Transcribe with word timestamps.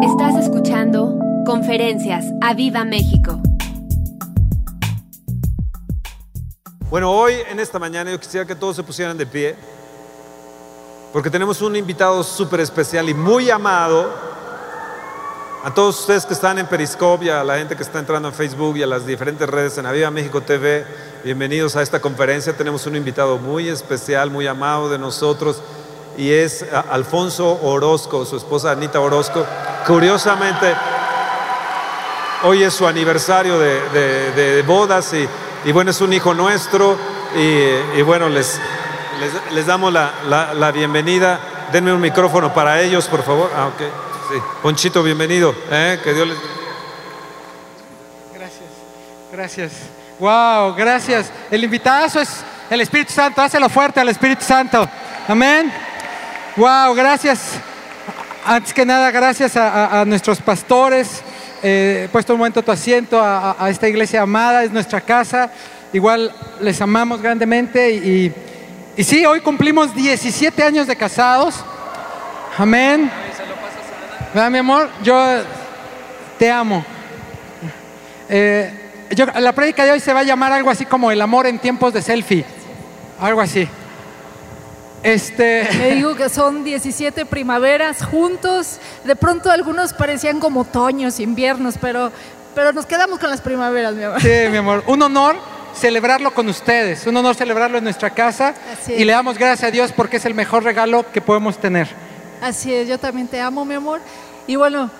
Estás 0.00 0.36
escuchando 0.36 1.18
Conferencias 1.44 2.24
a 2.40 2.54
Viva 2.54 2.84
México. 2.84 3.40
Bueno, 6.88 7.10
hoy 7.10 7.34
en 7.50 7.58
esta 7.58 7.80
mañana 7.80 8.12
yo 8.12 8.20
quisiera 8.20 8.46
que 8.46 8.54
todos 8.54 8.76
se 8.76 8.84
pusieran 8.84 9.18
de 9.18 9.26
pie, 9.26 9.56
porque 11.12 11.30
tenemos 11.30 11.60
un 11.62 11.74
invitado 11.74 12.22
súper 12.22 12.60
especial 12.60 13.08
y 13.08 13.14
muy 13.14 13.50
amado. 13.50 14.08
A 15.64 15.74
todos 15.74 15.98
ustedes 15.98 16.24
que 16.24 16.34
están 16.34 16.58
en 16.58 16.68
Periscope 16.68 17.32
a 17.32 17.42
la 17.42 17.58
gente 17.58 17.74
que 17.74 17.82
está 17.82 17.98
entrando 17.98 18.28
en 18.28 18.34
Facebook 18.34 18.76
y 18.76 18.84
a 18.84 18.86
las 18.86 19.04
diferentes 19.04 19.48
redes 19.48 19.78
en 19.78 19.86
Aviva 19.86 20.12
México 20.12 20.40
TV, 20.40 20.86
bienvenidos 21.24 21.74
a 21.74 21.82
esta 21.82 22.00
conferencia. 22.00 22.56
Tenemos 22.56 22.86
un 22.86 22.94
invitado 22.94 23.36
muy 23.38 23.68
especial, 23.68 24.30
muy 24.30 24.46
amado 24.46 24.88
de 24.88 24.98
nosotros 24.98 25.60
y 26.18 26.32
es 26.32 26.66
Alfonso 26.90 27.60
Orozco, 27.62 28.26
su 28.26 28.36
esposa 28.36 28.72
Anita 28.72 29.00
Orozco. 29.00 29.46
Curiosamente, 29.86 30.74
hoy 32.42 32.64
es 32.64 32.74
su 32.74 32.88
aniversario 32.88 33.56
de, 33.56 34.64
bodas 34.66 35.14
y, 35.14 35.72
bueno, 35.72 35.92
es 35.92 36.00
un 36.00 36.12
hijo 36.12 36.34
nuestro 36.34 36.98
y, 37.36 38.02
bueno, 38.02 38.28
les, 38.28 38.60
les, 39.52 39.64
damos 39.64 39.92
la, 39.92 40.72
bienvenida. 40.74 41.38
Denme 41.70 41.92
un 41.92 42.00
micrófono 42.00 42.52
para 42.52 42.80
ellos, 42.80 43.06
por 43.06 43.22
favor. 43.22 43.50
Ah, 43.56 43.66
ok. 43.68 43.80
Sí. 44.32 44.42
Ponchito, 44.60 45.04
bienvenido. 45.04 45.54
¿eh? 45.70 46.00
Que 46.02 46.14
Dios 46.14 46.26
les... 46.26 46.38
Gracias, 48.34 48.70
gracias. 49.30 49.72
Wow, 50.18 50.74
gracias. 50.74 51.30
El 51.48 51.62
invitado 51.62 52.06
es 52.20 52.42
el 52.68 52.80
Espíritu 52.80 53.12
Santo. 53.12 53.40
Hácelo 53.40 53.68
fuerte 53.68 54.00
al 54.00 54.08
Espíritu 54.08 54.44
Santo. 54.44 54.88
Amén. 55.28 55.87
Wow, 56.58 56.92
gracias. 56.92 57.52
Antes 58.44 58.74
que 58.74 58.84
nada, 58.84 59.12
gracias 59.12 59.56
a, 59.56 60.04
nuestros 60.04 60.42
pastores. 60.42 61.22
Eh, 61.62 62.08
puesto 62.10 62.32
un 62.32 62.40
momento 62.40 62.64
tu 62.64 62.72
asiento 62.72 63.22
a, 63.22 63.54
esta 63.70 63.88
iglesia 63.88 64.22
amada, 64.22 64.64
es 64.64 64.72
nuestra 64.72 65.00
casa. 65.00 65.52
Igual 65.92 66.34
les 66.60 66.80
amamos 66.80 67.22
grandemente. 67.22 67.92
Y, 67.92 68.34
y 68.96 69.04
sí, 69.04 69.24
hoy 69.24 69.40
cumplimos 69.40 69.94
17 69.94 70.60
años 70.64 70.88
de 70.88 70.96
casados. 70.96 71.64
Amén. 72.58 73.08
¿Verdad, 74.34 74.50
mi 74.50 74.58
amor? 74.58 74.90
Yo 75.04 75.24
te 76.40 76.50
amo. 76.50 76.84
Eh, 78.28 78.90
yo, 79.10 79.26
la 79.26 79.52
prédica 79.52 79.84
de 79.84 79.92
hoy 79.92 80.00
se 80.00 80.12
va 80.12 80.20
a 80.20 80.24
llamar 80.24 80.52
algo 80.52 80.70
así 80.70 80.84
como 80.84 81.12
el 81.12 81.22
amor 81.22 81.46
en 81.46 81.60
tiempos 81.60 81.94
de 81.94 82.02
selfie. 82.02 82.44
Algo 83.20 83.40
así. 83.40 83.68
Este... 85.02 85.68
Me 85.78 85.90
digo 85.94 86.14
que 86.14 86.28
son 86.28 86.64
17 86.64 87.26
primaveras 87.26 88.04
juntos. 88.04 88.78
De 89.04 89.16
pronto 89.16 89.50
algunos 89.50 89.92
parecían 89.92 90.40
como 90.40 90.60
otoños, 90.60 91.20
inviernos, 91.20 91.76
pero, 91.80 92.12
pero 92.54 92.72
nos 92.72 92.86
quedamos 92.86 93.18
con 93.18 93.30
las 93.30 93.40
primaveras, 93.40 93.94
mi 93.94 94.04
amor. 94.04 94.20
Sí, 94.20 94.30
mi 94.50 94.56
amor. 94.56 94.84
Un 94.86 95.02
honor 95.02 95.36
celebrarlo 95.74 96.32
con 96.34 96.48
ustedes, 96.48 97.06
un 97.06 97.16
honor 97.16 97.36
celebrarlo 97.36 97.78
en 97.78 97.84
nuestra 97.84 98.10
casa 98.10 98.54
y 98.88 99.04
le 99.04 99.12
damos 99.12 99.38
gracias 99.38 99.68
a 99.68 99.70
Dios 99.70 99.92
porque 99.92 100.16
es 100.16 100.24
el 100.24 100.34
mejor 100.34 100.64
regalo 100.64 101.04
que 101.12 101.20
podemos 101.20 101.58
tener. 101.58 101.88
Así 102.42 102.74
es, 102.74 102.88
yo 102.88 102.98
también 102.98 103.28
te 103.28 103.40
amo, 103.40 103.64
mi 103.64 103.74
amor. 103.74 104.00
Y 104.46 104.56
bueno, 104.56 104.90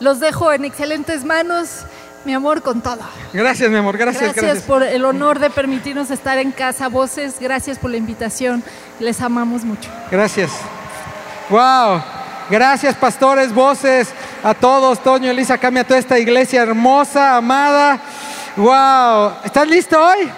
los 0.00 0.20
dejo 0.20 0.52
en 0.52 0.64
excelentes 0.64 1.24
manos 1.24 1.84
mi 2.24 2.34
amor, 2.34 2.62
con 2.62 2.80
todo. 2.80 3.00
Gracias, 3.32 3.70
mi 3.70 3.76
amor, 3.76 3.96
gracias, 3.96 4.34
gracias. 4.34 4.62
por 4.64 4.82
el 4.82 5.04
honor 5.04 5.38
de 5.38 5.50
permitirnos 5.50 6.10
estar 6.10 6.38
en 6.38 6.50
casa, 6.50 6.88
voces. 6.88 7.36
Gracias 7.40 7.78
por 7.78 7.90
la 7.90 7.96
invitación. 7.96 8.62
Les 9.00 9.20
amamos 9.20 9.64
mucho. 9.64 9.88
Gracias. 10.10 10.50
Wow. 11.48 12.02
Gracias, 12.50 12.94
pastores, 12.96 13.52
voces, 13.52 14.08
a 14.42 14.54
todos, 14.54 15.02
Toño, 15.02 15.30
Elisa, 15.30 15.58
cambia 15.58 15.84
toda 15.84 16.00
esta 16.00 16.18
iglesia 16.18 16.62
hermosa, 16.62 17.36
amada. 17.36 18.00
Wow. 18.56 19.44
¿Estás 19.44 19.68
listo 19.68 19.98
hoy? 20.02 20.30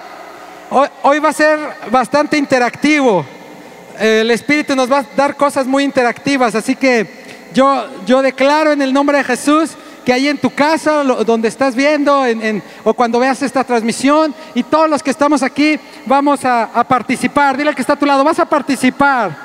Hoy, 0.71 0.89
hoy 1.03 1.19
va 1.21 1.29
a 1.29 1.33
ser 1.33 1.59
bastante 1.91 2.37
interactivo. 2.37 3.25
El 3.99 4.31
Espíritu 4.31 4.75
nos 4.75 4.91
va 4.91 4.99
a 4.99 5.05
dar 5.17 5.37
cosas 5.37 5.67
muy 5.67 5.85
interactivas, 5.85 6.55
así 6.55 6.75
que 6.75 7.21
yo, 7.53 7.87
yo 8.07 8.23
declaro 8.23 8.73
en 8.73 8.83
el 8.83 8.93
nombre 8.93 9.19
de 9.19 9.25
Jesús 9.25 9.77
que 10.11 10.15
ahí 10.15 10.27
en 10.27 10.39
tu 10.39 10.51
casa, 10.51 11.05
donde 11.05 11.47
estás 11.47 11.77
viendo, 11.77 12.25
o 12.83 12.95
cuando 12.95 13.21
veas 13.21 13.41
esta 13.43 13.63
transmisión, 13.63 14.35
y 14.57 14.65
todos 14.65 14.91
los 14.91 15.05
que 15.05 15.11
estamos 15.11 15.41
aquí 15.41 15.79
vamos 16.05 16.45
a, 16.45 16.85
participar. 16.89 17.57
Dile 17.57 17.69
al 17.69 17.77
que 17.77 17.83
está 17.83 17.93
a 17.93 17.97
tu 17.97 18.07
lado, 18.07 18.25
vas 18.25 18.41
a 18.41 18.45
participar. 18.45 19.37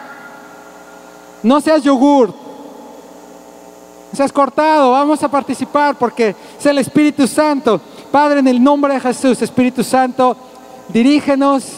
No 1.43 1.61
seas 1.61 1.83
yogur, 1.83 2.29
no 2.29 4.17
seas 4.17 4.31
cortado, 4.31 4.89
vamos 4.89 5.21
a 5.21 5.29
participar 5.29 5.99
porque 5.99 6.35
es 6.57 6.65
el 6.65 6.79
Espíritu 6.79 7.27
Santo. 7.27 7.79
Padre, 8.11 8.39
en 8.39 8.47
el 8.47 8.63
nombre 8.63 8.95
de 8.95 8.99
Jesús, 8.99 9.39
Espíritu 9.43 9.83
Santo, 9.83 10.35
dirígenos, 10.87 11.73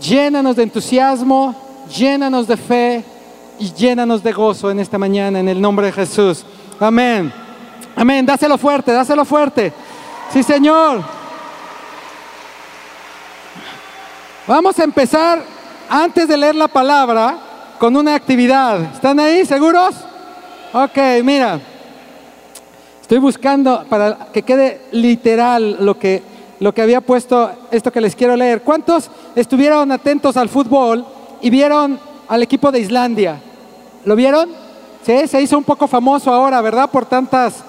llénanos 0.00 0.56
de 0.56 0.62
entusiasmo, 0.62 1.54
llénanos 1.94 2.48
de 2.48 2.56
fe 2.56 3.04
y 3.58 3.70
llénanos 3.70 4.22
de 4.22 4.32
gozo 4.32 4.70
en 4.70 4.80
esta 4.80 4.96
mañana, 4.96 5.40
en 5.40 5.48
el 5.50 5.60
nombre 5.60 5.84
de 5.84 5.92
Jesús. 5.92 6.46
Amén. 6.80 7.39
Amén, 8.00 8.24
dáselo 8.24 8.56
fuerte, 8.56 8.92
dáselo 8.92 9.26
fuerte. 9.26 9.74
Sí, 10.32 10.42
Señor. 10.42 11.02
Vamos 14.46 14.78
a 14.78 14.84
empezar 14.84 15.44
antes 15.86 16.26
de 16.26 16.38
leer 16.38 16.54
la 16.54 16.68
palabra 16.68 17.36
con 17.78 17.94
una 17.94 18.14
actividad. 18.14 18.80
¿Están 18.94 19.20
ahí? 19.20 19.44
¿Seguros? 19.44 19.96
Ok, 20.72 20.96
mira. 21.22 21.60
Estoy 23.02 23.18
buscando 23.18 23.84
para 23.90 24.28
que 24.32 24.44
quede 24.44 24.80
literal 24.92 25.84
lo 25.84 25.98
que, 25.98 26.22
lo 26.58 26.72
que 26.72 26.80
había 26.80 27.02
puesto, 27.02 27.50
esto 27.70 27.92
que 27.92 28.00
les 28.00 28.16
quiero 28.16 28.34
leer. 28.34 28.62
¿Cuántos 28.62 29.10
estuvieron 29.36 29.92
atentos 29.92 30.38
al 30.38 30.48
fútbol 30.48 31.04
y 31.42 31.50
vieron 31.50 32.00
al 32.28 32.42
equipo 32.42 32.72
de 32.72 32.80
Islandia? 32.80 33.42
¿Lo 34.06 34.16
vieron? 34.16 34.48
Sí, 35.04 35.28
se 35.28 35.42
hizo 35.42 35.58
un 35.58 35.64
poco 35.64 35.86
famoso 35.86 36.32
ahora, 36.32 36.62
¿verdad? 36.62 36.88
Por 36.88 37.04
tantas 37.04 37.64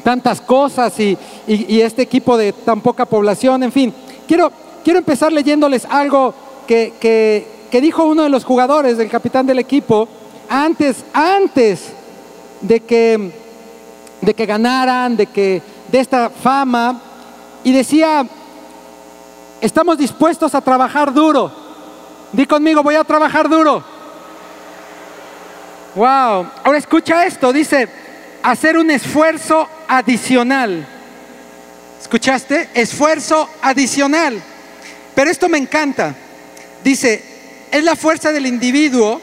tantas 0.00 0.40
cosas 0.40 0.98
y, 0.98 1.16
este 1.46 2.02
equipo 2.02 2.36
de 2.36 2.52
tan 2.52 2.80
poca 2.80 3.04
población, 3.04 3.62
en 3.62 3.72
fin. 3.72 3.94
Quiero, 4.26 4.52
quiero 4.84 4.98
empezar 4.98 5.32
leyéndoles 5.32 5.84
algo 5.84 6.34
que, 6.66 6.94
que, 7.00 7.80
dijo 7.80 8.04
uno 8.04 8.22
de 8.22 8.28
los 8.28 8.44
jugadores, 8.44 8.98
del 8.98 9.08
capitán 9.08 9.46
del 9.46 9.58
equipo, 9.58 10.08
antes, 10.48 11.04
antes 11.12 11.92
de 12.60 12.80
que, 12.80 13.30
de 14.20 14.34
que 14.34 14.46
ganaran, 14.46 15.16
de, 15.16 15.26
que, 15.26 15.62
de 15.90 16.00
esta 16.00 16.30
fama, 16.30 17.00
y 17.64 17.72
decía, 17.72 18.26
estamos 19.60 19.98
dispuestos 19.98 20.54
a 20.54 20.60
trabajar 20.60 21.12
duro. 21.12 21.52
Di 22.32 22.46
conmigo, 22.46 22.82
voy 22.82 22.94
a 22.94 23.04
trabajar 23.04 23.48
duro. 23.48 23.82
Wow, 25.94 26.46
ahora 26.64 26.78
escucha 26.78 27.26
esto, 27.26 27.52
dice, 27.52 27.88
hacer 28.42 28.76
un 28.78 28.90
esfuerzo 28.90 29.68
adicional. 29.88 30.86
¿Escuchaste? 32.00 32.68
Esfuerzo 32.74 33.48
adicional. 33.62 34.40
Pero 35.14 35.30
esto 35.30 35.48
me 35.48 35.58
encanta. 35.58 36.14
Dice, 36.82 37.22
es 37.70 37.84
la 37.84 37.96
fuerza 37.96 38.32
del 38.32 38.46
individuo 38.46 39.20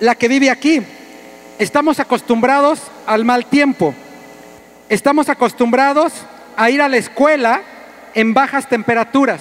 la 0.00 0.14
que 0.14 0.28
vive 0.28 0.50
aquí. 0.50 0.82
Estamos 1.58 2.00
acostumbrados 2.00 2.80
al 3.06 3.24
mal 3.24 3.46
tiempo. 3.46 3.94
Estamos 4.88 5.28
acostumbrados 5.28 6.12
a 6.56 6.70
ir 6.70 6.82
a 6.82 6.88
la 6.88 6.96
escuela 6.96 7.62
en 8.14 8.34
bajas 8.34 8.68
temperaturas. 8.68 9.40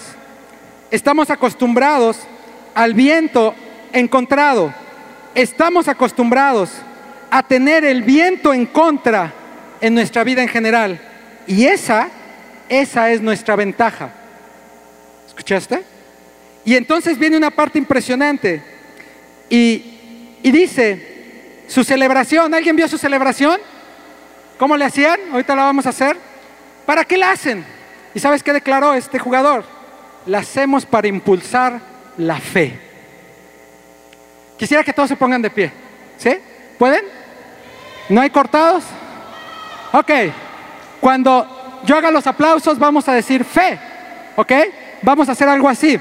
Estamos 0.90 1.30
acostumbrados 1.30 2.18
al 2.76 2.94
viento 2.94 3.54
encontrado. 3.92 4.74
Estamos 5.36 5.88
acostumbrados 5.88 6.70
a 7.34 7.42
tener 7.42 7.84
el 7.84 8.04
viento 8.04 8.54
en 8.54 8.68
contra 8.68 9.34
en 9.82 9.96
nuestra 9.96 10.24
vida 10.24 10.44
en 10.44 10.48
general. 10.48 11.02
Y 11.48 11.66
esa, 11.66 12.08
esa 12.70 13.10
es 13.10 13.22
nuestra 13.22 13.56
ventaja. 13.56 14.12
¿Escuchaste? 15.26 15.84
Y 16.64 16.76
entonces 16.76 17.18
viene 17.18 17.36
una 17.36 17.50
parte 17.50 17.80
impresionante. 17.80 18.62
Y, 19.50 20.38
y 20.44 20.52
dice, 20.52 21.64
su 21.68 21.84
celebración, 21.84 22.54
¿alguien 22.54 22.76
vio 22.76 22.88
su 22.88 23.00
celebración? 23.00 23.60
¿Cómo 24.60 24.78
le 24.78 24.86
hacían? 24.86 25.20
Ahorita 25.32 25.56
la 25.56 25.64
vamos 25.64 25.88
a 25.88 25.90
hacer. 25.90 26.16
¿Para 26.86 27.04
qué 27.04 27.18
la 27.18 27.32
hacen? 27.32 27.66
¿Y 28.14 28.20
sabes 28.20 28.44
qué 28.44 28.54
declaró 28.54 28.94
este 28.94 29.18
jugador? 29.18 29.66
La 30.28 30.38
hacemos 30.38 30.86
para 30.86 31.08
impulsar 31.08 31.82
la 32.16 32.40
fe. 32.40 32.80
Quisiera 34.56 34.84
que 34.84 34.94
todos 34.94 35.10
se 35.10 35.16
pongan 35.16 35.42
de 35.42 35.50
pie. 35.50 35.72
¿Sí? 36.20 36.38
¿Pueden? 36.78 37.23
¿No 38.10 38.22
hay 38.22 38.30
cortados? 38.30 38.84
Ok. 39.92 40.12
Cuando 41.00 41.82
yo 41.84 41.98
haga 41.98 42.12
los 42.12 42.26
aplausos 42.28 42.80
vamos 42.80 43.08
a 43.08 43.14
decir 43.14 43.44
fe. 43.44 43.80
¿Ok? 44.36 44.52
Vamos 45.02 45.30
a 45.30 45.34
hacer 45.34 45.48
algo 45.50 45.68
así. 45.68 46.00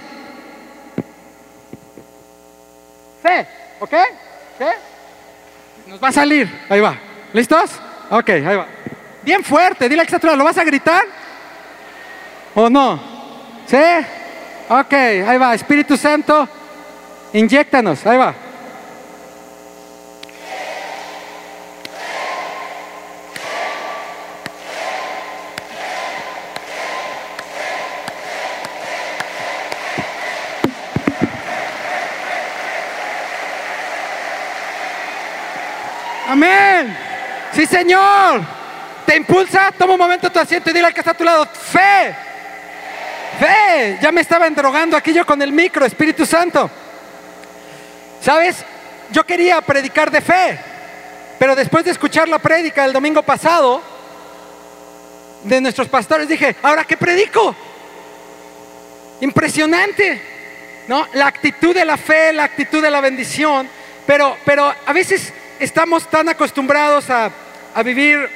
Fe. 3.23 3.47
¿Ok? 3.81 3.91
¿Fe? 4.59 4.71
Nos 5.87 6.03
va 6.03 6.09
a 6.09 6.13
salir. 6.13 6.49
Ahí 6.69 6.81
va. 6.81 6.97
¿Listos? 7.33 7.71
Ok, 8.11 8.29
ahí 8.29 8.57
va. 8.57 8.67
Bien 9.23 9.43
fuerte, 9.43 9.89
dile 9.89 10.07
que. 10.07 10.19
¿Lo 10.37 10.45
vas 10.45 10.59
a 10.59 10.65
gritar? 10.65 11.03
¿O 12.55 12.69
no? 12.69 13.01
¿Sí? 13.67 13.77
Ok, 14.69 14.93
ahí 14.93 15.39
va. 15.39 15.55
Espíritu 15.55 15.97
Santo, 15.97 16.49
inyectanos. 17.33 18.05
Ahí 18.07 18.19
va. 18.19 18.35
Amén. 36.33 36.97
Sí, 37.55 37.67
Señor. 37.67 38.41
Te 39.05 39.17
impulsa, 39.17 39.71
toma 39.77 39.93
un 39.93 39.99
momento 39.99 40.33
tu 40.33 40.39
asiento 40.39 40.71
y 40.71 40.73
dile 40.73 40.87
al 40.87 40.95
que 40.95 41.01
está 41.01 41.11
a 41.11 41.15
tu 41.15 41.25
lado, 41.25 41.45
fe. 41.45 42.17
Fe. 43.39 43.99
Ya 44.01 44.11
me 44.11 44.23
estaba 44.23 44.49
drogando 44.49 44.97
aquí 44.97 45.13
yo 45.13 45.27
con 45.27 45.43
el 45.43 45.53
micro, 45.53 45.85
Espíritu 45.85 46.25
Santo. 46.25 46.71
¿Sabes? 48.23 48.65
Yo 49.11 49.25
quería 49.27 49.61
predicar 49.61 50.11
de 50.11 50.23
fe, 50.23 50.59
pero 51.39 51.55
después 51.55 51.85
de 51.85 51.91
escuchar 51.91 52.27
la 52.29 52.39
prédica 52.39 52.87
el 52.87 52.95
domingo 52.95 53.23
pasado 53.23 53.83
de 55.45 55.61
nuestros 55.61 55.89
pastores 55.89 56.29
dije, 56.29 56.57
¿ahora 56.63 56.85
qué 56.85 56.97
predico? 56.97 57.55
Impresionante, 59.21 60.23
¿no? 60.89 61.07
La 61.13 61.27
actitud 61.27 61.75
de 61.75 61.85
la 61.85 61.99
fe, 61.99 62.33
la 62.33 62.45
actitud 62.45 62.81
de 62.81 62.91
la 62.91 63.03
bendición, 63.03 63.69
pero, 64.07 64.39
pero 64.47 64.73
a 64.87 64.93
veces 64.95 65.31
estamos 65.63 66.11
tan 66.11 66.29
acostumbrados 66.29 67.09
a, 67.09 67.31
vivir 67.85 68.29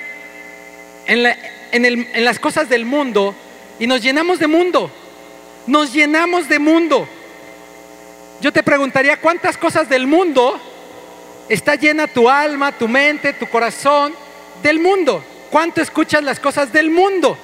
en, 1.06 2.24
las 2.24 2.38
cosas 2.38 2.68
del 2.68 2.84
mundo 2.84 3.34
y 3.78 3.86
nos 3.86 4.00
llenamos 4.00 4.38
de 4.38 4.46
mundo. 4.46 4.90
Nos 5.66 5.92
llenamos 5.92 6.48
de 6.48 6.60
mundo. 6.60 7.08
Yo 8.40 8.52
te 8.52 8.62
preguntaría, 8.62 9.20
¿cuántas 9.20 9.58
cosas 9.58 9.88
del 9.88 10.06
mundo 10.06 10.60
está 11.48 11.74
llena 11.74 12.06
tu 12.06 12.30
alma, 12.30 12.70
tu 12.70 12.86
mente, 12.86 13.32
tu 13.32 13.46
corazón 13.48 14.14
del 14.62 14.78
mundo? 14.78 15.24
¿Cuánto 15.50 15.80
escuchas 15.80 16.22
las 16.22 16.38
cosas 16.38 16.72
del 16.72 16.90
mundo? 16.90 17.36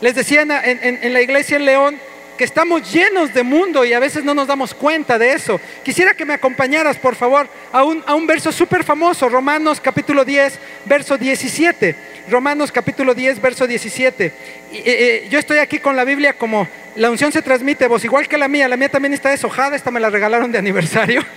Les 0.00 0.14
decía 0.14 0.42
en, 0.42 0.98
en 1.02 1.12
la 1.12 1.20
iglesia 1.20 1.56
en 1.56 1.64
León, 1.64 2.00
que 2.38 2.44
estamos 2.44 2.90
llenos 2.90 3.34
de 3.34 3.42
mundo 3.42 3.84
y 3.84 3.92
a 3.92 3.98
veces 3.98 4.24
no 4.24 4.32
nos 4.32 4.46
damos 4.46 4.72
cuenta 4.72 5.18
de 5.18 5.32
eso. 5.32 5.60
Quisiera 5.82 6.14
que 6.14 6.24
me 6.24 6.32
acompañaras, 6.32 6.96
por 6.96 7.16
favor, 7.16 7.48
a 7.72 7.82
un, 7.82 8.02
a 8.06 8.14
un 8.14 8.26
verso 8.26 8.52
súper 8.52 8.84
famoso, 8.84 9.28
Romanos 9.28 9.80
capítulo 9.80 10.24
10, 10.24 10.58
verso 10.86 11.18
17. 11.18 11.94
Romanos 12.30 12.70
capítulo 12.70 13.14
10, 13.14 13.42
verso 13.42 13.66
17. 13.66 14.24
Eh, 14.24 14.32
eh, 14.72 15.26
yo 15.28 15.38
estoy 15.38 15.58
aquí 15.58 15.80
con 15.80 15.96
la 15.96 16.04
Biblia 16.04 16.34
como 16.34 16.68
la 16.94 17.10
unción 17.10 17.32
se 17.32 17.42
transmite, 17.42 17.86
vos 17.88 18.04
igual 18.04 18.28
que 18.28 18.38
la 18.38 18.48
mía, 18.48 18.68
la 18.68 18.76
mía 18.76 18.88
también 18.88 19.12
está 19.12 19.30
deshojada, 19.30 19.76
esta 19.76 19.90
me 19.90 20.00
la 20.00 20.08
regalaron 20.08 20.50
de 20.50 20.58
aniversario. 20.58 21.22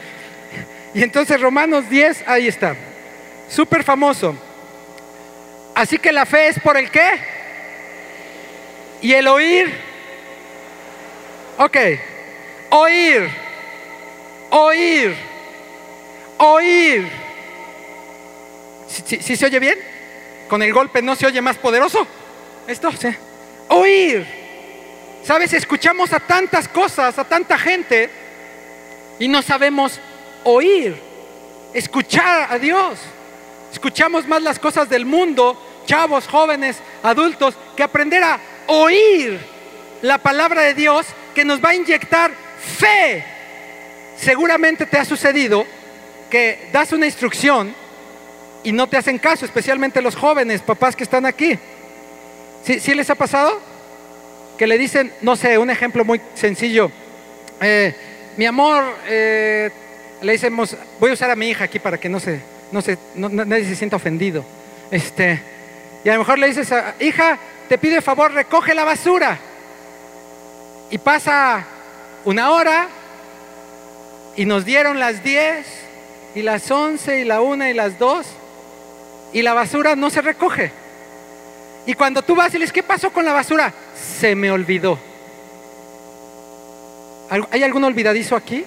Y 0.93 1.03
entonces 1.03 1.39
Romanos 1.39 1.89
10, 1.89 2.25
ahí 2.27 2.49
está, 2.49 2.75
súper 3.47 3.81
famoso. 3.81 4.35
Así 5.73 5.97
que 5.97 6.11
la 6.11 6.25
fe 6.25 6.49
es 6.49 6.59
por 6.59 6.75
el 6.75 6.91
qué? 6.91 7.11
Y 9.01 9.13
el 9.13 9.29
oír 9.29 9.90
Ok. 11.63 11.77
Oír. 12.71 13.29
Oír. 14.49 15.15
Oír. 16.39 17.07
¿Sí, 18.87 19.35
se 19.35 19.45
oye 19.45 19.59
bien? 19.59 19.77
¿Con 20.49 20.63
el 20.63 20.73
golpe 20.73 21.03
no 21.03 21.15
se 21.15 21.27
oye 21.27 21.39
más 21.39 21.57
poderoso? 21.57 22.07
Esto, 22.65 22.91
sí. 22.93 23.09
Oír. 23.67 24.25
¿Sabes? 25.23 25.53
Escuchamos 25.53 26.11
a 26.13 26.19
tantas 26.19 26.67
cosas, 26.67 27.19
a 27.19 27.25
tanta 27.25 27.59
gente 27.59 28.09
y 29.19 29.27
no 29.27 29.43
sabemos 29.43 29.99
oír, 30.43 30.99
escuchar 31.75 32.51
a 32.51 32.57
Dios. 32.57 32.97
Escuchamos 33.71 34.27
más 34.27 34.41
las 34.41 34.57
cosas 34.57 34.89
del 34.89 35.05
mundo, 35.05 35.83
chavos, 35.85 36.27
jóvenes, 36.27 36.77
adultos, 37.03 37.53
que 37.77 37.83
aprender 37.83 38.23
a 38.23 38.39
oír 38.65 39.39
la 40.01 40.17
palabra 40.17 40.63
de 40.63 40.73
Dios 40.73 41.05
que 41.33 41.45
nos 41.45 41.63
va 41.63 41.69
a 41.69 41.75
inyectar 41.75 42.31
fe. 42.59 43.23
Seguramente 44.17 44.85
te 44.85 44.97
ha 44.97 45.05
sucedido 45.05 45.65
que 46.29 46.69
das 46.71 46.93
una 46.93 47.05
instrucción 47.05 47.73
y 48.63 48.71
no 48.71 48.87
te 48.87 48.97
hacen 48.97 49.17
caso, 49.17 49.45
especialmente 49.45 50.01
los 50.01 50.15
jóvenes, 50.15 50.61
papás 50.61 50.95
que 50.95 51.03
están 51.03 51.25
aquí. 51.25 51.57
¿Sí, 52.63 52.93
les 52.93 53.09
ha 53.09 53.15
pasado? 53.15 53.59
Que 54.57 54.67
le 54.67 54.77
dicen, 54.77 55.11
no 55.21 55.35
sé, 55.35 55.57
un 55.57 55.69
ejemplo 55.69 56.05
muy 56.05 56.21
sencillo. 56.35 56.91
Eh, 57.59 57.95
mi 58.37 58.45
amor, 58.45 58.83
eh, 59.07 59.71
le 60.21 60.31
decimos, 60.33 60.77
voy 60.99 61.09
a 61.09 61.13
usar 61.13 61.31
a 61.31 61.35
mi 61.35 61.49
hija 61.49 61.65
aquí 61.65 61.79
para 61.79 61.97
que 61.97 62.07
no 62.07 62.19
se, 62.19 62.39
no 62.71 62.81
se, 62.81 62.97
nadie 63.15 63.65
se 63.65 63.75
sienta 63.75 63.95
ofendido. 63.95 64.45
Este, 64.91 65.41
y 66.03 66.09
a 66.09 66.13
lo 66.13 66.19
mejor 66.19 66.37
le 66.37 66.47
dices, 66.47 66.71
hija, 66.99 67.39
te 67.67 67.77
pido 67.77 67.95
el 67.95 68.03
favor, 68.03 68.31
recoge 68.31 68.75
la 68.75 68.83
basura. 68.83 69.39
Y 70.91 70.97
pasa 70.97 71.65
una 72.25 72.51
hora 72.51 72.87
y 74.35 74.45
nos 74.45 74.65
dieron 74.65 74.99
las 74.99 75.23
10 75.23 75.65
y 76.35 76.41
las 76.41 76.69
11 76.69 77.19
y 77.19 77.23
la 77.23 77.41
1 77.41 77.69
y 77.69 77.73
las 77.73 77.97
2 77.97 78.25
y 79.33 79.41
la 79.41 79.53
basura 79.53 79.95
no 79.95 80.09
se 80.09 80.21
recoge. 80.21 80.71
Y 81.85 81.93
cuando 81.93 82.21
tú 82.21 82.35
vas 82.35 82.53
y 82.53 82.57
le 82.57 82.63
dices, 82.63 82.73
¿qué 82.73 82.83
pasó 82.83 83.11
con 83.11 83.25
la 83.25 83.33
basura? 83.33 83.73
Se 83.95 84.35
me 84.35 84.51
olvidó. 84.51 84.99
¿Hay 87.49 87.63
algún 87.63 87.85
olvidadizo 87.85 88.35
aquí? 88.35 88.65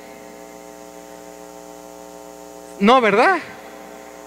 No, 2.80 3.00
¿verdad? 3.00 3.38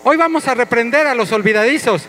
Hoy 0.04 0.16
vamos 0.16 0.48
a 0.48 0.54
reprender 0.54 1.08
a 1.08 1.16
los 1.16 1.32
olvidadizos. 1.32 2.04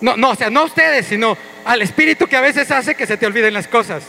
No, 0.00 0.16
no, 0.16 0.30
o 0.30 0.34
sea, 0.34 0.50
no 0.50 0.64
ustedes, 0.64 1.06
sino 1.06 1.38
al 1.64 1.80
espíritu 1.82 2.26
que 2.26 2.36
a 2.36 2.40
veces 2.40 2.70
hace 2.72 2.96
que 2.96 3.06
se 3.06 3.16
te 3.16 3.26
olviden 3.26 3.54
las 3.54 3.68
cosas. 3.68 4.02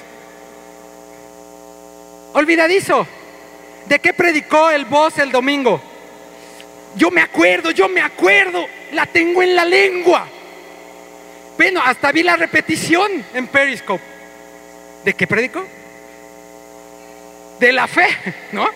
Olvidadizo. 2.36 3.08
¿De 3.88 4.00
qué 4.00 4.14
predicó 4.14 4.70
el 4.70 4.84
voz 4.84 5.18
el 5.20 5.32
domingo? 5.32 5.82
Yo 6.98 7.10
me 7.10 7.22
acuerdo, 7.22 7.72
yo 7.72 7.88
me 7.88 8.02
acuerdo. 8.02 8.68
La 8.92 9.06
tengo 9.06 9.42
en 9.42 9.56
la 9.56 9.64
lengua. 9.64 10.28
Bueno, 11.58 11.82
hasta 11.82 12.12
vi 12.12 12.24
la 12.24 12.36
repetición 12.36 13.24
en 13.34 13.48
Periscope. 13.48 14.04
¿De 15.06 15.14
qué 15.14 15.26
predicó? 15.26 15.66
De 17.60 17.72
la 17.72 17.88
fe, 17.88 18.08
¿no? 18.52 18.68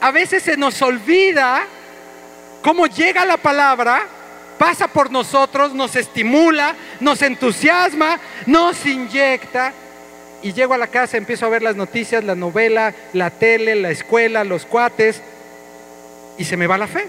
a 0.00 0.10
veces 0.12 0.44
se 0.44 0.56
nos 0.56 0.80
olvida 0.82 1.64
cómo 2.62 2.86
llega 2.86 3.24
la 3.24 3.38
palabra, 3.38 4.06
pasa 4.56 4.86
por 4.86 5.10
nosotros, 5.10 5.74
nos 5.74 5.96
estimula, 5.96 6.76
nos 7.00 7.22
entusiasma, 7.22 8.20
nos 8.46 8.86
inyecta 8.86 9.72
y 10.42 10.52
llego 10.52 10.74
a 10.74 10.78
la 10.78 10.88
casa, 10.88 11.16
empiezo 11.16 11.46
a 11.46 11.48
ver 11.48 11.62
las 11.62 11.76
noticias, 11.76 12.24
la 12.24 12.34
novela, 12.34 12.94
la 13.12 13.30
tele, 13.30 13.74
la 13.76 13.90
escuela, 13.90 14.44
los 14.44 14.66
cuates, 14.66 15.22
y 16.36 16.44
se 16.44 16.56
me 16.56 16.66
va 16.66 16.78
la 16.78 16.86
fe. 16.86 17.06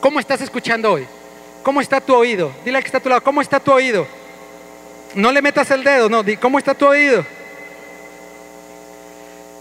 ¿Cómo 0.00 0.18
estás 0.18 0.40
escuchando 0.40 0.92
hoy? 0.92 1.06
¿Cómo 1.62 1.80
está 1.80 2.00
tu 2.00 2.14
oído? 2.14 2.52
Dile 2.64 2.78
al 2.78 2.82
que 2.82 2.88
está 2.88 2.98
a 2.98 3.02
tu 3.02 3.08
lado, 3.08 3.22
¿cómo 3.22 3.40
está 3.40 3.60
tu 3.60 3.72
oído? 3.72 4.06
No 5.14 5.30
le 5.30 5.42
metas 5.42 5.70
el 5.70 5.84
dedo, 5.84 6.08
no, 6.08 6.24
¿cómo 6.40 6.58
está 6.58 6.74
tu 6.74 6.86
oído? 6.86 7.24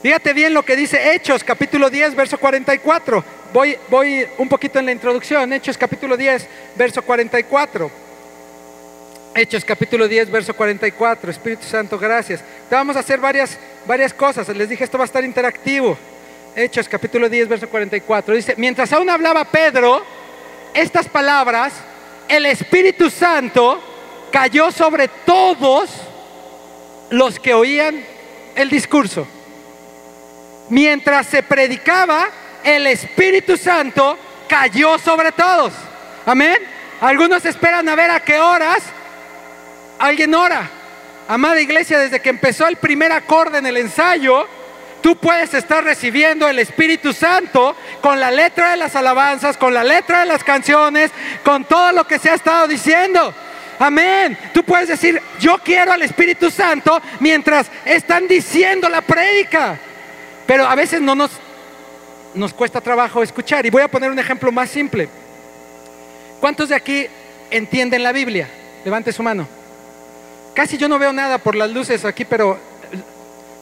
Fíjate 0.01 0.33
bien 0.33 0.53
lo 0.53 0.63
que 0.63 0.75
dice 0.75 1.13
Hechos, 1.13 1.43
capítulo 1.43 1.89
10, 1.89 2.15
verso 2.15 2.39
44. 2.39 3.23
Voy, 3.53 3.77
voy 3.89 4.25
un 4.39 4.50
poquito 4.50 4.79
en 4.79 4.85
la 4.88 4.91
introducción. 4.91 5.53
Hechos, 5.53 5.77
capítulo 5.77 6.17
10, 6.17 6.47
verso 6.75 7.03
44. 7.03 7.91
Hechos 9.33 9.63
capítulo 9.63 10.09
10, 10.09 10.29
verso 10.29 10.53
44. 10.53 11.31
Espíritu 11.31 11.65
Santo, 11.65 11.97
gracias. 11.97 12.43
Te 12.69 12.75
vamos 12.75 12.97
a 12.97 13.00
hacer 13.00 13.17
varias, 13.19 13.57
varias 13.85 14.13
cosas. 14.13 14.50
Les 14.50 14.67
dije, 14.67 14.83
esto 14.83 14.97
va 14.97 15.05
a 15.05 15.05
estar 15.05 15.23
interactivo. 15.23 15.97
Hechos 16.53 16.89
capítulo 16.89 17.29
10, 17.29 17.47
verso 17.47 17.69
44. 17.69 18.35
Dice, 18.35 18.55
mientras 18.57 18.91
aún 18.91 19.09
hablaba 19.09 19.45
Pedro 19.45 20.03
estas 20.73 21.07
palabras, 21.07 21.71
el 22.27 22.45
Espíritu 22.45 23.09
Santo 23.09 23.81
cayó 24.33 24.69
sobre 24.69 25.07
todos 25.07 25.89
los 27.09 27.39
que 27.39 27.53
oían 27.53 28.03
el 28.55 28.69
discurso. 28.69 29.25
Mientras 30.67 31.27
se 31.27 31.41
predicaba, 31.41 32.27
el 32.65 32.85
Espíritu 32.85 33.55
Santo 33.55 34.17
cayó 34.50 34.97
sobre 35.00 35.31
todos. 35.31 35.71
Amén. 36.25 36.57
Algunos 37.00 37.45
esperan 37.45 37.88
a 37.88 37.95
ver 37.95 38.11
a 38.11 38.19
qué 38.19 38.38
horas 38.38 38.83
Alguien 40.01 40.34
ora. 40.34 40.67
Amada 41.27 41.62
iglesia, 41.62 42.00
desde 42.00 42.20
que 42.20 42.29
empezó 42.29 42.67
el 42.67 42.75
primer 42.75 43.12
acorde 43.12 43.60
en 43.60 43.67
el 43.67 43.77
ensayo, 43.77 44.48
Tú 45.01 45.15
puedes 45.15 45.51
estar 45.55 45.84
recibiendo 45.84 46.48
el 46.48 46.60
Espíritu 46.60 47.12
Santo 47.12 47.75
con 48.01 48.20
la 48.20 48.29
letra 48.29 48.72
de 48.72 48.77
las 48.77 48.96
alabanzas, 48.96 49.58
con 49.58 49.74
la 49.74 49.84
letra 49.84 50.20
de 50.20 50.27
las 50.27 50.43
canciones, 50.43 51.10
con 51.43 51.65
todo 51.65 51.91
lo 51.91 52.05
que 52.05 52.20
se 52.20 52.29
ha 52.29 52.36
estado 52.36 52.67
diciendo. 52.67 53.34
Amén. 53.79 54.38
Tú 54.53 54.63
puedes 54.63 54.89
decir, 54.89 55.20
yo 55.39 55.58
quiero 55.58 55.91
al 55.91 56.03
Espíritu 56.03 56.51
Santo 56.51 57.01
mientras 57.20 57.72
están 57.84 58.27
diciendo 58.27 58.88
la 58.89 59.01
prédica. 59.01 59.79
Pero 60.46 60.67
a 60.67 60.75
veces 60.75 61.01
no 61.01 61.15
nos, 61.15 61.31
nos 62.36 62.53
cuesta 62.53 62.79
trabajo 62.79 63.24
escuchar. 63.24 63.65
Y 63.65 63.72
voy 63.72 63.81
a 63.81 63.88
poner 63.88 64.12
un 64.12 64.20
ejemplo 64.20 64.51
más 64.51 64.70
simple. 64.70 65.10
¿Cuántos 66.39 66.70
de 66.70 66.75
aquí 66.75 67.08
entienden 67.50 68.03
la 68.03 68.12
Biblia? 68.12 68.48
Levante 68.86 69.12
su 69.12 69.24
mano. 69.24 69.61
Casi 70.53 70.77
yo 70.77 70.88
no 70.88 71.00
veo 71.00 71.13
nada 71.13 71.38
por 71.38 71.55
las 71.55 71.70
luces 71.72 72.03
aquí, 72.05 72.25
pero 72.25 72.58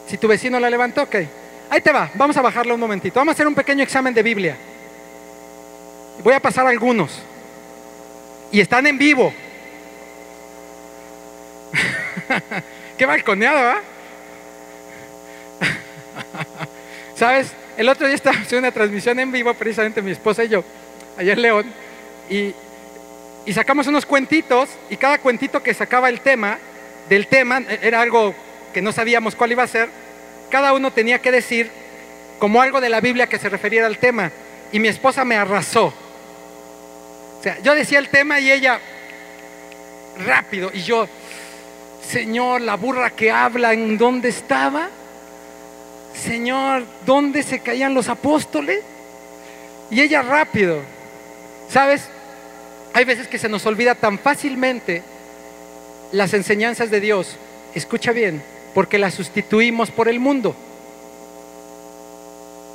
si 0.07 0.17
tu 0.17 0.27
vecino 0.27 0.59
la 0.59 0.69
levantó, 0.69 1.03
ok. 1.03 1.15
Ahí 1.69 1.81
te 1.81 1.91
va, 1.91 2.09
vamos 2.15 2.35
a 2.35 2.41
bajarlo 2.41 2.73
un 2.73 2.79
momentito. 2.79 3.19
Vamos 3.19 3.33
a 3.33 3.35
hacer 3.35 3.47
un 3.47 3.53
pequeño 3.53 3.83
examen 3.83 4.13
de 4.13 4.23
Biblia. 4.23 4.57
Voy 6.23 6.33
a 6.33 6.39
pasar 6.39 6.65
algunos. 6.65 7.21
Y 8.51 8.59
están 8.59 8.87
en 8.87 8.97
vivo. 8.97 9.31
Qué 12.97 13.05
balconeado, 13.05 13.59
¿ah? 13.59 13.81
¿Sabes? 17.15 17.51
El 17.77 17.87
otro 17.87 18.07
día 18.07 18.15
estaba 18.15 18.35
haciendo 18.35 18.67
una 18.67 18.73
transmisión 18.73 19.19
en 19.19 19.31
vivo, 19.31 19.53
precisamente 19.53 20.01
mi 20.01 20.11
esposa 20.11 20.43
y 20.43 20.49
yo, 20.49 20.63
allá 21.17 21.33
en 21.33 21.41
León, 21.41 21.65
y, 22.29 22.53
y 23.45 23.53
sacamos 23.53 23.87
unos 23.87 24.05
cuentitos, 24.05 24.69
y 24.89 24.97
cada 24.97 25.17
cuentito 25.19 25.63
que 25.63 25.73
sacaba 25.73 26.09
el 26.09 26.19
tema, 26.19 26.57
del 27.09 27.27
tema, 27.27 27.61
era 27.81 28.01
algo 28.01 28.33
que 28.73 28.81
no 28.81 28.91
sabíamos 28.91 29.35
cuál 29.35 29.51
iba 29.51 29.63
a 29.63 29.67
ser, 29.67 29.89
cada 30.49 30.73
uno 30.73 30.91
tenía 30.91 31.19
que 31.19 31.31
decir 31.31 31.69
como 32.37 32.61
algo 32.61 32.79
de 32.79 32.89
la 32.89 33.01
Biblia 33.01 33.27
que 33.27 33.39
se 33.39 33.49
referiera 33.49 33.87
al 33.87 33.97
tema. 33.97 34.31
Y 34.71 34.79
mi 34.79 34.87
esposa 34.87 35.25
me 35.25 35.35
arrasó. 35.35 35.87
O 37.39 37.43
sea, 37.43 37.59
yo 37.59 37.75
decía 37.75 37.99
el 37.99 38.09
tema 38.09 38.39
y 38.39 38.51
ella 38.51 38.79
rápido. 40.25 40.71
Y 40.73 40.81
yo, 40.81 41.07
Señor, 42.07 42.61
la 42.61 42.75
burra 42.75 43.09
que 43.11 43.31
habla, 43.31 43.73
¿en 43.73 43.97
dónde 43.97 44.29
estaba? 44.29 44.89
Señor, 46.13 46.85
¿dónde 47.05 47.43
se 47.43 47.59
caían 47.59 47.93
los 47.93 48.09
apóstoles? 48.09 48.81
Y 49.89 50.01
ella 50.01 50.21
rápido. 50.21 50.81
¿Sabes? 51.69 52.09
Hay 52.93 53.05
veces 53.05 53.27
que 53.27 53.37
se 53.37 53.49
nos 53.49 53.65
olvida 53.65 53.95
tan 53.95 54.19
fácilmente 54.19 55.03
las 56.11 56.33
enseñanzas 56.33 56.89
de 56.89 56.99
Dios. 56.99 57.35
Escucha 57.75 58.11
bien, 58.11 58.41
porque 58.73 58.97
la 58.97 59.11
sustituimos 59.11 59.91
por 59.91 60.07
el 60.07 60.19
mundo. 60.19 60.55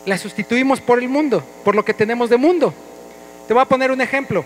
La 0.07 0.19
sustituimos 0.19 0.81
por 0.81 0.99
el 0.99 1.09
mundo, 1.09 1.43
por 1.64 1.75
lo 1.75 1.85
que 1.85 1.95
tenemos 1.95 2.31
de 2.31 2.37
mundo. 2.37 2.75
Te 3.49 3.55
voy 3.55 3.62
a 3.62 3.67
poner 3.67 3.91
un 3.91 4.00
ejemplo. 4.00 4.45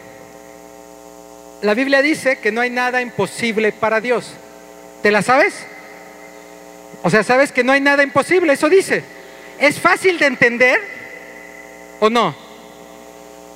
La 1.63 1.75
Biblia 1.75 2.03
dice 2.03 2.39
que 2.39 2.53
no 2.53 2.61
hay 2.61 2.71
nada 2.71 3.03
imposible 3.03 3.73
para 3.73 4.01
Dios. 4.01 4.33
¿Te 5.03 5.11
la 5.11 5.23
sabes? 5.23 5.55
O 7.03 7.11
sea, 7.11 7.23
sabes 7.23 7.53
que 7.53 7.65
no 7.65 7.73
hay 7.73 7.81
nada 7.81 8.03
imposible, 8.03 8.53
eso 8.53 8.69
dice. 8.69 9.03
¿Es 9.59 9.79
fácil 9.81 10.19
de 10.19 10.27
entender 10.27 10.81
o 12.01 12.09
no? 12.09 12.35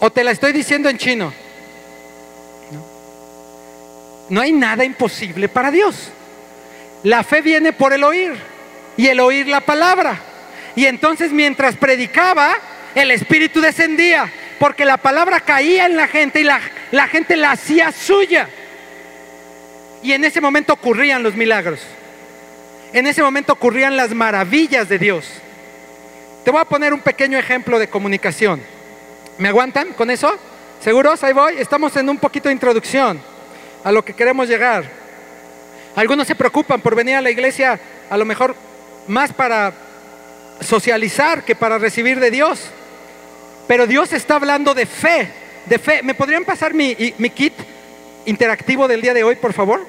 ¿O 0.01 0.11
te 0.11 0.25
la 0.25 0.33
estoy 0.33 0.53
diciendo 0.53 0.89
en 0.89 0.99
chino? 0.99 1.33
No, 4.33 4.41
hay 4.41 4.51
nada 4.51 4.83
imposible 4.83 5.47
para 5.47 5.71
Dios. 5.71 6.09
La 7.03 7.23
fe 7.23 7.43
viene 7.43 7.75
por 7.75 7.93
el 7.93 8.03
oír 8.03 8.33
y 8.97 9.09
el 9.09 9.21
oír 9.21 9.47
la 9.47 9.61
palabra. 9.61 10.19
Y 10.75 10.87
entonces 10.87 11.33
mientras 11.33 11.77
predicaba, 11.77 12.55
el 12.95 13.11
Espíritu 13.11 13.61
descendía, 13.61 14.33
porque 14.59 14.87
la 14.87 14.97
palabra 14.97 15.41
caía 15.41 15.85
en 15.85 15.97
la 15.97 16.09
gente 16.09 16.41
y 16.41 16.45
la, 16.45 16.62
la 16.93 17.09
gente 17.09 17.37
la 17.37 17.51
hacía 17.51 17.93
suya. 17.93 18.49
Y 20.03 20.12
en 20.12 20.25
ese 20.25 20.41
momento 20.41 20.73
ocurrían 20.73 21.23
los 21.23 21.35
milagros. 21.35 21.81
En 22.95 23.07
ese 23.07 23.23
momento 23.23 23.53
ocurrían 23.53 23.99
las 23.99 24.15
maravillas 24.15 24.89
de 24.89 24.99
Dios. 24.99 25.27
Te 26.43 26.51
voy 26.51 26.62
a 26.62 26.65
poner 26.65 26.95
un 26.95 27.01
pequeño 27.01 27.37
ejemplo 27.37 27.79
de 27.79 27.91
comunicación. 27.91 28.62
¿Me 29.37 29.51
aguantan 29.51 29.93
con 29.93 30.11
eso? 30.11 30.35
¿Seguros? 30.81 31.23
Ahí 31.23 31.35
voy. 31.35 31.59
Estamos 31.59 31.95
en 31.99 32.09
un 32.09 32.17
poquito 32.17 32.49
de 32.49 32.55
introducción 32.55 33.32
a 33.85 33.93
lo 33.93 34.05
que 34.05 34.15
queremos 34.15 34.49
llegar. 34.49 34.85
Algunos 35.97 36.27
se 36.27 36.35
preocupan 36.35 36.81
por 36.81 36.95
venir 36.95 37.17
a 37.17 37.21
la 37.21 37.31
iglesia 37.31 37.79
a 38.09 38.17
lo 38.17 38.25
mejor 38.25 38.55
más 39.09 39.33
para 39.33 39.73
socializar 40.61 41.45
que 41.45 41.55
para 41.55 41.79
recibir 41.79 42.21
de 42.21 42.31
Dios. 42.31 42.71
Pero 43.67 43.87
Dios 43.87 44.12
está 44.12 44.37
hablando 44.37 44.75
de 44.75 44.87
fe, 44.87 45.29
de 45.67 45.79
fe. 45.79 46.03
¿Me 46.03 46.15
podrían 46.15 46.45
pasar 46.45 46.75
mi, 46.75 46.95
kit 46.95 47.55
interactivo 48.27 48.89
del 48.89 49.01
día 49.01 49.15
de 49.15 49.25
hoy, 49.25 49.37
por 49.37 49.53
favor? 49.53 49.87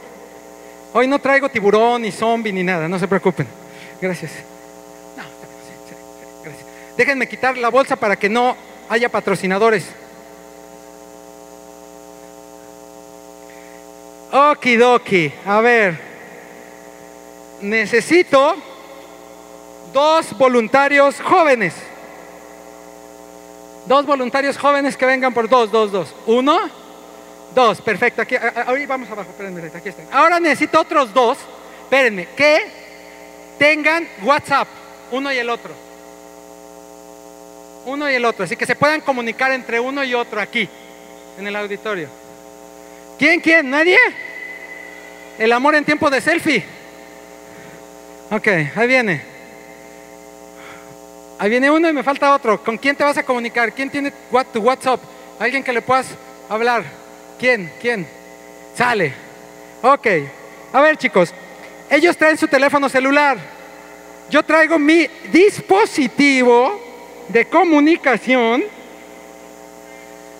Hoy 0.93 1.07
no 1.07 1.19
traigo 1.19 1.49
tiburón, 1.49 2.03
ni 2.03 2.11
zombie, 2.11 2.53
ni 2.53 2.63
nada, 2.63 2.87
no 2.87 2.99
se 2.99 3.07
preocupen. 3.07 3.47
Gracias. 4.01 4.31
Déjenme 6.97 7.27
quitar 7.27 7.57
la 7.57 7.69
bolsa 7.69 7.95
para 7.95 8.15
que 8.15 8.29
no 8.29 8.55
haya 8.89 9.09
patrocinadores. 9.09 9.85
Okidoki. 14.33 15.31
A 15.45 15.61
ver. 15.61 15.99
Necesito 17.61 18.55
dos 19.93 20.35
voluntarios 20.37 21.21
jóvenes. 21.21 21.75
Dos 23.85 24.05
voluntarios 24.07 24.57
jóvenes 24.57 24.97
que 24.97 25.05
vengan 25.05 25.33
por 25.33 25.47
dos, 25.47 25.71
dos, 25.71 25.91
dos. 25.91 26.15
Uno, 26.25 26.59
dos. 27.53 27.79
Perfecto. 27.81 28.23
Aquí, 28.23 28.35
ahí 28.35 28.87
vamos 28.87 29.07
abajo. 29.11 29.29
Espérenme, 29.29 29.71
aquí 29.73 29.89
están. 29.89 30.07
Ahora 30.11 30.39
necesito 30.39 30.81
otros 30.81 31.13
dos. 31.13 31.37
Espérenme. 31.83 32.27
Que 32.35 32.65
tengan 33.59 34.07
WhatsApp. 34.23 34.67
Uno 35.11 35.31
y 35.31 35.37
el 35.37 35.49
otro. 35.49 35.73
Uno 37.85 38.09
y 38.09 38.15
el 38.15 38.25
otro. 38.25 38.45
Así 38.45 38.55
que 38.55 38.65
se 38.65 38.75
puedan 38.75 39.01
comunicar 39.01 39.51
entre 39.51 39.79
uno 39.79 40.03
y 40.03 40.15
otro 40.15 40.41
aquí, 40.41 40.67
en 41.37 41.45
el 41.45 41.55
auditorio. 41.55 42.22
¿Quién, 43.23 43.39
quién? 43.39 43.69
¿Nadie? 43.69 43.97
El 45.39 45.53
amor 45.53 45.75
en 45.75 45.85
tiempo 45.85 46.09
de 46.09 46.19
selfie. 46.19 46.61
Ok, 48.29 48.47
ahí 48.75 48.85
viene. 48.85 49.21
Ahí 51.39 51.49
viene 51.49 51.71
uno 51.71 51.87
y 51.87 51.93
me 51.93 52.03
falta 52.03 52.35
otro. 52.35 52.61
¿Con 52.61 52.77
quién 52.77 52.97
te 52.97 53.03
vas 53.05 53.17
a 53.17 53.23
comunicar? 53.23 53.71
¿Quién 53.71 53.89
tiene 53.89 54.11
tu 54.51 54.59
WhatsApp? 54.59 54.99
¿Alguien 55.39 55.63
que 55.63 55.71
le 55.71 55.81
puedas 55.81 56.07
hablar? 56.49 56.83
¿Quién? 57.39 57.71
¿Quién? 57.79 58.05
Sale. 58.75 59.13
Ok. 59.81 60.07
A 60.73 60.81
ver 60.81 60.97
chicos, 60.97 61.33
ellos 61.89 62.17
traen 62.17 62.37
su 62.37 62.49
teléfono 62.49 62.89
celular. 62.89 63.37
Yo 64.29 64.43
traigo 64.43 64.77
mi 64.77 65.07
dispositivo 65.31 66.77
de 67.29 67.45
comunicación 67.45 68.65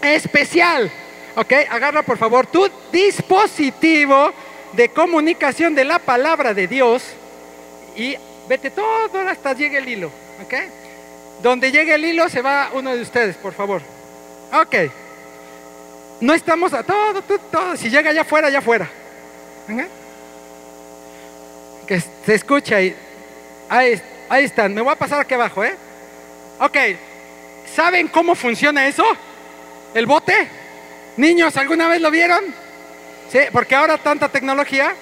especial. 0.02 0.92
Ok, 1.36 1.52
agarra 1.70 2.04
por 2.04 2.18
favor 2.18 2.46
tu 2.46 2.70
dispositivo 2.92 4.32
de 4.74 4.90
comunicación 4.90 5.74
de 5.74 5.84
la 5.84 5.98
palabra 6.00 6.54
de 6.54 6.68
Dios 6.68 7.04
y 7.96 8.16
vete 8.48 8.70
todo 8.70 9.20
hasta 9.28 9.54
llegue 9.54 9.80
el 9.80 9.90
hilo. 9.90 10.12
¿Ok? 10.44 10.54
Donde 11.42 11.72
llegue 11.72 11.96
el 11.96 12.06
hilo 12.06 12.30
se 12.30 12.42
va 12.42 12.70
uno 12.74 12.96
de 12.96 13.02
ustedes, 13.02 13.36
por 13.38 13.54
favor. 13.54 13.82
Ok. 14.54 14.75
No 16.22 16.34
estamos 16.34 16.74
a 16.74 16.84
todo, 16.84 17.22
todo, 17.24 17.40
todo. 17.52 17.78
Si 17.78 17.90
llega 17.90 18.12
allá 18.12 18.22
afuera, 18.22 18.48
allá 18.48 18.60
afuera. 18.60 18.90
Que 21.88 22.00
se 22.00 22.36
escucha 22.36 22.78
ahí. 22.78 22.96
ahí. 23.70 24.02
Ahí 24.30 24.46
están. 24.46 24.74
Me 24.74 24.82
voy 24.82 24.94
a 24.94 24.96
pasar 24.96 25.20
aquí 25.20 25.34
abajo, 25.34 25.63
¿eh? 25.63 25.75
Ok. 26.60 26.78
¿Saben 27.75 28.08
cómo 28.08 28.36
funciona 28.36 28.88
eso? 28.88 29.04
¿El 29.94 30.06
bote? 30.06 30.62
Niños, 31.17 31.55
¿alguna 31.58 31.88
vez 31.88 32.01
lo 32.01 32.10
vieron? 32.10 32.43
Sí, 33.32 33.39
porque 33.51 33.75
ahora 33.75 33.98
tanta 33.98 34.29
tecnología, 34.29 34.93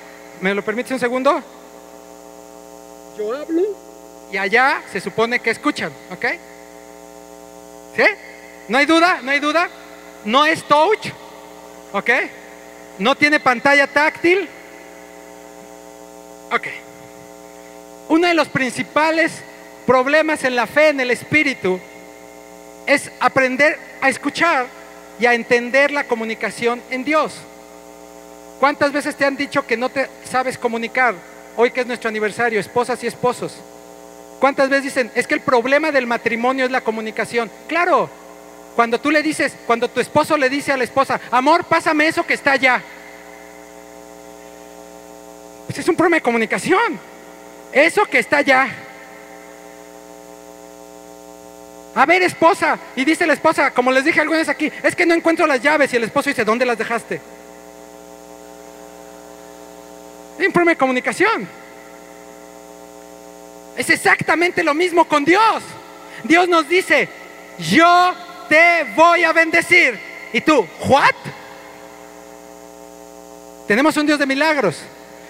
¿me 0.41 0.53
lo 0.53 0.63
permite 0.63 0.93
un 0.93 0.99
segundo? 0.99 1.41
Yo 3.17 3.33
hablo 3.35 3.91
y 4.31 4.37
allá 4.37 4.81
se 4.91 5.01
supone 5.01 5.39
que 5.39 5.49
escuchan, 5.49 5.91
¿ok? 6.11 6.25
¿Sí? 7.95 8.03
¿No 8.67 8.77
hay 8.77 8.85
duda? 8.85 9.19
¿No 9.21 9.31
hay 9.31 9.39
duda? 9.39 9.69
No 10.23 10.45
es 10.45 10.63
touch, 10.63 11.07
¿ok? 11.91 12.09
No 12.99 13.15
tiene 13.15 13.39
pantalla 13.39 13.87
táctil. 13.87 14.47
Ok. 16.51 16.67
Uno 18.09 18.27
de 18.27 18.33
los 18.33 18.47
principales 18.47 19.31
problemas 19.85 20.43
en 20.43 20.55
la 20.55 20.67
fe, 20.67 20.89
en 20.89 20.99
el 20.99 21.11
espíritu, 21.11 21.79
es 22.85 23.11
aprender 23.19 23.77
a 24.01 24.09
escuchar 24.09 24.67
y 25.21 25.27
a 25.27 25.35
entender 25.35 25.91
la 25.91 26.05
comunicación 26.05 26.81
en 26.89 27.03
Dios. 27.03 27.33
¿Cuántas 28.59 28.91
veces 28.91 29.15
te 29.15 29.23
han 29.23 29.37
dicho 29.37 29.67
que 29.67 29.77
no 29.77 29.89
te 29.89 30.09
sabes 30.23 30.57
comunicar? 30.57 31.13
Hoy 31.55 31.69
que 31.69 31.81
es 31.81 31.85
nuestro 31.85 32.09
aniversario, 32.09 32.59
esposas 32.59 33.03
y 33.03 33.07
esposos. 33.07 33.53
¿Cuántas 34.39 34.67
veces 34.67 34.85
dicen, 34.85 35.11
es 35.13 35.27
que 35.27 35.35
el 35.35 35.41
problema 35.41 35.91
del 35.91 36.07
matrimonio 36.07 36.65
es 36.65 36.71
la 36.71 36.81
comunicación? 36.81 37.51
Claro, 37.67 38.09
cuando 38.75 38.99
tú 38.99 39.11
le 39.11 39.21
dices, 39.21 39.53
cuando 39.67 39.87
tu 39.89 39.99
esposo 39.99 40.35
le 40.37 40.49
dice 40.49 40.71
a 40.71 40.77
la 40.77 40.85
esposa, 40.85 41.21
amor, 41.29 41.65
pásame 41.65 42.07
eso 42.07 42.25
que 42.25 42.33
está 42.33 42.53
allá. 42.53 42.81
Pues 45.67 45.77
es 45.77 45.87
un 45.87 45.95
problema 45.95 46.17
de 46.17 46.21
comunicación. 46.21 46.99
Eso 47.71 48.05
que 48.05 48.17
está 48.17 48.37
allá. 48.37 48.69
A 51.95 52.05
ver, 52.05 52.23
esposa. 52.23 52.79
Y 52.95 53.03
dice 53.03 53.27
la 53.27 53.33
esposa, 53.33 53.71
como 53.71 53.91
les 53.91 54.05
dije 54.05 54.21
alguna 54.21 54.39
vez 54.39 54.49
aquí, 54.49 54.71
es 54.83 54.95
que 54.95 55.05
no 55.05 55.13
encuentro 55.13 55.45
las 55.45 55.61
llaves. 55.61 55.91
Y 55.93 55.97
el 55.97 56.03
esposo 56.05 56.29
dice, 56.29 56.45
¿dónde 56.45 56.65
las 56.65 56.77
dejaste? 56.77 57.21
Un 60.39 60.51
problema 60.51 60.71
de 60.71 60.77
comunicación. 60.77 61.47
Es 63.77 63.89
exactamente 63.89 64.63
lo 64.63 64.73
mismo 64.73 65.05
con 65.05 65.23
Dios. 65.23 65.63
Dios 66.23 66.47
nos 66.47 66.67
dice, 66.67 67.09
yo 67.57 68.13
te 68.49 68.85
voy 68.95 69.23
a 69.23 69.33
bendecir. 69.33 69.99
Y 70.33 70.41
tú, 70.41 70.67
¿what? 70.87 71.15
Tenemos 73.67 73.95
un 73.97 74.05
Dios 74.05 74.19
de 74.19 74.25
milagros. 74.25 74.81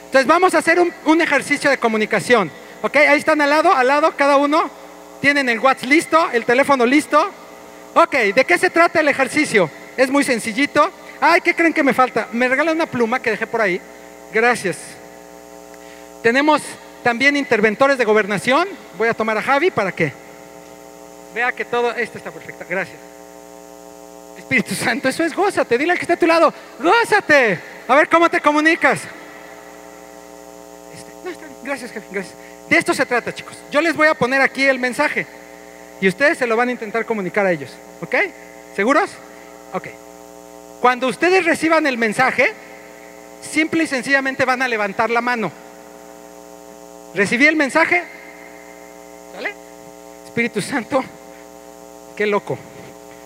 Entonces 0.06 0.28
vamos 0.28 0.54
a 0.54 0.58
hacer 0.58 0.80
un, 1.06 1.22
ejercicio 1.22 1.70
de 1.70 1.78
comunicación. 1.78 2.52
¿Ok? 2.82 2.96
Ahí 2.98 3.20
están 3.20 3.40
al 3.42 3.50
lado, 3.50 3.74
al 3.74 3.88
lado, 3.88 4.16
cada 4.18 4.38
uno. 4.38 4.70
Tienen 5.22 5.48
el 5.50 5.60
WhatsApp 5.60 5.90
listo, 5.90 6.30
el 6.32 6.46
teléfono 6.46 6.86
listo. 6.86 7.32
Ok, 7.94 8.16
¿de 8.36 8.46
qué 8.46 8.58
se 8.58 8.70
trata 8.70 9.00
el 9.00 9.08
ejercicio? 9.08 9.70
Es 9.96 10.10
muy 10.10 10.24
sencillito. 10.24 10.92
Ay, 11.20 11.42
¿qué 11.42 11.54
creen 11.54 11.74
que 11.74 11.84
me 11.84 11.94
falta? 11.94 12.28
Me 12.32 12.48
regalan 12.48 12.76
una 12.76 12.88
pluma 12.88 13.22
que 13.22 13.30
dejé 13.30 13.46
por 13.46 13.62
ahí. 13.62 13.80
Gracias. 14.34 14.78
Tenemos 16.24 16.62
también 17.04 17.38
interventores 17.38 17.98
de 17.98 18.06
gobernación. 18.06 18.68
Voy 18.98 19.08
a 19.08 19.14
tomar 19.14 19.38
a 19.38 19.42
Javi 19.42 19.70
para 19.70 19.92
que 19.92 20.12
vea 21.36 21.52
que 21.52 21.66
todo. 21.66 21.92
Esto 21.94 22.18
está 22.18 22.32
perfecto. 22.32 22.66
Gracias. 22.68 22.98
Espíritu 24.38 24.74
Santo, 24.74 25.08
eso 25.08 25.24
es 25.24 25.36
gózate. 25.36 25.78
Dile 25.78 25.94
al 25.94 25.98
que 25.98 26.04
está 26.04 26.16
a 26.16 26.18
tu 26.18 26.28
lado, 26.28 26.54
gózate. 26.80 27.60
A 27.88 27.96
ver 27.96 28.10
cómo 28.10 28.30
te 28.30 28.42
comunicas. 28.42 29.02
Gracias, 31.64 31.92
jefe, 31.92 32.08
gracias. 32.12 32.36
De 32.72 32.78
esto 32.78 32.94
se 32.94 33.06
trata, 33.06 33.36
chicos. 33.36 33.58
Yo 33.70 33.82
les 33.82 33.98
voy 33.98 34.08
a 34.08 34.14
poner 34.14 34.40
aquí 34.42 34.64
el 34.64 34.80
mensaje 34.80 35.28
y 36.00 36.08
ustedes 36.08 36.38
se 36.38 36.48
lo 36.48 36.56
van 36.56 36.70
a 36.70 36.72
intentar 36.72 37.06
comunicar 37.06 37.46
a 37.46 37.52
ellos. 37.52 37.70
¿Ok? 38.00 38.16
¿Seguros? 38.74 39.10
Ok. 39.74 39.90
Cuando 40.80 41.08
ustedes 41.08 41.44
reciban 41.44 41.86
el 41.86 41.98
mensaje, 41.98 42.54
simple 43.42 43.84
y 43.84 43.88
sencillamente 43.88 44.46
van 44.46 44.62
a 44.62 44.70
levantar 44.70 45.10
la 45.10 45.20
mano. 45.20 45.52
¿Recibí 47.14 47.46
el 47.46 47.58
mensaje? 47.58 48.04
¿Sale? 49.36 49.54
Espíritu 50.24 50.62
Santo, 50.62 51.04
qué 52.16 52.26
loco. 52.26 52.58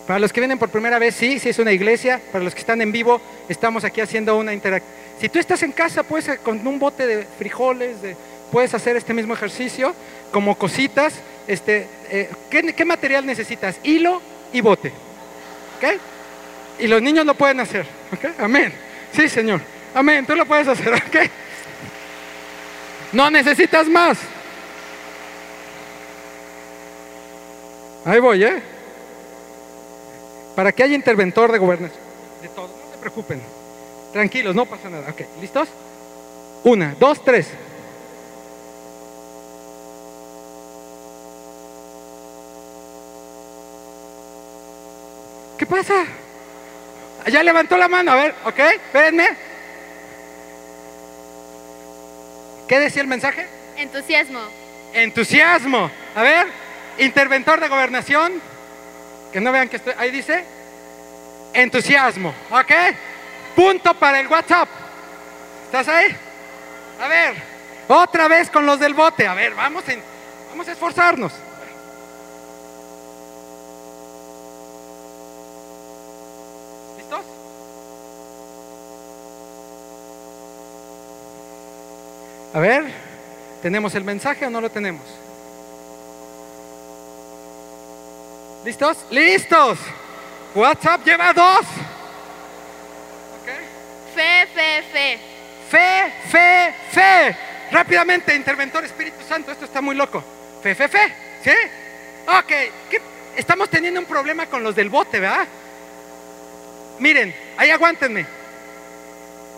Para 0.08 0.18
los 0.18 0.32
que 0.32 0.40
vienen 0.40 0.58
por 0.58 0.70
primera 0.70 0.98
vez, 0.98 1.14
sí, 1.14 1.38
sí 1.38 1.50
es 1.50 1.60
una 1.60 1.70
iglesia. 1.70 2.20
Para 2.32 2.42
los 2.42 2.52
que 2.52 2.62
están 2.62 2.82
en 2.82 2.90
vivo, 2.90 3.20
estamos 3.48 3.84
aquí 3.84 4.00
haciendo 4.00 4.36
una 4.36 4.52
interacción 4.52 5.06
si 5.20 5.30
tú 5.30 5.38
estás 5.38 5.62
en 5.62 5.72
casa, 5.72 6.02
puedes 6.02 6.28
eh, 6.28 6.38
con 6.42 6.66
un 6.66 6.78
bote 6.78 7.06
de 7.06 7.24
frijoles, 7.24 7.96
puedes 8.50 8.74
hacer 8.74 8.96
este 8.96 9.14
mismo 9.14 9.34
ejercicio 9.34 9.94
como 10.32 10.56
cositas. 10.56 11.14
Este, 11.46 11.88
eh, 12.10 12.30
¿qué, 12.50 12.84
material 12.84 13.26
necesitas? 13.26 13.76
Hilo 13.82 14.20
y 14.52 14.60
bote. 14.60 14.92
¿Ok? 15.76 16.00
Y 16.78 16.86
los 16.86 17.02
niños 17.02 17.26
lo 17.26 17.34
pueden 17.34 17.60
hacer. 17.60 17.86
¿Ok? 18.12 18.40
Amén. 18.40 18.72
Sí, 19.12 19.28
Señor. 19.28 19.60
Amén. 19.94 20.26
Tú 20.26 20.34
lo 20.34 20.46
puedes 20.46 20.68
hacer. 20.68 20.94
¿Ok? 20.94 21.30
No 23.12 23.30
necesitas 23.30 23.86
más. 23.88 24.18
Ahí 28.04 28.20
voy, 28.20 28.44
¿eh? 28.44 28.62
Para 30.54 30.72
que 30.72 30.82
haya 30.82 30.94
interventor 30.94 31.50
de 31.50 31.58
gobernación. 31.58 32.00
De 32.40 32.48
todo. 32.48 32.68
No 32.68 32.92
se 32.92 32.98
preocupen. 32.98 33.40
Tranquilos, 34.12 34.54
no 34.54 34.64
pasa 34.64 34.88
nada. 34.88 35.10
Ok, 35.10 35.22
¿listos? 35.40 35.68
Una, 36.64 36.94
dos, 36.98 37.22
tres. 37.22 37.48
¿Qué 45.58 45.66
pasa? 45.66 46.04
Ya 47.26 47.42
levantó 47.42 47.76
la 47.76 47.88
mano, 47.88 48.12
a 48.12 48.16
ver, 48.16 48.34
ok, 48.44 48.58
espérenme. 48.58 49.36
¿Qué 52.68 52.78
decía 52.78 53.02
el 53.02 53.08
mensaje? 53.08 53.46
Entusiasmo. 53.76 54.40
Entusiasmo. 54.92 55.90
A 56.14 56.22
ver, 56.22 56.46
interventor 56.98 57.60
de 57.60 57.68
gobernación. 57.68 58.40
Que 59.32 59.40
no 59.40 59.52
vean 59.52 59.68
que 59.68 59.76
estoy. 59.76 59.94
Ahí 59.98 60.10
dice. 60.10 60.44
Entusiasmo. 61.52 62.34
¿Ok? 62.50 62.72
Punto 63.54 63.94
para 63.94 64.20
el 64.20 64.26
WhatsApp. 64.26 64.68
¿Estás 65.66 65.88
ahí? 65.88 66.16
A 67.00 67.08
ver, 67.08 67.34
otra 67.88 68.28
vez 68.28 68.50
con 68.50 68.66
los 68.66 68.80
del 68.80 68.94
bote. 68.94 69.26
A 69.26 69.34
ver, 69.34 69.54
vamos, 69.54 69.84
vamos 70.48 70.68
a 70.68 70.72
esforzarnos. 70.72 71.32
¿Listos? 76.96 77.24
A 82.56 82.58
ver, 82.58 82.86
¿tenemos 83.60 83.94
el 83.96 84.02
mensaje 84.02 84.46
o 84.46 84.48
no 84.48 84.62
lo 84.62 84.70
tenemos? 84.70 85.02
¿Listos? 88.64 88.96
¡Listos! 89.10 89.78
WhatsApp 90.54 91.04
lleva 91.04 91.34
dos. 91.34 91.66
Fe, 94.14 94.46
fe, 94.54 94.82
fe. 94.90 95.18
Fe, 95.68 96.12
fe, 96.30 96.74
fe. 96.92 97.36
Rápidamente, 97.72 98.34
interventor 98.34 98.86
Espíritu 98.86 99.22
Santo, 99.28 99.52
esto 99.52 99.66
está 99.66 99.82
muy 99.82 99.94
loco. 99.94 100.24
Fe, 100.62 100.74
fe, 100.74 100.88
fe. 100.88 101.12
¿Sí? 101.44 101.52
Ok, 102.26 102.52
estamos 103.36 103.68
teniendo 103.68 104.00
un 104.00 104.06
problema 104.06 104.46
con 104.46 104.62
los 104.62 104.74
del 104.74 104.88
bote, 104.88 105.20
¿verdad? 105.20 105.46
Miren, 107.00 107.34
ahí 107.58 107.68
aguántenme. 107.68 108.24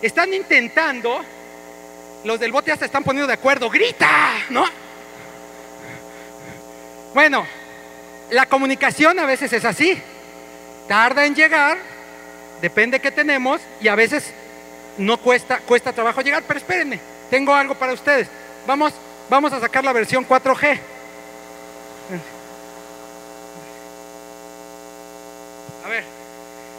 Están 0.01 0.33
intentando, 0.33 1.23
los 2.23 2.39
del 2.39 2.51
bote 2.51 2.69
ya 2.69 2.77
se 2.77 2.85
están 2.85 3.03
poniendo 3.03 3.27
de 3.27 3.33
acuerdo, 3.33 3.69
grita, 3.69 4.09
¿no? 4.49 4.65
Bueno, 7.13 7.45
la 8.29 8.45
comunicación 8.45 9.19
a 9.19 9.25
veces 9.25 9.51
es 9.53 9.65
así. 9.65 10.01
Tarda 10.87 11.25
en 11.25 11.35
llegar, 11.35 11.77
depende 12.61 12.99
que 12.99 13.11
tenemos, 13.11 13.61
y 13.79 13.87
a 13.87 13.95
veces 13.95 14.33
no 14.97 15.17
cuesta, 15.17 15.59
cuesta 15.59 15.93
trabajo 15.93 16.21
llegar, 16.21 16.43
pero 16.47 16.59
espérenme, 16.59 16.99
tengo 17.29 17.53
algo 17.53 17.75
para 17.75 17.93
ustedes. 17.93 18.27
Vamos, 18.67 18.93
vamos 19.29 19.53
a 19.53 19.59
sacar 19.59 19.83
la 19.83 19.93
versión 19.93 20.27
4G. 20.27 20.79
A 25.85 25.89
ver, 25.89 26.03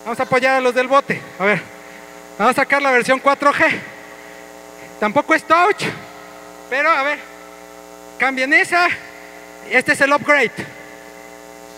vamos 0.04 0.20
a 0.20 0.22
apoyar 0.22 0.56
a 0.56 0.60
los 0.60 0.74
del 0.74 0.86
bote. 0.88 1.20
A 1.38 1.44
ver, 1.44 1.62
vamos 2.38 2.52
a 2.52 2.62
sacar 2.62 2.82
la 2.82 2.90
versión 2.90 3.22
4G. 3.22 3.80
Tampoco 5.00 5.34
es 5.34 5.42
touch, 5.44 5.84
pero 6.68 6.90
a 6.90 7.02
ver, 7.02 7.18
cambien 8.18 8.52
esa. 8.52 8.86
Este 9.70 9.92
es 9.92 10.00
el 10.02 10.12
upgrade. 10.12 10.52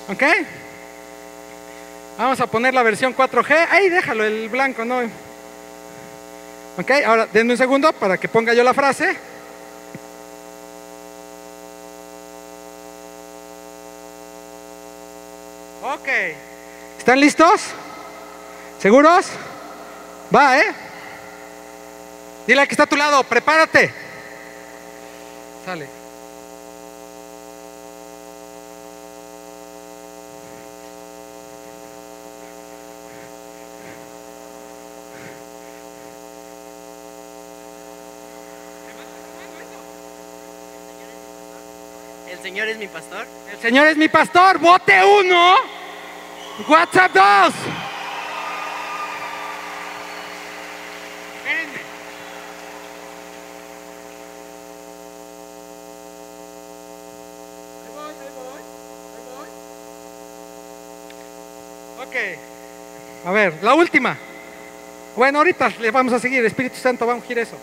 ¿Ok? 0.08 0.22
Vamos 2.18 2.40
a 2.40 2.46
poner 2.48 2.74
la 2.74 2.82
versión 2.82 3.14
4G. 3.14 3.68
Ahí 3.70 3.88
déjalo, 3.88 4.24
el 4.24 4.48
blanco, 4.48 4.84
no. 4.84 5.02
Ok, 6.78 6.90
ahora 7.06 7.28
denme 7.32 7.52
un 7.52 7.58
segundo 7.58 7.92
para 7.92 8.18
que 8.18 8.28
ponga 8.28 8.54
yo 8.54 8.64
la 8.64 8.74
frase. 8.74 9.16
Ok, 15.82 16.08
¿están 16.98 17.20
listos? 17.20 17.62
¿Seguros? 18.80 19.26
Va, 20.34 20.58
¿eh? 20.58 20.74
Dile 22.46 22.60
al 22.60 22.66
que 22.66 22.74
está 22.74 22.84
a 22.84 22.86
tu 22.86 22.96
lado, 22.96 23.22
prepárate. 23.24 23.92
Sale. 25.64 26.02
Señor 42.42 42.68
es 42.68 42.76
mi 42.76 42.86
pastor. 42.86 43.26
El 43.50 43.58
Señor 43.60 43.86
es 43.86 43.96
mi 43.96 44.08
pastor. 44.08 44.58
Bote 44.58 45.00
uno. 45.02 45.56
WhatsApp 46.68 47.12
dos. 47.14 47.71
Ok. 62.12 63.26
A 63.26 63.32
ver, 63.32 63.54
la 63.62 63.72
última. 63.72 64.18
Bueno, 65.16 65.38
ahorita 65.38 65.72
le 65.80 65.90
vamos 65.90 66.12
a 66.12 66.18
seguir. 66.18 66.44
Espíritu 66.44 66.76
Santo, 66.76 67.06
vamos 67.06 67.22
a 67.22 67.24
ungir 67.24 67.38
eso. 67.38 67.56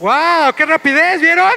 ¡Wow! 0.00 0.54
¡Qué 0.56 0.64
rapidez! 0.64 1.20
¿Vieron? 1.20 1.52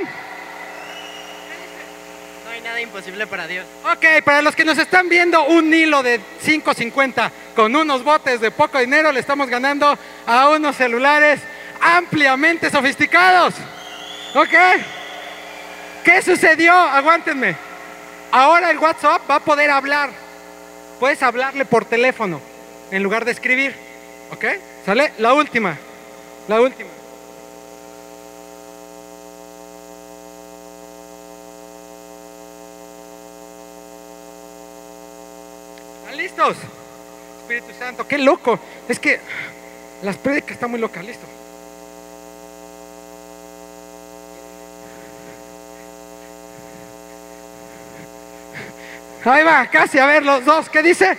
No 2.43 2.51
hay 2.51 2.59
nada 2.59 2.81
imposible 2.81 3.25
para 3.25 3.47
Dios. 3.47 3.65
Ok, 3.85 4.23
para 4.25 4.41
los 4.41 4.55
que 4.57 4.65
nos 4.65 4.77
están 4.77 5.07
viendo, 5.07 5.45
un 5.45 5.73
hilo 5.73 6.03
de 6.03 6.19
5.50 6.43 7.31
con 7.55 7.73
unos 7.73 8.03
botes 8.03 8.41
de 8.41 8.51
poco 8.51 8.79
dinero 8.79 9.13
le 9.13 9.21
estamos 9.21 9.47
ganando 9.47 9.97
a 10.25 10.49
unos 10.49 10.75
celulares 10.75 11.39
ampliamente 11.79 12.69
sofisticados. 12.69 13.53
¿Ok? 14.35 14.53
¿Qué 16.09 16.23
sucedió? 16.23 16.73
Aguántenme. 16.73 17.55
Ahora 18.31 18.71
el 18.71 18.79
WhatsApp 18.79 19.29
va 19.29 19.35
a 19.35 19.39
poder 19.41 19.69
hablar. 19.69 20.09
Puedes 20.99 21.21
hablarle 21.21 21.65
por 21.65 21.85
teléfono 21.85 22.41
en 22.89 23.03
lugar 23.03 23.25
de 23.25 23.31
escribir. 23.31 23.75
¿Ok? 24.31 24.43
¿Sale? 24.83 25.13
La 25.19 25.35
última. 25.35 25.77
La 26.47 26.61
última. 26.61 26.89
¿Están 36.01 36.17
listos? 36.17 36.57
Espíritu 37.41 37.71
Santo, 37.77 38.07
qué 38.07 38.17
loco. 38.17 38.59
Es 38.87 38.99
que 38.99 39.19
las 40.01 40.17
prédicas 40.17 40.53
están 40.53 40.71
muy 40.71 40.79
locas, 40.79 41.05
listo. 41.05 41.27
Ahí 49.25 49.43
va, 49.43 49.67
casi, 49.67 49.99
a 49.99 50.05
ver 50.05 50.23
los 50.23 50.45
dos, 50.45 50.69
¿qué 50.69 50.81
dice? 50.81 51.17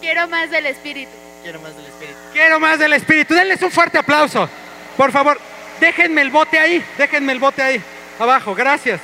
Quiero 0.00 0.28
más 0.28 0.50
del 0.50 0.66
Espíritu. 0.66 1.10
Quiero 1.42 1.60
más 1.60 1.76
del 1.76 1.86
Espíritu. 1.86 2.18
Quiero 2.32 2.60
más 2.60 2.78
del 2.78 2.92
Espíritu. 2.92 3.34
Denles 3.34 3.62
un 3.62 3.70
fuerte 3.70 3.98
aplauso. 3.98 4.48
Por 4.96 5.10
favor, 5.10 5.38
déjenme 5.80 6.22
el 6.22 6.30
bote 6.30 6.58
ahí, 6.58 6.84
déjenme 6.96 7.32
el 7.32 7.38
bote 7.38 7.62
ahí, 7.62 7.82
abajo, 8.18 8.54
gracias. 8.54 9.00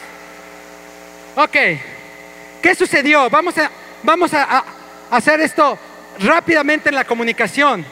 Ok, 1.34 1.56
¿qué 2.62 2.74
sucedió? 2.76 3.28
Vamos 3.30 3.56
a, 3.58 3.70
vamos 4.02 4.34
a, 4.34 4.58
a 4.58 4.64
hacer 5.10 5.40
esto 5.40 5.78
rápidamente 6.18 6.88
en 6.88 6.94
la 6.94 7.04
comunicación. 7.04 7.84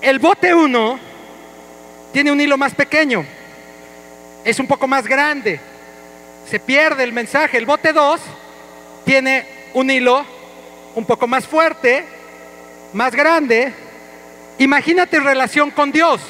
El 0.00 0.18
bote 0.18 0.54
1 0.54 1.00
tiene 2.12 2.30
un 2.30 2.40
hilo 2.40 2.56
más 2.56 2.74
pequeño, 2.74 3.24
es 4.44 4.58
un 4.58 4.66
poco 4.66 4.86
más 4.86 5.06
grande, 5.06 5.58
se 6.48 6.60
pierde 6.60 7.04
el 7.04 7.12
mensaje. 7.12 7.58
El 7.58 7.66
bote 7.66 7.92
2 7.92 8.20
tiene 9.04 9.46
un 9.74 9.90
hilo 9.90 10.24
un 10.94 11.04
poco 11.04 11.26
más 11.26 11.46
fuerte, 11.46 12.04
más 12.92 13.14
grande. 13.14 13.72
Imagínate 14.58 15.20
relación 15.20 15.70
con 15.70 15.90
Dios. 15.90 16.20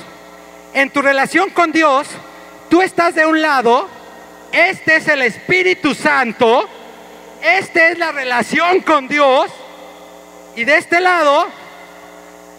En 0.72 0.90
tu 0.90 1.03
relación 1.03 1.50
con 1.50 1.70
Dios, 1.70 2.09
tú 2.68 2.83
estás 2.83 3.14
de 3.14 3.27
un 3.27 3.40
lado, 3.40 3.88
este 4.50 4.96
es 4.96 5.09
el 5.09 5.22
Espíritu 5.22 5.94
Santo, 5.94 6.68
esta 7.42 7.90
es 7.90 7.98
la 7.98 8.11
relación 8.11 8.81
con 8.81 9.07
Dios, 9.07 9.50
y 10.57 10.64
de 10.64 10.79
este 10.79 11.00
lado 11.00 11.46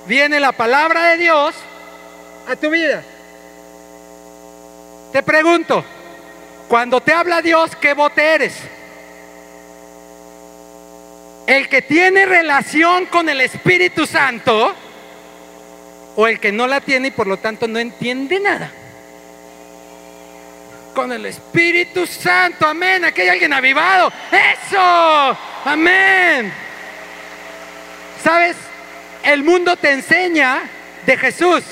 viene 0.06 0.40
la 0.40 0.52
palabra 0.52 1.10
de 1.10 1.18
Dios 1.18 1.56
a 2.48 2.56
tu 2.56 2.70
vida. 2.70 3.04
Te 5.12 5.24
pregunto, 5.24 5.84
cuando 6.68 7.02
te 7.02 7.14
habla 7.14 7.42
Dios, 7.42 7.76
¿qué 7.76 7.94
bote 7.94 8.22
eres? 8.22 8.54
¿El 11.48 11.70
que 11.70 11.82
tiene 11.82 12.26
relación 12.26 13.06
con 13.06 13.30
el 13.30 13.42
Espíritu 13.42 14.08
Santo 14.08 14.74
o 16.16 16.28
el 16.28 16.40
que 16.40 16.52
no 16.52 16.66
la 16.66 16.82
tiene 16.82 17.10
y 17.10 17.12
por 17.12 17.28
lo 17.28 17.38
tanto 17.38 17.68
no 17.68 17.78
entiende 17.78 18.40
nada? 18.40 18.72
Con 20.96 21.12
el 21.12 21.26
Espíritu 21.26 22.08
Santo, 22.08 22.66
amén. 22.66 23.06
Aquí 23.06 23.22
hay 23.22 23.30
alguien 23.30 23.54
avivado. 23.54 24.12
Eso, 24.32 25.38
amén. 25.66 26.52
¿Sabes? 28.24 28.56
El 29.22 29.44
mundo 29.44 29.76
te 29.76 29.92
enseña 29.92 30.64
de 31.06 31.18
Jesús. 31.18 31.64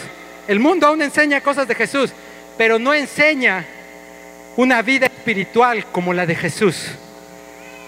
El 0.47 0.59
mundo 0.59 0.85
aún 0.85 1.01
enseña 1.01 1.41
cosas 1.41 1.67
de 1.67 1.73
Jesús, 1.73 2.11
pero 2.57 2.77
no 2.77 2.93
enseña 2.93 3.65
una 4.55 4.81
vida 4.81 5.07
espiritual 5.07 5.85
como 5.87 6.13
la 6.13 6.25
de 6.25 6.35
Jesús. 6.35 6.87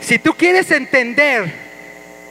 Si 0.01 0.19
tú 0.19 0.33
quieres 0.33 0.71
entender 0.71 1.51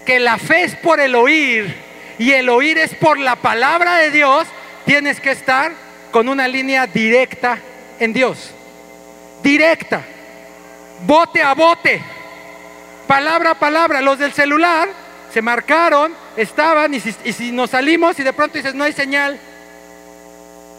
que 0.04 0.20
la 0.20 0.38
fe 0.38 0.64
es 0.64 0.76
por 0.76 1.00
el 1.00 1.14
oír 1.14 1.74
y 2.18 2.32
el 2.32 2.48
oír 2.48 2.78
es 2.78 2.94
por 2.94 3.18
la 3.18 3.36
palabra 3.36 3.96
de 3.96 4.10
Dios, 4.10 4.46
tienes 4.84 5.20
que 5.20 5.30
estar 5.30 5.72
con 6.10 6.28
una 6.28 6.46
línea 6.46 6.86
directa 6.86 7.58
en 7.98 8.12
Dios. 8.12 8.50
Directa. 9.42 10.02
Bote 11.06 11.42
a 11.42 11.54
bote. 11.54 12.00
Palabra 13.06 13.50
a 13.50 13.58
palabra. 13.58 14.00
Los 14.00 14.18
del 14.18 14.32
celular 14.32 14.88
se 15.32 15.42
marcaron, 15.42 16.14
estaban 16.36 16.94
y 16.94 17.00
si, 17.00 17.50
nos 17.50 17.70
salimos 17.70 18.16
y 18.20 18.22
de 18.22 18.32
pronto 18.32 18.56
dices 18.56 18.72
no 18.72 18.84
hay 18.84 18.92
señal, 18.92 19.36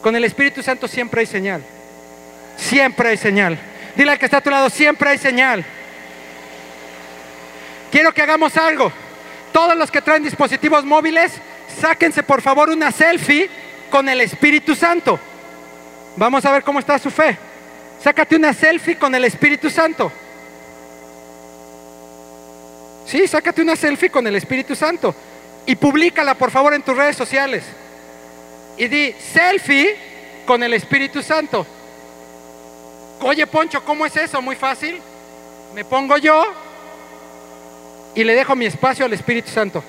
con 0.01 0.15
el 0.15 0.23
Espíritu 0.23 0.63
Santo 0.63 0.87
siempre 0.87 1.19
hay 1.19 1.27
señal. 1.27 1.61
Siempre 2.57 3.09
hay 3.09 3.17
señal. 3.17 3.57
Dile 3.95 4.11
al 4.11 4.19
que 4.19 4.25
está 4.25 4.37
a 4.37 4.41
tu 4.41 4.49
lado, 4.49 4.69
siempre 4.69 5.09
hay 5.09 5.17
señal. 5.17 5.65
Quiero 7.91 8.13
que 8.13 8.21
hagamos 8.21 8.57
algo. 8.57 8.91
Todos 9.51 9.77
los 9.77 9.89
que 9.89 10.01
traen 10.01 10.23
dispositivos 10.23 10.83
móviles, 10.83 11.31
sáquense 11.79 12.23
por 12.23 12.41
favor 12.41 12.69
una 12.69 12.91
selfie 12.91 13.49
con 13.89 14.09
el 14.09 14.21
Espíritu 14.21 14.75
Santo. 14.75 15.17
Vamos 16.17 16.43
a 16.45 16.51
ver 16.51 16.63
cómo 16.63 16.79
está 16.79 16.99
su 16.99 17.09
fe. 17.09 17.37
Sácate 18.03 18.35
una 18.35 18.53
selfie 18.53 18.97
con 18.97 19.15
el 19.15 19.23
Espíritu 19.25 19.69
Santo. 19.69 20.11
Sí, 23.05 23.27
sácate 23.27 23.61
una 23.61 23.75
selfie 23.75 24.09
con 24.09 24.25
el 24.27 24.35
Espíritu 24.35 24.75
Santo 24.75 25.15
y 25.65 25.75
públicala 25.75 26.35
por 26.35 26.51
favor 26.51 26.73
en 26.73 26.81
tus 26.81 26.97
redes 26.97 27.15
sociales. 27.15 27.63
Y 28.77 28.87
di 28.87 29.13
selfie 29.13 29.95
con 30.45 30.63
el 30.63 30.73
Espíritu 30.73 31.21
Santo. 31.21 31.65
Oye, 33.21 33.47
Poncho, 33.47 33.83
¿cómo 33.83 34.05
es 34.05 34.15
eso? 34.15 34.41
Muy 34.41 34.55
fácil. 34.55 35.01
Me 35.73 35.83
pongo 35.83 36.17
yo 36.17 36.43
y 38.13 38.23
le 38.23 38.33
dejo 38.33 38.55
mi 38.55 38.65
espacio 38.65 39.05
al 39.05 39.13
Espíritu 39.13 39.49
Santo. 39.49 39.83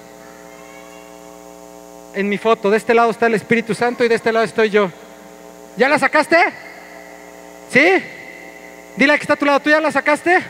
En 2.14 2.28
mi 2.28 2.38
foto, 2.38 2.70
de 2.70 2.76
este 2.76 2.94
lado 2.94 3.10
está 3.10 3.26
el 3.26 3.34
Espíritu 3.34 3.74
Santo 3.74 4.04
y 4.04 4.08
de 4.08 4.14
este 4.14 4.32
lado 4.32 4.44
estoy 4.44 4.70
yo. 4.70 4.90
¿Ya 5.76 5.88
la 5.88 5.98
sacaste? 5.98 6.38
¿Sí? 7.70 8.02
Dile 8.96 9.14
que 9.16 9.22
está 9.22 9.34
a 9.34 9.36
tu 9.36 9.44
lado, 9.44 9.60
¿tú 9.60 9.70
ya 9.70 9.80
la 9.80 9.92
sacaste? 9.92 10.42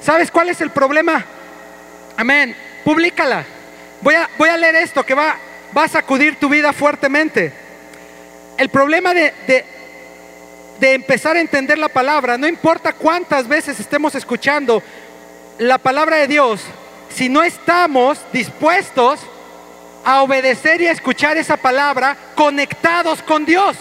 ¿Sabes 0.00 0.30
cuál 0.30 0.48
es 0.48 0.60
el 0.60 0.70
problema? 0.70 1.24
Amén. 2.16 2.56
Públicala. 2.84 3.44
Voy 4.00 4.14
a, 4.14 4.28
voy 4.38 4.48
a 4.48 4.56
leer 4.56 4.76
esto 4.76 5.04
que 5.04 5.14
va, 5.14 5.36
va 5.76 5.84
a 5.84 5.88
sacudir 5.88 6.36
tu 6.36 6.48
vida 6.48 6.72
fuertemente. 6.72 7.52
El 8.56 8.68
problema 8.70 9.14
de, 9.14 9.32
de, 9.46 9.64
de 10.80 10.94
empezar 10.94 11.36
a 11.36 11.40
entender 11.40 11.78
la 11.78 11.88
palabra, 11.88 12.36
no 12.36 12.46
importa 12.46 12.92
cuántas 12.92 13.46
veces 13.46 13.78
estemos 13.78 14.14
escuchando 14.14 14.82
la 15.58 15.78
palabra 15.78 16.16
de 16.16 16.28
Dios, 16.28 16.62
si 17.14 17.28
no 17.28 17.42
estamos 17.42 18.18
dispuestos 18.32 19.20
a 20.04 20.22
obedecer 20.22 20.80
y 20.80 20.86
a 20.86 20.92
escuchar 20.92 21.36
esa 21.36 21.56
palabra 21.56 22.16
conectados 22.34 23.22
con 23.22 23.44
Dios, 23.44 23.76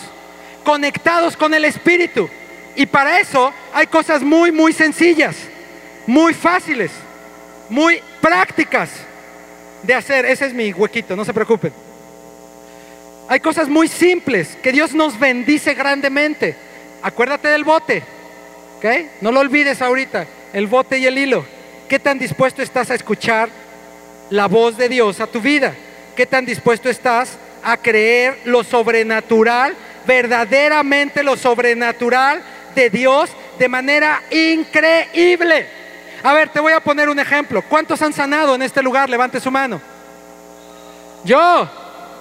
conectados 0.63 1.35
con 1.35 1.53
el 1.53 1.65
Espíritu. 1.65 2.29
Y 2.75 2.85
para 2.85 3.19
eso 3.19 3.53
hay 3.73 3.87
cosas 3.87 4.21
muy, 4.21 4.51
muy 4.51 4.73
sencillas, 4.73 5.35
muy 6.05 6.33
fáciles, 6.33 6.91
muy 7.69 8.01
prácticas 8.21 8.89
de 9.83 9.93
hacer. 9.93 10.25
Ese 10.25 10.45
es 10.45 10.53
mi 10.53 10.71
huequito, 10.71 11.15
no 11.15 11.25
se 11.25 11.33
preocupen. 11.33 11.73
Hay 13.27 13.39
cosas 13.39 13.69
muy 13.69 13.87
simples 13.87 14.57
que 14.61 14.71
Dios 14.71 14.93
nos 14.93 15.17
bendice 15.17 15.73
grandemente. 15.73 16.55
Acuérdate 17.03 17.47
del 17.47 17.63
bote, 17.63 18.03
¿ok? 18.77 18.85
No 19.21 19.31
lo 19.31 19.39
olvides 19.39 19.81
ahorita, 19.81 20.25
el 20.53 20.67
bote 20.67 20.99
y 20.99 21.05
el 21.05 21.17
hilo. 21.17 21.45
¿Qué 21.87 21.99
tan 21.99 22.19
dispuesto 22.19 22.61
estás 22.61 22.91
a 22.91 22.95
escuchar 22.95 23.49
la 24.29 24.47
voz 24.47 24.77
de 24.77 24.87
Dios 24.87 25.19
a 25.19 25.27
tu 25.27 25.41
vida? 25.41 25.73
¿Qué 26.15 26.25
tan 26.25 26.45
dispuesto 26.45 26.89
estás 26.89 27.37
a 27.63 27.77
creer 27.77 28.39
lo 28.45 28.63
sobrenatural, 28.63 29.75
verdaderamente 30.05 31.23
lo 31.23 31.35
sobrenatural 31.35 32.41
de 32.75 32.89
Dios 32.89 33.29
de 33.57 33.67
manera 33.67 34.21
increíble? 34.29 35.67
A 36.23 36.33
ver, 36.33 36.49
te 36.49 36.59
voy 36.59 36.73
a 36.73 36.79
poner 36.79 37.09
un 37.09 37.19
ejemplo. 37.19 37.63
¿Cuántos 37.63 38.01
han 38.01 38.13
sanado 38.13 38.55
en 38.55 38.61
este 38.61 38.83
lugar? 38.83 39.09
Levante 39.09 39.39
su 39.39 39.49
mano. 39.49 39.81
Yo. 41.23 41.67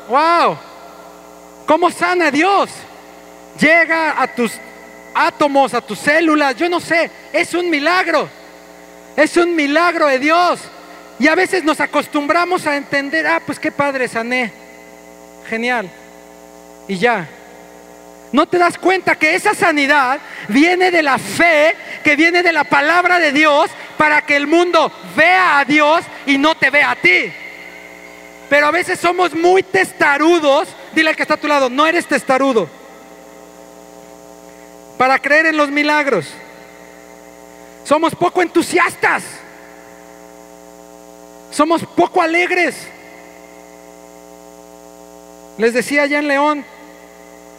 Wow. 0.09 0.59
¿Cómo 1.67 1.91
sana 1.91 2.31
Dios? 2.31 2.71
Llega 3.59 4.21
a 4.21 4.27
tus 4.27 4.53
átomos, 5.15 5.75
a 5.75 5.81
tus 5.81 5.99
células, 5.99 6.57
yo 6.57 6.69
no 6.69 6.81
sé, 6.81 7.11
es 7.33 7.55
un 7.55 7.69
milagro. 7.71 8.29
Es 9.17 9.37
un 9.37 9.55
milagro 9.55 10.07
de 10.07 10.19
Dios. 10.19 10.61
Y 11.19 11.29
a 11.29 11.35
veces 11.35 11.65
nos 11.65 11.81
acostumbramos 11.81 12.67
a 12.67 12.77
entender, 12.77 13.27
ah, 13.27 13.43
pues 13.45 13.59
qué 13.59 13.71
padre 13.71 14.09
sané. 14.09 14.53
Genial. 15.49 15.91
Y 16.89 16.97
ya. 16.97 17.29
No 18.33 18.47
te 18.47 18.59
das 18.59 18.79
cuenta 18.79 19.17
que 19.17 19.35
esa 19.35 19.55
sanidad 19.55 20.21
viene 20.49 20.91
de 20.91 21.03
la 21.03 21.19
fe, 21.19 21.75
que 22.05 22.17
viene 22.17 22.43
de 22.43 22.53
la 22.53 22.65
palabra 22.65 23.19
de 23.19 23.33
Dios, 23.33 23.71
para 23.97 24.23
que 24.23 24.37
el 24.37 24.47
mundo 24.47 24.91
vea 25.17 25.59
a 25.59 25.65
Dios 25.65 26.05
y 26.27 26.39
no 26.39 26.55
te 26.55 26.71
vea 26.71 26.93
a 26.93 26.97
ti. 26.97 27.33
Pero 28.49 28.67
a 28.67 28.71
veces 28.71 28.99
somos 28.99 29.35
muy 29.35 29.63
testarudos. 29.63 30.69
Dile 30.93 31.11
al 31.11 31.17
que 31.17 31.23
está 31.23 31.35
a 31.35 31.41
tu 31.41 31.49
lado, 31.49 31.69
no 31.69 31.87
eres 31.87 32.07
testarudo. 32.07 32.80
Para 35.01 35.19
creer 35.19 35.47
en 35.47 35.57
los 35.57 35.71
milagros. 35.71 36.27
Somos 37.85 38.15
poco 38.15 38.43
entusiastas. 38.43 39.23
Somos 41.51 41.87
poco 41.87 42.21
alegres. 42.21 42.75
Les 45.57 45.73
decía 45.73 46.03
allá 46.03 46.19
en 46.19 46.29
León, 46.29 46.65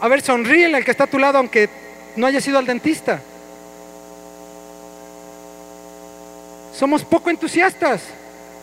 a 0.00 0.06
ver, 0.06 0.22
sonríe 0.22 0.72
al 0.72 0.84
que 0.84 0.92
está 0.92 1.02
a 1.02 1.08
tu 1.08 1.18
lado 1.18 1.38
aunque 1.38 1.68
no 2.14 2.28
haya 2.28 2.40
sido 2.40 2.60
al 2.60 2.66
dentista. 2.66 3.20
Somos 6.72 7.04
poco 7.04 7.28
entusiastas. 7.28 8.02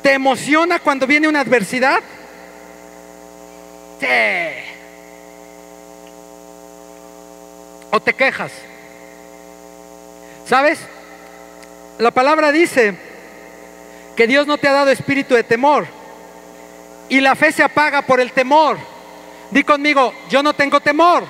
¿Te 0.02 0.14
emociona 0.14 0.80
cuando 0.80 1.06
viene 1.06 1.28
una 1.28 1.42
adversidad? 1.42 2.00
Sí. 4.00 4.08
¿O 7.92 8.00
te 8.00 8.14
quejas? 8.14 8.54
¿Sabes? 10.50 10.80
La 12.00 12.10
palabra 12.10 12.52
dice 12.52 12.96
que 14.16 14.26
Dios 14.26 14.48
no 14.48 14.58
te 14.58 14.68
ha 14.68 14.72
dado 14.72 14.90
espíritu 14.90 15.36
de 15.36 15.44
temor. 15.44 15.86
Y 17.08 17.22
la 17.22 17.36
fe 17.36 17.52
se 17.52 17.62
apaga 17.62 18.02
por 18.02 18.20
el 18.20 18.32
temor. 18.32 18.80
Di 19.52 19.64
conmigo, 19.64 20.12
yo 20.28 20.42
no 20.42 20.54
tengo 20.54 20.80
temor. 20.80 21.24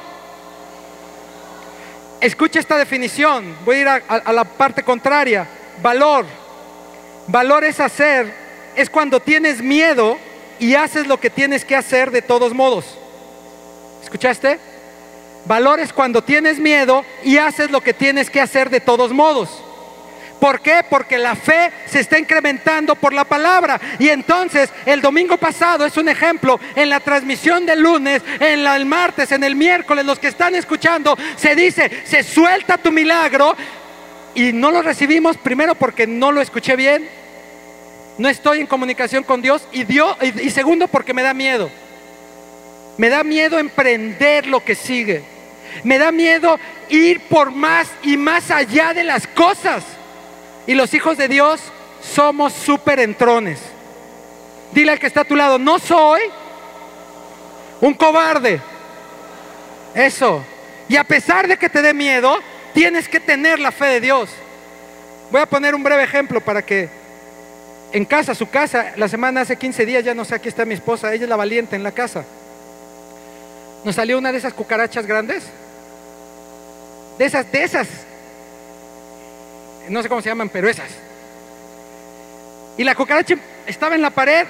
Escucha 2.22 2.62
esta 2.62 2.78
definición. 2.78 3.58
Voy 3.66 3.76
a 3.76 3.80
ir 3.80 3.88
a, 3.90 3.96
a 3.96 4.32
la 4.32 4.46
parte 4.46 4.84
contraria. 4.84 5.46
Valor. 5.82 6.26
Valor 7.28 7.66
es 7.66 7.82
hacer, 7.82 8.34
es 8.74 8.90
cuando 8.90 9.20
tienes 9.20 9.62
miedo 9.62 10.18
y 10.60 10.76
haces 10.76 11.08
lo 11.08 11.20
que 11.20 11.30
tienes 11.30 11.66
que 11.66 11.76
hacer 11.76 12.10
de 12.10 12.22
todos 12.22 12.54
modos. 12.54 12.98
¿Escuchaste? 14.02 14.69
Valor 15.46 15.80
es 15.80 15.94
cuando 15.94 16.24
tienes 16.24 16.60
miedo 16.60 17.06
y 17.24 17.38
haces 17.38 17.72
lo 17.72 17.82
que 17.82 17.94
tienes 17.94 18.30
que 18.30 18.42
hacer 18.42 18.70
de 18.70 18.82
todos 18.82 19.12
modos. 19.12 19.64
¿Por 20.40 20.62
qué? 20.62 20.84
Porque 20.90 21.18
la 21.18 21.36
fe 21.36 21.72
se 21.86 22.00
está 22.00 22.18
incrementando 22.18 22.96
por 22.96 23.14
la 23.14 23.26
palabra. 23.26 23.80
Y 24.00 24.10
entonces 24.10 24.70
el 24.86 25.02
domingo 25.02 25.38
pasado 25.38 25.86
es 25.86 25.98
un 25.98 26.08
ejemplo 26.08 26.60
en 26.76 26.90
la 26.90 27.00
transmisión 27.02 27.66
del 27.66 27.82
lunes, 27.82 28.22
en 28.40 28.66
el 28.66 28.86
martes, 28.86 29.32
en 29.32 29.44
el 29.44 29.56
miércoles, 29.56 30.06
los 30.06 30.18
que 30.18 30.30
están 30.30 30.56
escuchando, 30.56 31.18
se 31.36 31.56
dice, 31.56 31.92
se 32.06 32.24
suelta 32.24 32.78
tu 32.78 32.92
milagro 32.92 33.56
y 34.34 34.54
no 34.54 34.72
lo 34.72 34.82
recibimos 34.82 35.36
primero 35.38 35.76
porque 35.76 36.08
no 36.08 36.32
lo 36.32 36.42
escuché 36.42 36.76
bien, 36.76 37.10
no 38.18 38.30
estoy 38.30 38.62
en 38.62 38.68
comunicación 38.68 39.24
con 39.24 39.42
Dios 39.42 39.68
y, 39.72 39.84
Dios, 39.84 40.16
y 40.22 40.50
segundo 40.52 40.88
porque 40.88 41.14
me 41.14 41.24
da 41.24 41.34
miedo. 41.34 41.70
Me 43.00 43.08
da 43.08 43.24
miedo 43.24 43.58
emprender 43.58 44.46
lo 44.46 44.62
que 44.62 44.76
sigue. 44.76 45.24
Me 45.86 45.98
da 45.98 46.12
miedo 46.12 46.60
ir 46.90 47.22
por 47.30 47.50
más 47.50 47.88
y 48.04 48.18
más 48.18 48.52
allá 48.52 48.94
de 48.94 49.06
las 49.06 49.26
cosas. 49.26 49.86
Y 50.68 50.74
los 50.74 50.94
hijos 50.94 51.18
de 51.18 51.30
Dios 51.30 51.62
somos 52.02 52.52
súper 52.52 53.00
entrones. 53.00 53.62
Dile 54.74 54.92
al 54.92 55.00
que 55.00 55.08
está 55.08 55.22
a 55.22 55.24
tu 55.24 55.38
lado, 55.38 55.58
no 55.58 55.80
soy 55.80 56.20
un 57.80 57.94
cobarde. 57.94 58.60
Eso. 59.96 60.44
Y 60.90 60.98
a 60.98 61.06
pesar 61.06 61.48
de 61.48 61.56
que 61.56 61.70
te 61.70 61.82
dé 61.82 61.94
miedo, 61.94 62.38
tienes 62.74 63.08
que 63.08 63.22
tener 63.22 63.60
la 63.60 63.72
fe 63.72 63.86
de 63.86 64.02
Dios. 64.02 64.30
Voy 65.32 65.40
a 65.40 65.46
poner 65.46 65.74
un 65.74 65.84
breve 65.84 66.04
ejemplo 66.04 66.42
para 66.42 66.62
que 66.62 66.90
en 67.94 68.04
casa, 68.04 68.36
su 68.36 68.50
casa, 68.50 68.92
la 68.98 69.08
semana 69.08 69.40
hace 69.40 69.56
15 69.56 69.86
días, 69.86 70.04
ya 70.04 70.14
no 70.14 70.26
sé, 70.26 70.36
aquí 70.36 70.50
está 70.50 70.66
mi 70.66 70.74
esposa, 70.74 71.14
ella 71.14 71.24
es 71.24 71.30
la 71.30 71.38
valiente 71.38 71.78
en 71.78 71.84
la 71.84 71.94
casa. 71.94 72.26
Nos 73.84 73.96
salió 73.96 74.18
una 74.18 74.32
de 74.32 74.38
esas 74.38 74.54
cucarachas 74.54 75.06
grandes. 75.06 75.44
De 77.18 77.26
esas, 77.26 77.52
de 77.52 77.64
esas. 77.64 77.88
No 79.90 80.04
sé 80.04 80.10
cómo 80.10 80.22
se 80.22 80.30
llaman, 80.30 80.50
pero 80.50 80.70
esas. 80.70 80.90
Y 82.78 82.84
la 82.84 82.96
cucaracha 82.96 83.36
estaba 83.66 83.96
en 83.96 84.02
la 84.02 84.10
pared. 84.10 84.48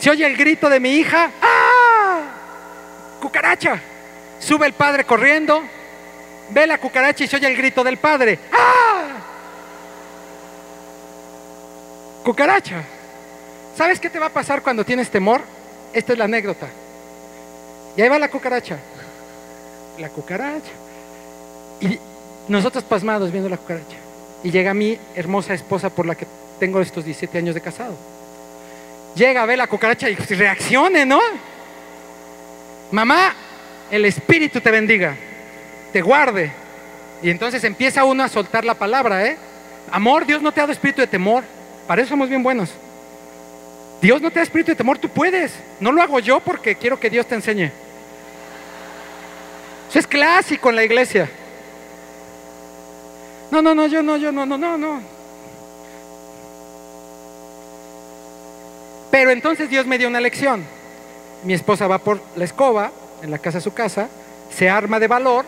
Se 0.00 0.10
oye 0.10 0.26
el 0.26 0.36
grito 0.36 0.68
de 0.68 0.80
mi 0.80 0.90
hija. 0.96 1.30
¡Ah! 1.42 2.22
Cucaracha. 3.20 3.80
Sube 4.38 4.66
el 4.66 4.72
padre 4.72 5.04
corriendo. 5.04 5.62
Ve 6.50 6.66
la 6.66 6.78
cucaracha 6.78 7.24
y 7.24 7.26
se 7.26 7.36
oye 7.36 7.46
el 7.46 7.56
grito 7.56 7.82
del 7.82 7.96
padre. 7.96 8.38
¡Ah! 8.52 9.04
Cucaracha. 12.22 12.82
¿Sabes 13.76 13.98
qué 14.00 14.08
te 14.08 14.18
va 14.18 14.26
a 14.26 14.30
pasar 14.30 14.62
cuando 14.62 14.84
tienes 14.84 15.10
temor? 15.10 15.42
Esta 15.92 16.12
es 16.12 16.18
la 16.18 16.24
anécdota. 16.24 16.68
Y 17.96 18.02
ahí 18.02 18.08
va 18.08 18.18
la 18.18 18.28
cucaracha. 18.28 18.78
La 19.98 20.08
cucaracha. 20.08 20.70
Y 21.80 21.98
nosotros 22.48 22.84
pasmados 22.84 23.30
viendo 23.30 23.48
la 23.48 23.56
cucaracha. 23.56 23.96
Y 24.42 24.50
llega 24.50 24.74
mi 24.74 24.98
hermosa 25.14 25.54
esposa 25.54 25.90
por 25.90 26.06
la 26.06 26.14
que 26.14 26.26
tengo 26.58 26.80
estos 26.80 27.04
17 27.04 27.38
años 27.38 27.54
de 27.54 27.60
casado. 27.60 27.94
Llega, 29.14 29.46
ve 29.46 29.56
la 29.56 29.66
cucaracha 29.66 30.10
y 30.10 30.14
reaccione, 30.14 31.06
¿no? 31.06 31.20
Mamá, 32.90 33.32
el 33.90 34.04
Espíritu 34.04 34.60
te 34.60 34.70
bendiga, 34.70 35.16
te 35.92 36.02
guarde. 36.02 36.50
Y 37.22 37.30
entonces 37.30 37.62
empieza 37.64 38.04
uno 38.04 38.22
a 38.22 38.28
soltar 38.28 38.64
la 38.64 38.74
palabra, 38.74 39.26
¿eh? 39.26 39.36
Amor, 39.90 40.26
Dios 40.26 40.42
no 40.42 40.52
te 40.52 40.60
ha 40.60 40.64
dado 40.64 40.72
espíritu 40.72 41.00
de 41.00 41.06
temor. 41.06 41.44
Para 41.86 42.02
eso 42.02 42.10
somos 42.10 42.28
bien 42.28 42.42
buenos. 42.42 42.70
Dios 44.00 44.20
no 44.20 44.30
te 44.30 44.40
da 44.40 44.42
espíritu 44.42 44.72
de 44.72 44.76
temor, 44.76 44.98
tú 44.98 45.08
puedes. 45.08 45.52
No 45.80 45.92
lo 45.92 46.02
hago 46.02 46.18
yo 46.18 46.40
porque 46.40 46.74
quiero 46.74 46.98
que 46.98 47.10
Dios 47.10 47.26
te 47.26 47.34
enseñe. 47.34 47.70
Eso 49.94 50.00
es 50.00 50.06
clásico 50.08 50.70
en 50.70 50.74
la 50.74 50.82
iglesia. 50.82 51.30
No, 53.52 53.62
no, 53.62 53.76
no, 53.76 53.86
yo 53.86 54.02
no, 54.02 54.16
yo 54.16 54.32
no, 54.32 54.44
no, 54.44 54.58
no, 54.58 54.76
no. 54.76 55.00
Pero 59.12 59.30
entonces 59.30 59.70
Dios 59.70 59.86
me 59.86 59.96
dio 59.96 60.08
una 60.08 60.18
lección. 60.18 60.64
Mi 61.44 61.54
esposa 61.54 61.86
va 61.86 61.98
por 61.98 62.20
la 62.34 62.42
escoba, 62.42 62.90
en 63.22 63.30
la 63.30 63.38
casa 63.38 63.58
de 63.58 63.62
su 63.62 63.72
casa, 63.72 64.08
se 64.52 64.68
arma 64.68 64.98
de 64.98 65.06
valor, 65.06 65.44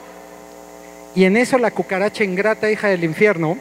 y 1.17 1.25
en 1.25 1.37
eso 1.37 1.59
la 1.59 1.73
cucaracha 1.73 2.23
ingrata, 2.23 2.71
hija 2.71 2.87
del 2.87 3.03
infierno, 3.03 3.59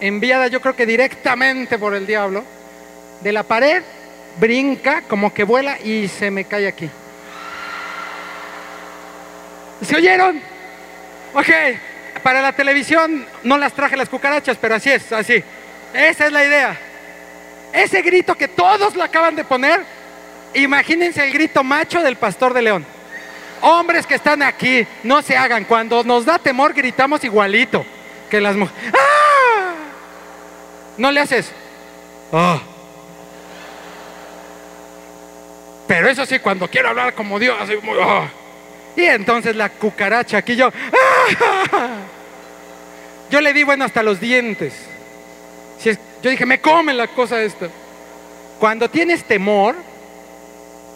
enviada 0.00 0.46
yo 0.48 0.62
creo 0.62 0.74
que 0.74 0.86
directamente 0.86 1.78
por 1.78 1.94
el 1.94 2.06
diablo, 2.06 2.42
de 3.20 3.30
la 3.30 3.42
pared, 3.42 3.82
brinca, 4.40 5.02
como 5.02 5.34
que 5.34 5.44
vuela 5.44 5.78
y 5.80 6.08
se 6.08 6.30
me 6.30 6.46
cae 6.46 6.66
aquí. 6.66 6.88
¿Se 9.82 9.96
oyeron? 9.96 10.40
Ok, 11.34 11.48
para 12.22 12.40
la 12.40 12.52
televisión 12.52 13.26
no 13.42 13.58
las 13.58 13.72
traje 13.72 13.96
las 13.96 14.08
cucarachas, 14.08 14.56
pero 14.60 14.76
así 14.76 14.90
es, 14.90 15.12
así. 15.12 15.42
Esa 15.92 16.26
es 16.26 16.32
la 16.32 16.44
idea. 16.44 16.78
Ese 17.72 18.02
grito 18.02 18.34
que 18.36 18.48
todos 18.48 18.94
lo 18.94 19.02
acaban 19.02 19.34
de 19.34 19.44
poner, 19.44 19.84
imagínense 20.54 21.24
el 21.24 21.32
grito 21.32 21.64
macho 21.64 22.02
del 22.02 22.16
pastor 22.16 22.54
de 22.54 22.62
León. 22.62 22.86
Hombres 23.60 24.06
que 24.06 24.14
están 24.14 24.42
aquí, 24.42 24.86
no 25.02 25.22
se 25.22 25.36
hagan. 25.36 25.64
Cuando 25.64 26.04
nos 26.04 26.24
da 26.24 26.38
temor, 26.38 26.72
gritamos 26.72 27.24
igualito 27.24 27.84
que 28.30 28.40
las 28.40 28.56
mujeres. 28.56 28.92
¡Ah! 28.94 29.74
No 30.96 31.10
le 31.10 31.20
haces. 31.20 31.50
¡Ah! 32.32 32.60
Pero 35.86 36.08
eso 36.08 36.24
sí, 36.26 36.38
cuando 36.38 36.68
quiero 36.68 36.90
hablar 36.90 37.14
como 37.14 37.38
Dios, 37.38 37.56
así 37.60 37.74
¡ah! 38.00 38.28
Y 38.96 39.02
entonces 39.02 39.56
la 39.56 39.68
cucaracha 39.68 40.38
aquí 40.38 40.56
yo. 40.56 40.68
¡ah! 40.68 41.98
Yo 43.30 43.40
le 43.40 43.52
di 43.52 43.62
bueno 43.62 43.84
hasta 43.84 44.02
los 44.02 44.20
dientes. 44.20 44.72
Yo 46.22 46.30
dije, 46.30 46.46
me 46.46 46.60
come 46.60 46.94
la 46.94 47.08
cosa 47.08 47.42
esta. 47.42 47.68
Cuando 48.58 48.88
tienes 48.88 49.24
temor, 49.24 49.74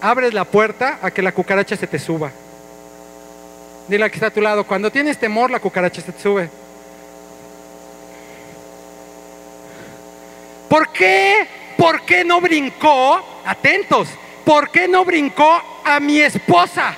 abres 0.00 0.32
la 0.32 0.44
puerta 0.44 0.98
a 1.02 1.10
que 1.10 1.20
la 1.22 1.32
cucaracha 1.32 1.76
se 1.76 1.86
te 1.86 1.98
suba. 1.98 2.30
Dile 3.88 4.04
a 4.04 4.08
que 4.08 4.14
está 4.14 4.28
a 4.28 4.30
tu 4.30 4.40
lado, 4.40 4.64
cuando 4.64 4.90
tienes 4.90 5.18
temor, 5.18 5.50
la 5.50 5.60
cucaracha 5.60 6.00
se 6.00 6.12
te 6.12 6.22
sube. 6.22 6.48
¿Por 10.68 10.92
qué? 10.92 11.46
¿Por 11.76 12.02
qué 12.02 12.24
no 12.24 12.40
brincó? 12.40 13.42
Atentos. 13.44 14.08
¿Por 14.44 14.70
qué 14.70 14.86
no 14.86 15.04
brincó 15.04 15.82
a 15.84 15.98
mi 16.00 16.20
esposa? 16.20 16.94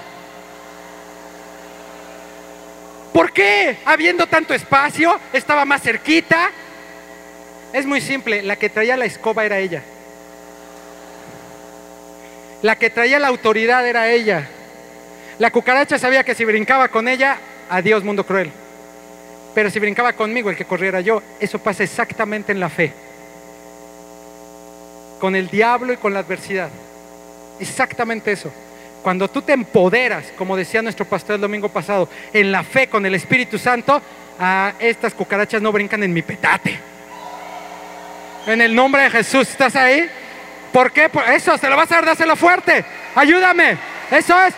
¿Por 3.13 3.33
qué? 3.33 3.79
Habiendo 3.85 4.27
tanto 4.27 4.55
espacio, 4.55 5.19
estaba 5.33 5.65
más 5.65 5.83
cerquita. 5.83 6.51
Es 7.73 7.87
muy 7.87 8.01
simple, 8.01 8.43
la 8.43 8.57
que 8.57 8.69
traía 8.69 8.97
la 8.97 9.05
escoba 9.05 9.45
era 9.45 9.59
ella. 9.59 9.83
La 12.63 12.77
que 12.77 12.91
traía 12.91 13.19
la 13.19 13.29
autoridad 13.29 13.87
era 13.87 14.11
ella. 14.11 14.49
La 15.39 15.51
cucaracha 15.51 15.99
sabía 15.99 16.25
que 16.25 16.35
si 16.35 16.45
brincaba 16.45 16.89
con 16.89 17.09
ella, 17.09 17.39
adiós 17.69 18.05
mundo 18.05 18.27
cruel. 18.27 18.53
Pero 19.55 19.71
si 19.71 19.79
brincaba 19.79 20.13
conmigo, 20.13 20.51
el 20.51 20.57
que 20.57 20.65
corriera 20.65 21.01
yo, 21.01 21.23
eso 21.41 21.59
pasa 21.59 21.83
exactamente 21.83 22.53
en 22.53 22.61
la 22.61 22.69
fe. 22.69 22.93
Con 25.19 25.35
el 25.35 25.49
diablo 25.49 25.93
y 25.93 25.97
con 25.97 26.15
la 26.15 26.21
adversidad. 26.21 26.71
Exactamente 27.59 28.33
eso. 28.33 28.53
Cuando 29.03 29.29
tú 29.29 29.43
te 29.43 29.53
empoderas, 29.53 30.33
como 30.37 30.57
decía 30.57 30.83
nuestro 30.83 31.07
pastor 31.07 31.37
el 31.37 31.41
domingo 31.41 31.69
pasado, 31.69 32.09
en 32.33 32.53
la 32.53 32.63
fe 32.63 32.89
con 32.89 33.07
el 33.07 33.15
Espíritu 33.15 33.59
Santo, 33.59 34.01
estas 34.79 35.15
cucarachas 35.15 35.63
no 35.63 35.73
brincan 35.73 36.03
en 36.03 36.13
mi 36.13 36.23
petate. 36.23 36.79
En 38.47 38.61
el 38.61 38.75
nombre 38.75 39.03
de 39.03 39.11
Jesús, 39.11 39.49
¿estás 39.49 39.77
ahí? 39.77 40.09
¿Por 40.73 40.93
qué? 40.93 41.09
Por 41.09 41.25
eso, 41.29 41.57
se 41.59 41.69
lo 41.69 41.77
vas 41.77 41.91
a 41.93 41.97
dar, 41.97 42.07
dáselo 42.07 42.37
fuerte. 42.37 42.85
Ayúdame. 43.15 43.77
Eso 44.11 44.41
es. 44.43 44.55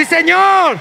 Sí, 0.00 0.06
Señor. 0.06 0.78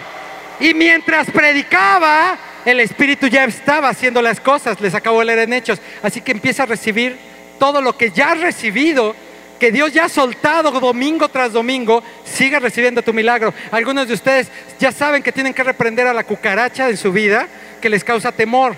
Y 0.61 0.73
mientras 0.73 1.29
predicaba, 1.29 2.37
el 2.63 2.79
Espíritu 2.79 3.27
ya 3.27 3.43
estaba 3.43 3.89
haciendo 3.89 4.21
las 4.21 4.39
cosas. 4.39 4.79
Les 4.79 4.95
acabo 4.95 5.19
de 5.19 5.25
leer 5.25 5.39
en 5.39 5.51
Hechos. 5.51 5.81
Así 6.01 6.21
que 6.21 6.31
empieza 6.31 6.63
a 6.63 6.67
recibir 6.67 7.19
todo 7.59 7.81
lo 7.81 7.97
que 7.97 8.11
ya 8.11 8.31
has 8.31 8.39
recibido, 8.39 9.13
que 9.59 9.73
Dios 9.73 9.91
ya 9.91 10.05
ha 10.05 10.09
soltado 10.09 10.71
domingo 10.71 11.27
tras 11.27 11.51
domingo. 11.51 12.01
Siga 12.23 12.59
recibiendo 12.59 13.01
tu 13.01 13.11
milagro. 13.11 13.53
Algunos 13.71 14.07
de 14.07 14.13
ustedes 14.13 14.47
ya 14.79 14.93
saben 14.93 15.21
que 15.21 15.33
tienen 15.33 15.53
que 15.53 15.65
reprender 15.65 16.07
a 16.07 16.13
la 16.13 16.23
cucaracha 16.23 16.87
en 16.87 16.95
su 16.95 17.11
vida 17.11 17.45
que 17.81 17.89
les 17.89 18.05
causa 18.05 18.31
temor. 18.31 18.77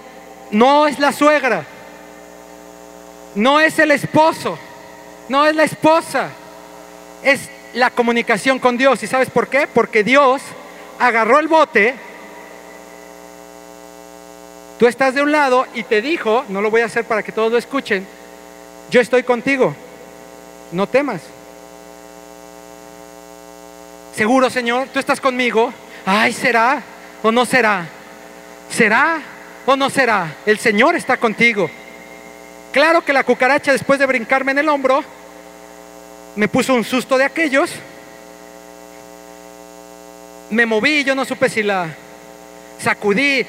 No 0.49 0.87
es 0.87 0.97
la 0.97 1.11
suegra. 1.11 1.63
No 3.35 3.59
es 3.59 3.77
el 3.77 3.91
esposo. 3.91 4.57
No 5.29 5.45
es 5.45 5.55
la 5.55 5.65
esposa. 5.65 6.29
Es 7.21 7.47
la 7.73 7.89
comunicación 7.89 8.59
con 8.59 8.77
Dios. 8.77 9.01
¿Y 9.03 9.07
sabes 9.07 9.29
por 9.29 9.47
qué? 9.47 9.67
Porque 9.67 10.03
Dios 10.03 10.41
agarró 10.99 11.39
el 11.39 11.47
bote, 11.47 11.95
tú 14.77 14.87
estás 14.87 15.15
de 15.15 15.21
un 15.21 15.31
lado 15.31 15.65
y 15.73 15.83
te 15.83 16.01
dijo, 16.01 16.45
no 16.49 16.61
lo 16.61 16.69
voy 16.69 16.81
a 16.81 16.85
hacer 16.85 17.05
para 17.05 17.23
que 17.23 17.31
todos 17.31 17.51
lo 17.51 17.57
escuchen, 17.57 18.05
yo 18.91 19.01
estoy 19.01 19.23
contigo, 19.23 19.75
no 20.71 20.87
temas. 20.87 21.21
Seguro, 24.15 24.49
Señor, 24.49 24.89
tú 24.89 24.99
estás 24.99 25.21
conmigo. 25.21 25.73
Ay, 26.05 26.33
¿será 26.33 26.83
o 27.23 27.31
no 27.31 27.45
será? 27.45 27.87
¿Será 28.69 29.21
o 29.65 29.75
no 29.75 29.89
será? 29.89 30.35
El 30.45 30.59
Señor 30.59 30.95
está 30.95 31.17
contigo. 31.17 31.69
Claro 32.71 33.03
que 33.03 33.13
la 33.13 33.23
cucaracha 33.23 33.71
después 33.71 33.99
de 33.99 34.05
brincarme 34.05 34.51
en 34.51 34.59
el 34.59 34.69
hombro, 34.69 35.03
me 36.35 36.47
puso 36.47 36.73
un 36.73 36.83
susto 36.83 37.17
de 37.17 37.25
aquellos. 37.25 37.71
Me 40.49 40.65
moví, 40.65 41.03
yo 41.03 41.15
no 41.15 41.25
supe 41.25 41.49
si 41.49 41.63
la 41.63 41.95
sacudí, 42.79 43.45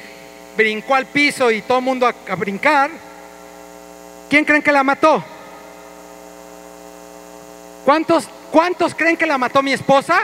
brincó 0.55 0.95
al 0.95 1.05
piso 1.05 1.51
y 1.51 1.61
todo 1.61 1.79
el 1.79 1.83
mundo 1.83 2.07
a, 2.07 2.35
brincar. 2.35 2.89
¿Quién 4.29 4.45
creen 4.45 4.61
que 4.61 4.71
la 4.71 4.83
mató? 4.83 5.23
¿Cuántos, 7.85 8.27
¿Cuántos 8.51 8.95
creen 8.95 9.17
que 9.17 9.25
la 9.25 9.37
mató 9.37 9.61
mi 9.61 9.73
esposa? 9.73 10.21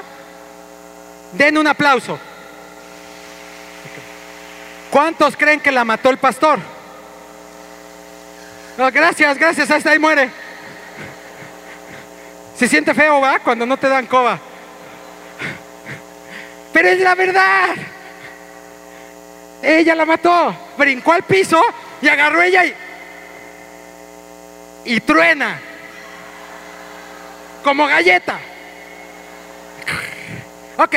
Den 1.33 1.57
un 1.57 1.67
aplauso. 1.67 2.17
¿Cuántos 4.89 5.35
creen 5.35 5.59
que 5.59 5.71
la 5.71 5.83
mató 5.83 6.09
el 6.09 6.17
pastor? 6.17 6.59
Gracias, 8.77 9.37
gracias, 9.37 9.69
hasta 9.69 9.91
ahí 9.91 9.99
muere. 9.99 10.29
Se 12.59 12.67
siente 12.67 12.93
feo, 12.93 13.21
¿va? 13.21 13.39
Cuando 13.39 13.65
no 13.65 13.77
te 13.77 13.87
dan 13.87 14.05
coba. 14.05 14.37
Pero 16.73 16.89
es 16.89 16.99
la 16.99 17.15
verdad. 17.15 17.69
Ella 19.63 19.95
la 19.95 20.05
mató. 20.05 20.53
Brincó 20.77 21.13
al 21.13 21.23
piso 21.23 21.61
y 22.01 22.09
agarró 22.09 22.41
ella 22.41 22.65
y, 22.65 22.73
y 24.83 24.99
truena. 24.99 25.57
Como 27.63 27.87
galleta. 27.87 28.37
Ok. 30.75 30.95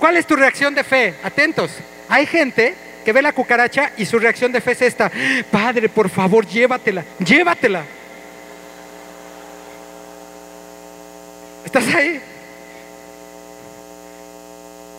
¿Cuál 0.00 0.16
es 0.16 0.26
tu 0.26 0.34
reacción 0.34 0.74
de 0.74 0.82
fe? 0.82 1.14
Atentos. 1.22 1.70
Hay 2.08 2.26
gente 2.26 2.74
que 3.04 3.12
ve 3.12 3.22
la 3.22 3.32
cucaracha 3.32 3.92
y 3.96 4.04
su 4.04 4.18
reacción 4.18 4.50
de 4.50 4.60
fe 4.60 4.72
es 4.72 4.82
esta. 4.82 5.12
Padre, 5.48 5.88
por 5.88 6.10
favor, 6.10 6.44
llévatela. 6.44 7.04
Llévatela. 7.20 7.84
¿Estás 11.68 11.94
ahí? 11.94 12.18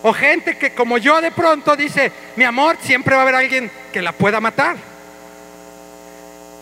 O 0.03 0.13
gente 0.13 0.55
que 0.55 0.71
como 0.75 0.99
yo 0.99 1.19
de 1.19 1.31
pronto 1.31 1.75
dice, 1.75 2.11
mi 2.35 2.43
amor, 2.43 2.77
siempre 2.79 3.15
va 3.15 3.21
a 3.21 3.23
haber 3.23 3.33
alguien 3.33 3.71
que 3.91 4.03
la 4.03 4.11
pueda 4.11 4.39
matar. 4.39 4.77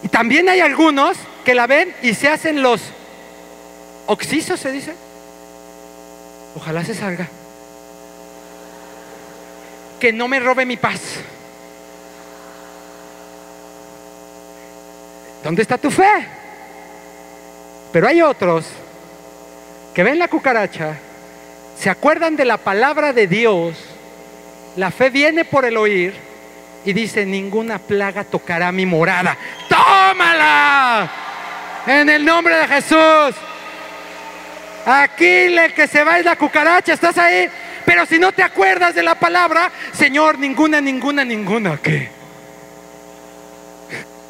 Y 0.01 0.07
también 0.07 0.47
hay 0.47 0.61
algunos 0.61 1.17
que 1.43 1.53
la 1.53 1.67
ven 1.67 1.93
y 2.01 2.13
se 2.13 2.29
hacen 2.29 2.61
los 2.61 2.81
oxisos, 4.05 4.57
se 4.57 4.71
dice. 4.71 4.95
Ojalá 6.55 6.85
se 6.85 6.95
salga. 6.95 7.27
Que 9.99 10.13
no 10.13 10.29
me 10.29 10.39
robe 10.39 10.65
mi 10.65 10.77
paz. 10.77 11.01
¿Dónde 15.43 15.63
está 15.63 15.77
tu 15.77 15.91
fe? 15.91 16.25
Pero 17.91 18.07
hay 18.07 18.21
otros 18.21 18.67
que 19.97 20.03
ven 20.03 20.19
la 20.19 20.27
cucaracha, 20.27 20.95
se 21.75 21.89
acuerdan 21.89 22.35
de 22.35 22.45
la 22.45 22.57
palabra 22.57 23.13
de 23.13 23.25
Dios, 23.25 23.75
la 24.75 24.91
fe 24.91 25.09
viene 25.09 25.43
por 25.43 25.65
el 25.65 25.75
oír 25.75 26.13
y 26.85 26.93
dice, 26.93 27.25
ninguna 27.25 27.79
plaga 27.79 28.23
tocará 28.23 28.71
mi 28.71 28.85
morada. 28.85 29.35
tómala 29.67 31.11
en 31.87 32.09
el 32.09 32.23
nombre 32.23 32.57
de 32.57 32.67
Jesús. 32.67 33.35
Aquí 34.85 35.25
el 35.25 35.73
que 35.73 35.87
se 35.87 36.03
va 36.03 36.19
es 36.19 36.25
la 36.25 36.35
cucaracha, 36.35 36.93
estás 36.93 37.17
ahí. 37.17 37.49
Pero 37.83 38.05
si 38.05 38.19
no 38.19 38.31
te 38.31 38.43
acuerdas 38.43 38.93
de 38.93 39.01
la 39.01 39.15
palabra, 39.15 39.71
Señor, 39.93 40.37
ninguna, 40.37 40.79
ninguna, 40.79 41.25
ninguna. 41.25 41.75
¿Qué? 41.77 42.07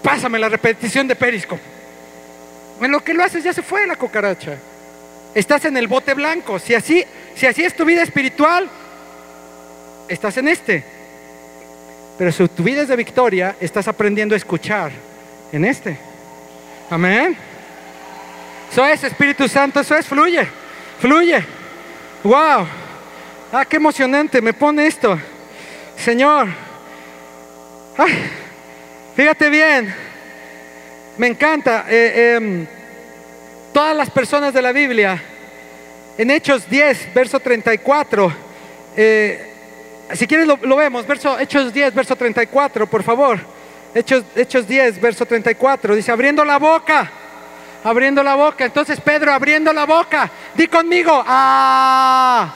Pásame 0.01 0.39
la 0.39 0.47
repetición 0.47 1.09
de 1.09 1.15
Perisco. 1.17 1.59
En 2.79 2.89
lo 2.89 3.03
que 3.03 3.13
lo 3.13 3.21
haces 3.21 3.43
ya 3.43 3.51
se 3.51 3.61
fue 3.61 3.85
la 3.85 3.97
cucaracha. 3.97 4.57
Estás 5.33 5.65
en 5.65 5.77
el 5.77 5.87
bote 5.87 6.13
blanco. 6.13 6.59
Si 6.59 6.73
así, 6.73 7.03
si 7.35 7.45
así 7.45 7.63
es 7.63 7.75
tu 7.75 7.85
vida 7.85 8.01
espiritual, 8.03 8.69
estás 10.07 10.37
en 10.37 10.47
este. 10.47 10.83
Pero 12.17 12.31
si 12.31 12.47
tu 12.47 12.63
vida 12.63 12.81
es 12.81 12.87
de 12.87 12.95
victoria, 12.95 13.55
estás 13.59 13.87
aprendiendo 13.87 14.33
a 14.33 14.37
escuchar 14.37 14.91
en 15.51 15.65
este. 15.65 15.97
Amén. 16.89 17.37
Eso 18.71 18.85
es 18.85 19.03
Espíritu 19.03 19.47
Santo, 19.47 19.79
eso 19.79 19.95
es, 19.95 20.05
fluye, 20.05 20.47
fluye. 20.99 21.43
Wow. 22.23 22.67
Ah, 23.51 23.65
qué 23.67 23.77
emocionante, 23.77 24.41
me 24.41 24.53
pone 24.53 24.87
esto. 24.87 25.17
Señor. 25.95 26.47
Ay, 27.97 28.29
fíjate 29.15 29.49
bien. 29.49 29.93
Me 31.17 31.27
encanta. 31.27 31.85
Eh, 31.87 32.37
eh, 32.39 32.67
todas 33.77 33.95
las 33.95 34.09
personas 34.09 34.55
de 34.55 34.61
la 34.63 34.71
Biblia, 34.71 35.21
en 36.17 36.31
Hechos 36.31 36.67
10, 36.67 37.13
verso 37.13 37.39
34, 37.39 38.33
eh, 38.95 39.53
si 40.13 40.25
quieres 40.25 40.47
lo, 40.47 40.75
vemos, 40.75 41.05
verso, 41.05 41.37
Hechos 41.37 41.71
10, 41.71 41.93
verso 41.93 42.15
34, 42.15 42.87
por 42.87 43.03
favor. 43.03 43.39
Hechos, 43.93 44.23
Hechos 44.35 44.67
10, 44.67 44.99
verso 44.99 45.27
34, 45.27 45.95
dice, 45.95 46.11
abriendo 46.11 46.43
la 46.43 46.57
boca, 46.57 47.11
abriendo 47.83 48.23
la 48.23 48.33
boca. 48.33 48.65
Entonces 48.65 48.99
Pedro, 48.99 49.31
abriendo 49.31 49.71
la 49.71 49.85
boca, 49.85 50.27
di 50.55 50.65
conmigo, 50.65 51.23
ah, 51.27 52.55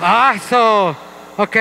ah, 0.00 0.94
ok. 1.36 1.56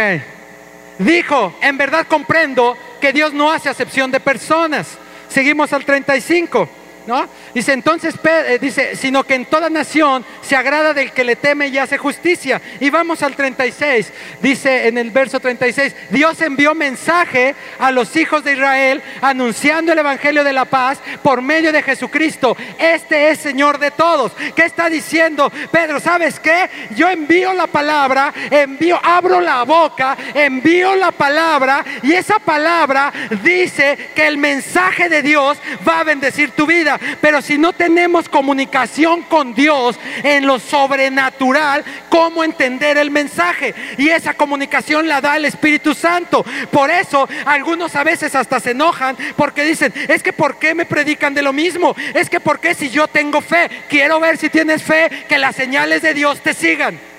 Dijo, 1.00 1.56
en 1.60 1.78
verdad 1.78 2.08
comprendo 2.08 2.78
que 3.02 3.12
Dios 3.12 3.34
no 3.34 3.52
hace 3.52 3.68
acepción 3.68 4.10
de 4.10 4.22
personas. 4.22 4.88
Seguimos 5.28 5.74
al 5.74 5.84
35. 5.84 6.83
¿No? 7.06 7.28
Dice, 7.54 7.74
entonces, 7.74 8.16
eh, 8.24 8.58
dice, 8.62 8.96
sino 8.96 9.24
que 9.24 9.36
en 9.36 9.46
toda 9.46 9.70
nación 9.70 10.26
se 10.42 10.56
agrada 10.56 10.94
del 10.94 11.12
que 11.12 11.24
le 11.24 11.36
teme 11.36 11.68
y 11.68 11.78
hace 11.78 11.98
justicia. 11.98 12.62
Y 12.80 12.90
vamos 12.90 13.22
al 13.24 13.36
36, 13.36 14.12
dice 14.42 14.88
en 14.88 14.98
el 14.98 15.12
verso 15.12 15.40
36, 15.40 15.96
Dios 16.10 16.42
envió 16.42 16.74
mensaje 16.74 17.56
a 17.80 17.92
los 17.92 18.16
hijos 18.16 18.44
de 18.44 18.54
Israel 18.54 19.02
anunciando 19.22 19.94
el 19.94 20.00
Evangelio 20.00 20.44
de 20.44 20.54
la 20.54 20.66
paz 20.66 21.00
por 21.22 21.42
medio 21.42 21.72
de 21.72 21.84
Jesucristo. 21.84 22.56
Este 22.78 23.30
es 23.30 23.40
Señor 23.40 23.78
de 23.80 23.92
todos. 23.92 24.32
¿Qué 24.56 24.66
está 24.66 24.90
diciendo 24.90 25.52
Pedro? 25.72 26.00
¿Sabes 26.00 26.40
qué? 26.40 26.70
Yo 26.96 27.10
envío 27.10 27.54
la 27.54 27.68
palabra, 27.68 28.34
envío, 28.50 29.00
abro 29.02 29.40
la 29.40 29.64
boca, 29.64 30.18
envío 30.34 30.96
la 30.96 31.12
palabra 31.12 31.84
y 32.02 32.14
esa 32.14 32.40
palabra 32.40 33.12
dice 33.44 34.12
que 34.16 34.28
el 34.28 34.38
mensaje 34.38 35.10
de 35.10 35.22
Dios 35.22 35.58
va 35.88 36.00
a 36.00 36.04
bendecir 36.04 36.52
tu 36.52 36.66
vida. 36.66 36.93
Pero 37.22 37.42
si 37.42 37.58
no 37.58 37.74
tenemos 37.74 38.30
comunicación 38.30 39.24
con 39.24 39.54
Dios 39.54 40.00
en 40.24 40.46
lo 40.46 40.60
sobrenatural, 40.60 41.84
¿cómo 42.10 42.44
entender 42.44 42.98
el 42.98 43.12
mensaje? 43.12 43.74
Y 43.98 44.10
esa 44.10 44.34
comunicación 44.34 45.08
la 45.08 45.22
da 45.22 45.38
el 45.38 45.46
Espíritu 45.46 45.94
Santo. 45.94 46.46
Por 46.72 46.90
eso 46.92 47.28
algunos 47.46 47.96
a 47.96 48.04
veces 48.04 48.36
hasta 48.36 48.60
se 48.60 48.72
enojan 48.72 49.18
porque 49.36 49.64
dicen, 49.64 49.94
es 50.08 50.24
que 50.24 50.34
¿por 50.34 50.58
qué 50.58 50.76
me 50.76 50.86
predican 50.86 51.34
de 51.34 51.42
lo 51.42 51.54
mismo? 51.54 51.96
Es 52.14 52.30
que 52.30 52.40
¿por 52.40 52.60
qué 52.60 52.74
si 52.74 52.90
yo 52.90 53.08
tengo 53.08 53.42
fe? 53.42 53.70
Quiero 53.90 54.20
ver 54.20 54.38
si 54.38 54.50
tienes 54.50 54.84
fe 54.84 55.10
que 55.28 55.38
las 55.38 55.56
señales 55.56 56.02
de 56.02 56.14
Dios 56.14 56.42
te 56.42 56.54
sigan. 56.54 57.13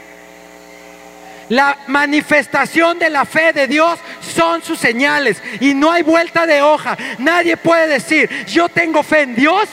La 1.49 1.77
manifestación 1.89 2.99
de 2.99 3.11
la 3.11 3.25
fe 3.25 3.53
de 3.53 3.67
Dios 3.67 3.99
son 4.21 4.63
sus 4.63 4.79
señales 4.79 5.43
y 5.61 5.75
no 5.75 5.91
hay 5.91 6.03
vuelta 6.03 6.47
de 6.47 6.63
hoja. 6.63 6.97
Nadie 7.19 7.57
puede 7.57 7.87
decir, 7.87 8.47
yo 8.47 8.69
tengo 8.69 9.03
fe 9.03 9.23
en 9.23 9.35
Dios 9.35 9.69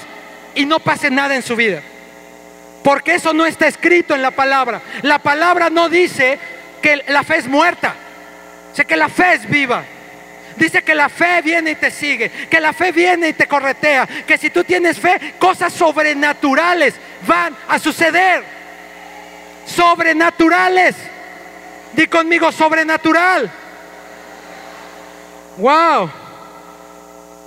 y 0.54 0.66
no 0.66 0.80
pase 0.80 1.10
nada 1.10 1.36
en 1.36 1.44
su 1.44 1.56
vida. 1.56 1.82
Porque 2.84 3.16
eso 3.16 3.34
no 3.34 3.46
está 3.46 3.68
escrito 3.68 4.16
en 4.16 4.22
la 4.22 4.32
palabra. 4.32 4.82
La 5.04 5.20
palabra 5.20 5.70
no 5.70 5.88
dice 5.88 6.40
que 6.82 7.04
la 7.08 7.24
fe 7.24 7.38
es 7.38 7.48
muerta. 7.48 7.96
Dice 8.72 8.86
que 8.86 8.98
la 8.98 9.08
fe 9.08 9.34
es 9.34 9.50
viva. 9.50 9.84
Dice 10.58 10.84
que 10.84 10.96
la 10.96 11.10
fe 11.10 11.42
viene 11.42 11.72
y 11.72 11.76
te 11.76 11.90
sigue, 11.90 12.30
que 12.30 12.60
la 12.60 12.74
fe 12.74 12.92
viene 12.92 13.30
y 13.30 13.34
te 13.34 13.48
corretea, 13.48 14.06
que 14.28 14.38
si 14.38 14.50
tú 14.50 14.64
tienes 14.64 15.00
fe, 15.00 15.34
cosas 15.40 15.72
sobrenaturales 15.72 16.94
van 17.26 17.56
a 17.68 17.80
suceder. 17.80 18.44
Sobrenaturales. 19.66 20.96
Di 21.94 22.08
conmigo 22.08 22.52
sobrenatural. 22.52 23.52
Wow. 25.58 26.10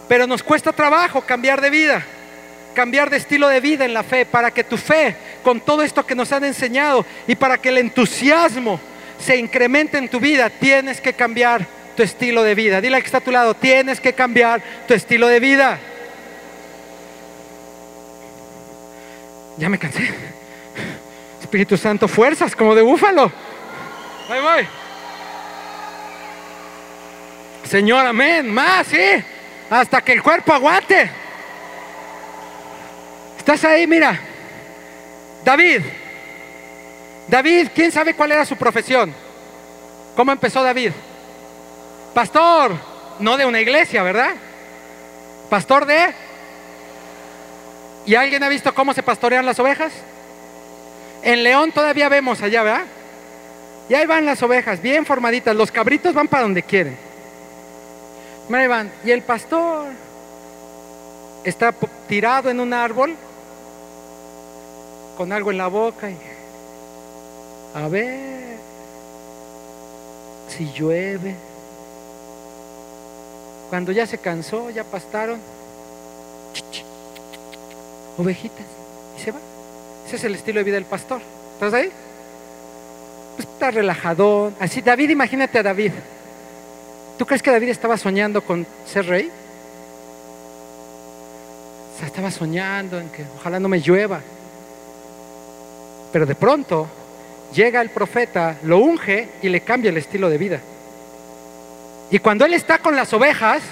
Pero 0.09 0.27
nos 0.27 0.43
cuesta 0.43 0.73
trabajo 0.73 1.23
cambiar 1.23 1.61
de 1.61 1.71
vida, 1.71 2.05
cambiar 2.75 3.09
de 3.09 3.17
estilo 3.17 3.49
de 3.49 3.61
vida 3.61 3.85
en 3.85 3.95
la 3.95 4.03
fe, 4.03 4.27
para 4.27 4.51
que 4.51 4.65
tu 4.65 4.77
fe, 4.77 5.17
con 5.43 5.61
todo 5.61 5.83
esto 5.83 6.05
que 6.05 6.15
nos 6.15 6.31
han 6.33 6.45
enseñado 6.45 7.07
y 7.27 7.35
para 7.35 7.59
que 7.59 7.71
el 7.71 7.79
entusiasmo 7.79 8.79
se 9.19 9.37
incremente 9.37 9.97
en 9.97 10.09
tu 10.09 10.21
vida, 10.21 10.51
tienes 10.51 11.01
que 11.01 11.15
cambiar 11.15 11.67
tu 11.97 12.03
estilo 12.03 12.43
de 12.43 12.55
vida. 12.55 12.81
Dile 12.81 13.01
que 13.01 13.07
está 13.07 13.19
a 13.19 13.23
tu 13.23 13.31
lado, 13.31 13.55
tienes 13.55 14.01
que 14.01 14.13
cambiar 14.13 14.61
tu 14.87 14.95
estilo 14.95 15.29
de 15.29 15.41
vida. 15.41 15.79
Ya 19.57 19.69
me 19.69 19.79
cansé. 19.79 20.11
Espíritu 21.41 21.77
Santo, 21.77 22.09
fuerzas 22.09 22.55
como 22.57 22.75
de 22.75 22.83
búfalo. 22.83 23.31
Voy. 24.29 24.67
Señor, 27.69 28.07
amén. 28.07 28.53
Más, 28.53 28.87
sí. 28.87 29.25
Hasta 29.71 30.03
que 30.03 30.13
el 30.13 30.23
cuerpo 30.23 30.53
aguante. 30.53 31.11
Estás 33.39 33.65
ahí, 33.65 33.87
mira. 33.87 34.19
David. 35.45 35.83
David, 37.29 37.69
¿quién 37.75 37.93
sabe 37.93 38.15
cuál 38.15 38.33
era 38.33 38.45
su 38.45 38.57
profesión? 38.57 39.15
¿Cómo 40.17 40.33
empezó 40.33 40.63
David? 40.63 40.93
Pastor, 42.15 42.73
no 43.19 43.37
de 43.37 43.47
una 43.47 43.61
iglesia, 43.61 44.03
¿verdad? 44.03 44.35
Pastor 45.51 45.87
de... 45.87 46.15
¿Y 48.07 48.15
alguien 48.15 48.43
ha 48.43 48.49
visto 48.49 48.75
cómo 48.75 48.93
se 48.93 49.03
pastorean 49.03 49.47
las 49.47 49.59
ovejas? 49.59 49.93
En 51.23 51.43
León 51.43 51.73
todavía 51.73 52.09
vemos 52.09 52.43
allá, 52.43 52.63
¿verdad? 52.63 52.85
Y 53.89 53.95
ahí 53.95 54.07
van 54.07 54.25
las 54.25 54.43
ovejas, 54.43 54.81
bien 54.81 55.05
formaditas. 55.05 55.55
Los 55.55 55.71
cabritos 55.71 56.15
van 56.15 56.29
para 56.29 56.45
donde 56.45 56.63
quieren. 56.63 56.97
Ahí 58.53 58.67
van. 58.67 58.91
Y 59.05 59.11
el 59.11 59.23
pastor 59.23 59.89
está 61.45 61.73
tirado 62.09 62.51
en 62.51 62.61
un 62.61 62.73
árbol 62.73 63.15
con 65.17 65.33
algo 65.33 65.51
en 65.51 65.59
la 65.59 65.69
boca 65.69 66.11
y 66.11 66.17
a 67.75 67.89
ver 67.89 68.57
si 70.49 70.71
llueve. 70.73 71.35
Cuando 73.71 73.93
ya 73.93 74.07
se 74.07 74.19
cansó, 74.19 74.71
ya 74.71 74.85
pastaron, 74.85 75.41
ovejitas 78.17 78.67
y 79.19 79.21
se 79.21 79.33
va. 79.33 79.41
Ese 80.07 80.17
es 80.17 80.25
el 80.25 80.35
estilo 80.35 80.61
de 80.61 80.65
vida 80.65 80.77
del 80.77 80.85
pastor. 80.85 81.21
¿Estás 81.55 81.75
ahí? 81.75 81.91
Pues 83.37 83.49
está 83.49 83.71
relajadón. 83.71 84.55
Así, 84.61 84.81
David, 84.81 85.11
imagínate 85.11 85.59
a 85.59 85.63
David. 85.63 85.93
¿Tú 87.19 87.27
crees 87.27 87.43
que 87.43 87.51
David 87.51 87.69
estaba 87.69 87.97
soñando 87.97 88.43
con 88.43 88.67
ser 88.87 89.07
rey? 89.07 89.31
O 91.95 91.99
sea, 91.99 92.09
estaba 92.09 92.31
soñando 92.31 92.99
en 92.99 93.09
que 93.11 93.25
ojalá 93.37 93.61
no 93.61 93.69
me 93.69 93.81
llueva. 93.81 94.21
Pero 96.13 96.27
de 96.27 96.35
pronto 96.35 96.89
llega 97.53 97.81
el 97.81 97.91
profeta, 97.91 98.57
lo 98.65 98.79
unge 98.79 99.29
y 99.43 99.49
le 99.49 99.61
cambia 99.61 99.91
el 99.91 99.97
estilo 99.97 100.29
de 100.29 100.39
vida. 100.39 100.61
Y 102.11 102.19
cuando 102.19 102.45
él 102.45 102.55
está 102.55 102.79
con 102.79 102.97
las 102.97 103.13
ovejas, 103.13 103.63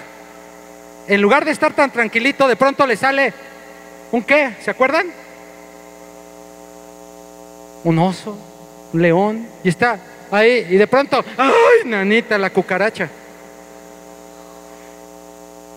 en 1.07 1.21
lugar 1.21 1.45
de 1.45 1.51
estar 1.51 1.73
tan 1.75 1.91
tranquilito, 1.91 2.47
de 2.47 2.57
pronto 2.57 2.87
le 2.87 2.97
sale 2.97 3.33
un 4.13 4.23
qué, 4.23 4.55
¿se 4.61 4.71
acuerdan? 4.71 5.07
Un 7.85 7.99
oso, 7.99 8.37
león, 8.93 9.47
y 9.64 9.68
está 9.68 9.99
ahí, 10.30 10.66
y 10.70 10.76
de 10.76 10.86
pronto, 10.86 11.24
¡ay, 11.36 11.86
nanita, 11.88 12.38
la 12.38 12.51
cucaracha! 12.51 13.09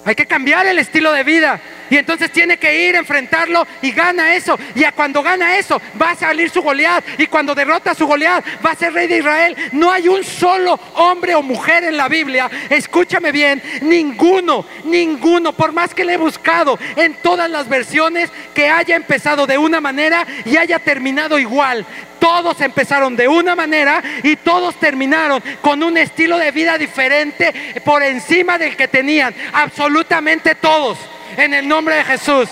Hay 0.05 0.13
que 0.13 0.28
cambiar 0.28 0.68
el 0.68 0.78
estilo 0.78 1.11
de 1.11 1.24
vida. 1.24 1.59
Y 1.90 1.98
entonces 1.98 2.32
tiene 2.32 2.58
que 2.58 2.88
ir 2.88 2.96
a 2.96 3.00
enfrentarlo 3.00 3.66
y 3.82 3.92
gana 3.92 4.36
eso. 4.36 4.58
Y 4.74 4.84
a 4.84 4.92
cuando 4.92 5.22
gana 5.22 5.58
eso, 5.58 5.82
va 6.02 6.12
a 6.12 6.16
salir 6.16 6.50
su 6.50 6.62
Goliat. 6.62 7.04
Y 7.20 7.28
cuando 7.28 7.56
derrota 7.56 7.92
a 7.92 7.96
su 7.96 8.08
Goliat, 8.08 8.44
va 8.66 8.72
a 8.72 8.76
ser 8.76 8.94
rey 8.94 9.08
de 9.08 9.20
Israel. 9.20 9.56
No 9.72 9.92
hay 9.92 10.08
un 10.08 10.24
solo 10.24 10.80
hombre 10.96 11.36
o 11.36 11.42
mujer 11.42 11.84
en 11.84 11.98
la 11.98 12.08
Biblia. 12.08 12.50
Escúchame 12.70 13.32
bien, 13.32 13.62
ninguno, 13.82 14.66
ninguno, 14.84 15.54
por 15.54 15.72
más 15.72 15.94
que 15.94 16.06
le 16.06 16.14
he 16.14 16.18
buscado 16.18 16.78
en 16.96 17.16
todas 17.16 17.50
las 17.50 17.68
versiones, 17.70 18.32
que 18.54 18.70
haya 18.70 18.96
empezado 18.96 19.46
de 19.46 19.58
una 19.58 19.82
manera 19.82 20.26
y 20.46 20.58
haya 20.58 20.80
terminado 20.80 21.38
igual. 21.40 21.86
Todos 22.20 22.60
empezaron 22.62 23.16
de 23.16 23.28
una 23.28 23.56
manera 23.56 24.02
y 24.24 24.36
todos 24.38 24.76
terminaron 24.76 25.44
con 25.62 25.84
un 25.84 25.98
estilo 25.98 26.38
de 26.38 26.52
vida 26.52 26.78
diferente 26.78 27.54
por 27.84 28.02
encima 28.02 28.58
del 28.58 28.76
que 28.76 28.88
tenían. 28.88 29.36
Absolutamente 29.54 30.56
todos. 30.56 30.98
En 31.38 31.54
el 31.54 31.68
nombre 31.68 31.96
de 31.96 32.04
Jesús. 32.04 32.50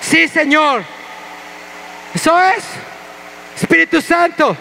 Sí, 0.00 0.28
Señor. 0.28 0.82
Eso 2.14 2.38
es. 2.40 2.64
Espíritu 3.56 4.00
Santo. 4.00 4.56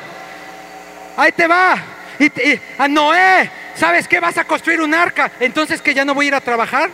Ahí 1.17 1.31
te 1.31 1.47
va. 1.47 1.75
Y, 2.19 2.31
a 2.77 2.87
Noé, 2.87 3.49
¿sabes 3.75 4.07
qué? 4.07 4.19
Vas 4.19 4.37
a 4.37 4.43
construir 4.43 4.81
un 4.81 4.93
arca. 4.93 5.31
Entonces 5.39 5.81
que 5.81 5.93
ya 5.93 6.03
no 6.03 6.13
voy 6.13 6.25
a 6.25 6.27
ir 6.29 6.35
a 6.35 6.41
trabajar. 6.41 6.89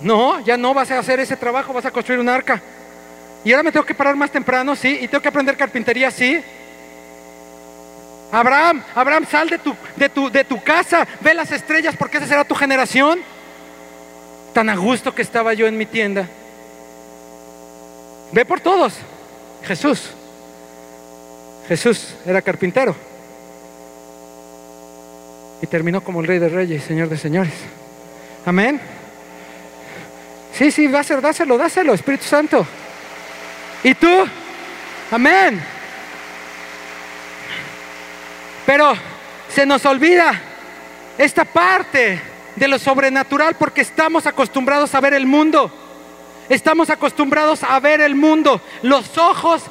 No, 0.00 0.40
ya 0.40 0.56
no 0.56 0.74
vas 0.74 0.90
a 0.90 0.98
hacer 0.98 1.20
ese 1.20 1.36
trabajo, 1.36 1.72
vas 1.72 1.86
a 1.86 1.90
construir 1.90 2.20
un 2.20 2.28
arca. 2.28 2.60
Y 3.44 3.52
ahora 3.52 3.62
me 3.62 3.72
tengo 3.72 3.86
que 3.86 3.94
parar 3.94 4.16
más 4.16 4.30
temprano, 4.30 4.76
sí, 4.76 4.98
y 5.00 5.08
tengo 5.08 5.22
que 5.22 5.28
aprender 5.28 5.56
carpintería, 5.56 6.10
sí. 6.10 6.42
Abraham, 8.32 8.82
Abraham, 8.94 9.26
sal 9.30 9.48
de 9.48 9.58
tu, 9.58 9.74
de 9.94 10.08
tu, 10.08 10.30
de 10.30 10.44
tu 10.44 10.62
casa, 10.62 11.06
ve 11.20 11.32
las 11.32 11.52
estrellas 11.52 11.94
porque 11.96 12.18
esa 12.18 12.26
será 12.26 12.44
tu 12.44 12.54
generación. 12.54 13.20
Tan 14.56 14.70
a 14.70 14.76
gusto 14.76 15.14
que 15.14 15.20
estaba 15.20 15.52
yo 15.52 15.66
en 15.66 15.76
mi 15.76 15.84
tienda. 15.84 16.26
Ve 18.32 18.42
por 18.46 18.58
todos. 18.58 18.94
Jesús. 19.64 20.12
Jesús 21.68 22.14
era 22.24 22.40
carpintero. 22.40 22.96
Y 25.60 25.66
terminó 25.66 26.02
como 26.02 26.22
el 26.22 26.26
rey 26.26 26.38
de 26.38 26.48
reyes, 26.48 26.84
señor 26.84 27.10
de 27.10 27.18
señores. 27.18 27.52
Amén. 28.46 28.80
Sí, 30.54 30.70
sí, 30.70 30.88
dáselo, 30.88 31.20
dáselo, 31.20 31.58
dáselo, 31.58 31.92
Espíritu 31.92 32.24
Santo. 32.24 32.66
¿Y 33.84 33.92
tú? 33.94 34.24
Amén. 35.10 35.62
Pero 38.64 38.94
se 39.50 39.66
nos 39.66 39.84
olvida 39.84 40.32
esta 41.18 41.44
parte 41.44 42.35
de 42.56 42.68
lo 42.68 42.78
sobrenatural 42.78 43.54
porque 43.56 43.82
estamos 43.82 44.26
acostumbrados 44.26 44.94
a 44.94 45.00
ver 45.00 45.14
el 45.14 45.26
mundo. 45.26 45.70
Estamos 46.48 46.90
acostumbrados 46.90 47.62
a 47.62 47.78
ver 47.80 48.00
el 48.00 48.14
mundo. 48.14 48.60
Los 48.82 49.18
ojos 49.18 49.62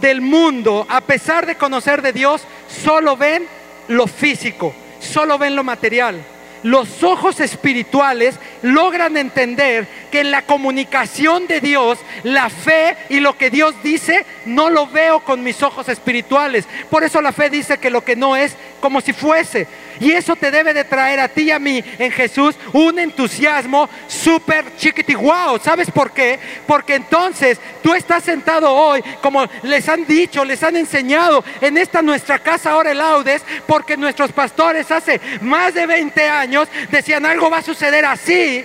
del 0.00 0.20
mundo, 0.20 0.86
a 0.88 1.00
pesar 1.00 1.46
de 1.46 1.56
conocer 1.56 2.02
de 2.02 2.12
Dios, 2.12 2.42
solo 2.68 3.16
ven 3.16 3.46
lo 3.88 4.06
físico, 4.06 4.74
solo 5.00 5.38
ven 5.38 5.56
lo 5.56 5.64
material 5.64 6.24
los 6.64 7.02
ojos 7.02 7.40
espirituales 7.40 8.36
logran 8.62 9.18
entender 9.18 9.86
que 10.14 10.20
en 10.20 10.30
la 10.30 10.42
comunicación 10.42 11.48
de 11.48 11.60
Dios, 11.60 11.98
la 12.22 12.48
fe 12.48 12.96
y 13.08 13.18
lo 13.18 13.36
que 13.36 13.50
Dios 13.50 13.74
dice, 13.82 14.24
no 14.46 14.70
lo 14.70 14.86
veo 14.86 15.24
con 15.24 15.42
mis 15.42 15.60
ojos 15.60 15.88
espirituales. 15.88 16.66
Por 16.88 17.02
eso 17.02 17.20
la 17.20 17.32
fe 17.32 17.50
dice 17.50 17.78
que 17.78 17.90
lo 17.90 18.04
que 18.04 18.14
no 18.14 18.36
es 18.36 18.54
como 18.78 19.00
si 19.00 19.12
fuese. 19.12 19.66
Y 19.98 20.12
eso 20.12 20.36
te 20.36 20.52
debe 20.52 20.72
de 20.72 20.84
traer 20.84 21.18
a 21.18 21.26
ti 21.26 21.42
y 21.42 21.50
a 21.50 21.58
mí 21.58 21.82
en 21.98 22.12
Jesús 22.12 22.54
un 22.72 23.00
entusiasmo 23.00 23.88
súper 24.06 24.76
chiquiti 24.76 25.16
wow. 25.16 25.58
¿Sabes 25.58 25.90
por 25.90 26.12
qué? 26.12 26.38
Porque 26.64 26.94
entonces 26.94 27.58
tú 27.82 27.92
estás 27.92 28.22
sentado 28.22 28.72
hoy, 28.72 29.02
como 29.20 29.44
les 29.64 29.88
han 29.88 30.06
dicho, 30.06 30.44
les 30.44 30.62
han 30.62 30.76
enseñado 30.76 31.42
en 31.60 31.76
esta 31.76 32.02
nuestra 32.02 32.38
casa 32.38 32.70
ahora 32.70 32.92
el 32.92 33.00
Audes, 33.00 33.42
porque 33.66 33.96
nuestros 33.96 34.30
pastores 34.30 34.92
hace 34.92 35.20
más 35.40 35.74
de 35.74 35.88
20 35.88 36.28
años 36.28 36.68
decían 36.92 37.26
algo 37.26 37.50
va 37.50 37.58
a 37.58 37.62
suceder 37.62 38.04
así. 38.04 38.64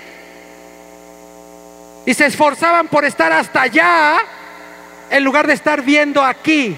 Y 2.09 2.15
se 2.15 2.25
esforzaban 2.25 2.87
por 2.87 3.05
estar 3.05 3.31
hasta 3.31 3.61
allá 3.61 4.17
en 5.11 5.23
lugar 5.23 5.45
de 5.45 5.53
estar 5.53 5.83
viendo 5.83 6.23
aquí. 6.23 6.75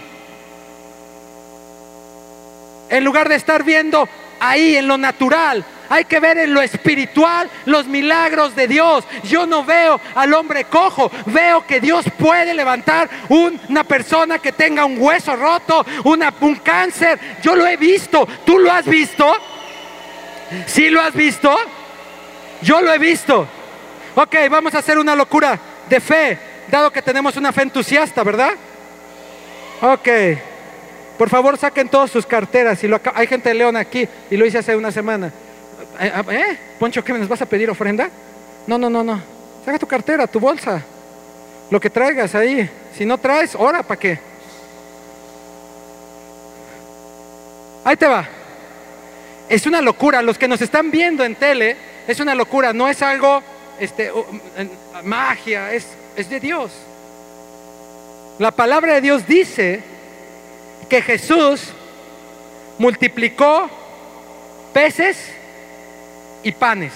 En 2.89 3.05
lugar 3.05 3.29
de 3.29 3.35
estar 3.35 3.63
viendo 3.63 4.09
ahí 4.41 4.75
en 4.75 4.89
lo 4.89 4.97
natural. 4.97 5.63
Hay 5.87 6.03
que 6.03 6.19
ver 6.19 6.37
en 6.37 6.53
lo 6.53 6.61
espiritual 6.61 7.49
los 7.63 7.87
milagros 7.87 8.57
de 8.57 8.67
Dios. 8.67 9.05
Yo 9.23 9.45
no 9.45 9.63
veo 9.63 10.01
al 10.15 10.33
hombre 10.33 10.65
cojo, 10.65 11.09
veo 11.27 11.65
que 11.65 11.79
Dios 11.79 12.03
puede 12.19 12.53
levantar 12.53 13.09
una 13.29 13.85
persona 13.85 14.37
que 14.37 14.51
tenga 14.51 14.83
un 14.83 14.97
hueso 14.99 15.37
roto, 15.37 15.85
un 16.03 16.55
cáncer. 16.55 17.17
Yo 17.41 17.55
lo 17.55 17.65
he 17.65 17.77
visto. 17.77 18.27
¿Tú 18.45 18.59
lo 18.59 18.69
has 18.69 18.83
visto? 18.83 19.33
¿Sí 20.65 20.89
lo 20.89 21.01
has 21.01 21.13
visto? 21.13 21.55
Yo 22.61 22.81
lo 22.81 22.93
he 22.93 22.97
visto. 22.97 23.47
Ok, 24.15 24.35
vamos 24.49 24.75
a 24.75 24.79
hacer 24.79 24.97
una 24.97 25.15
locura 25.15 25.59
de 25.89 25.99
fe, 25.99 26.37
dado 26.69 26.91
que 26.91 27.01
tenemos 27.01 27.37
una 27.37 27.51
fe 27.51 27.61
entusiasta, 27.63 28.23
¿verdad? 28.23 28.53
Ok. 29.81 30.07
Por 31.17 31.29
favor, 31.29 31.57
saquen 31.57 31.87
todas 31.87 32.09
sus 32.09 32.25
carteras. 32.25 32.83
Y 32.83 32.89
hay 33.13 33.27
gente 33.27 33.49
de 33.49 33.55
León 33.55 33.75
aquí 33.75 34.07
y 34.29 34.37
lo 34.37 34.45
hice 34.45 34.57
hace 34.57 34.75
una 34.75 34.91
semana. 34.91 35.31
¿Eh? 35.99 36.11
¿Eh? 36.29 36.57
Poncho, 36.79 37.03
¿qué 37.03 37.13
nos 37.13 37.27
vas 37.27 37.41
a 37.41 37.45
pedir 37.45 37.69
ofrenda? 37.69 38.09
No, 38.67 38.77
no, 38.77 38.89
no, 38.89 39.03
no. 39.03 39.21
Saca 39.63 39.77
tu 39.77 39.87
cartera, 39.87 40.25
tu 40.27 40.39
bolsa. 40.39 40.81
Lo 41.69 41.79
que 41.79 41.89
traigas 41.89 42.33
ahí. 42.35 42.69
Si 42.97 43.05
no 43.05 43.17
traes, 43.17 43.55
ora, 43.55 43.83
¿para 43.83 43.99
qué? 43.99 44.19
Ahí 47.83 47.95
te 47.95 48.07
va. 48.07 48.27
Es 49.47 49.65
una 49.65 49.81
locura. 49.81 50.21
Los 50.21 50.37
que 50.37 50.47
nos 50.47 50.61
están 50.61 50.91
viendo 50.91 51.23
en 51.23 51.35
tele, 51.35 51.77
es 52.07 52.19
una 52.19 52.35
locura. 52.35 52.73
No 52.73 52.87
es 52.87 53.01
algo, 53.01 53.43
este, 53.81 54.11
magia, 55.03 55.73
es, 55.73 55.87
de 56.15 56.39
Dios. 56.39 56.71
La 58.37 58.51
palabra 58.51 58.93
de 58.93 59.01
Dios 59.01 59.25
dice 59.25 59.81
que 60.87 61.01
Jesús 61.01 61.69
multiplicó 62.77 63.67
peces 64.71 65.17
y 66.43 66.51
panes. 66.51 66.93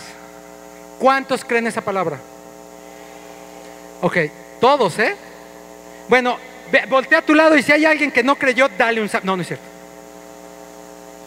¿Cuántos 0.99 1.43
creen 1.43 1.65
esa 1.65 1.81
palabra? 1.81 2.19
Ok, 4.01 4.17
todos, 4.61 4.99
¿eh? 4.99 5.15
Bueno, 6.07 6.37
voltea 6.87 7.17
a 7.17 7.21
tu 7.23 7.33
lado 7.33 7.57
y 7.57 7.63
si 7.63 7.71
hay 7.71 7.85
alguien 7.85 8.11
que 8.11 8.21
no 8.21 8.35
creyó, 8.35 8.69
dale 8.69 9.01
un... 9.01 9.09
No, 9.23 9.35
no 9.35 9.41
es 9.41 9.47
cierto. 9.47 9.65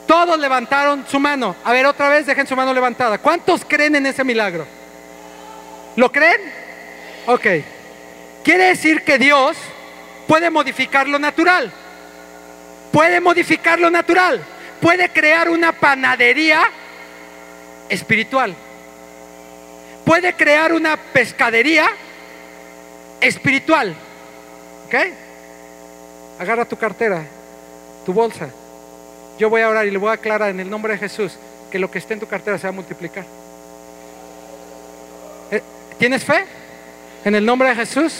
Todos 0.06 0.38
levantaron 0.38 1.04
su 1.08 1.18
mano. 1.18 1.56
A 1.64 1.72
ver, 1.72 1.84
otra 1.84 2.08
vez, 2.08 2.26
dejen 2.26 2.46
su 2.46 2.54
mano 2.54 2.72
levantada. 2.72 3.18
¿Cuántos 3.18 3.64
creen 3.64 3.96
en 3.96 4.06
ese 4.06 4.22
milagro? 4.22 4.77
¿Lo 5.98 6.10
creen? 6.10 6.40
Ok. 7.26 7.46
Quiere 8.42 8.64
decir 8.68 9.02
que 9.02 9.18
Dios 9.18 9.56
puede 10.26 10.48
modificar 10.48 11.06
lo 11.06 11.18
natural 11.18 11.72
puede 12.92 13.20
modificar 13.20 13.78
lo 13.78 13.90
natural, 13.90 14.40
puede 14.80 15.08
crear 15.10 15.48
una 15.48 15.72
panadería 15.72 16.62
espiritual, 17.88 18.54
puede 20.04 20.34
crear 20.34 20.72
una 20.72 20.96
pescadería 20.96 21.86
espiritual. 23.20 23.94
¿Ok? 24.86 24.94
Agarra 26.40 26.64
tu 26.64 26.76
cartera, 26.76 27.24
tu 28.06 28.12
bolsa. 28.12 28.48
Yo 29.38 29.50
voy 29.50 29.60
a 29.60 29.68
orar 29.68 29.86
y 29.86 29.90
le 29.90 29.98
voy 29.98 30.10
a 30.10 30.14
aclarar 30.14 30.50
en 30.50 30.60
el 30.60 30.70
nombre 30.70 30.94
de 30.94 30.98
Jesús 30.98 31.38
que 31.70 31.78
lo 31.78 31.90
que 31.90 31.98
esté 31.98 32.14
en 32.14 32.20
tu 32.20 32.26
cartera 32.26 32.58
se 32.58 32.64
va 32.64 32.70
a 32.70 32.72
multiplicar. 32.72 33.24
¿Tienes 35.98 36.24
fe? 36.24 36.44
En 37.24 37.34
el 37.34 37.44
nombre 37.44 37.68
de 37.68 37.74
Jesús. 37.74 38.14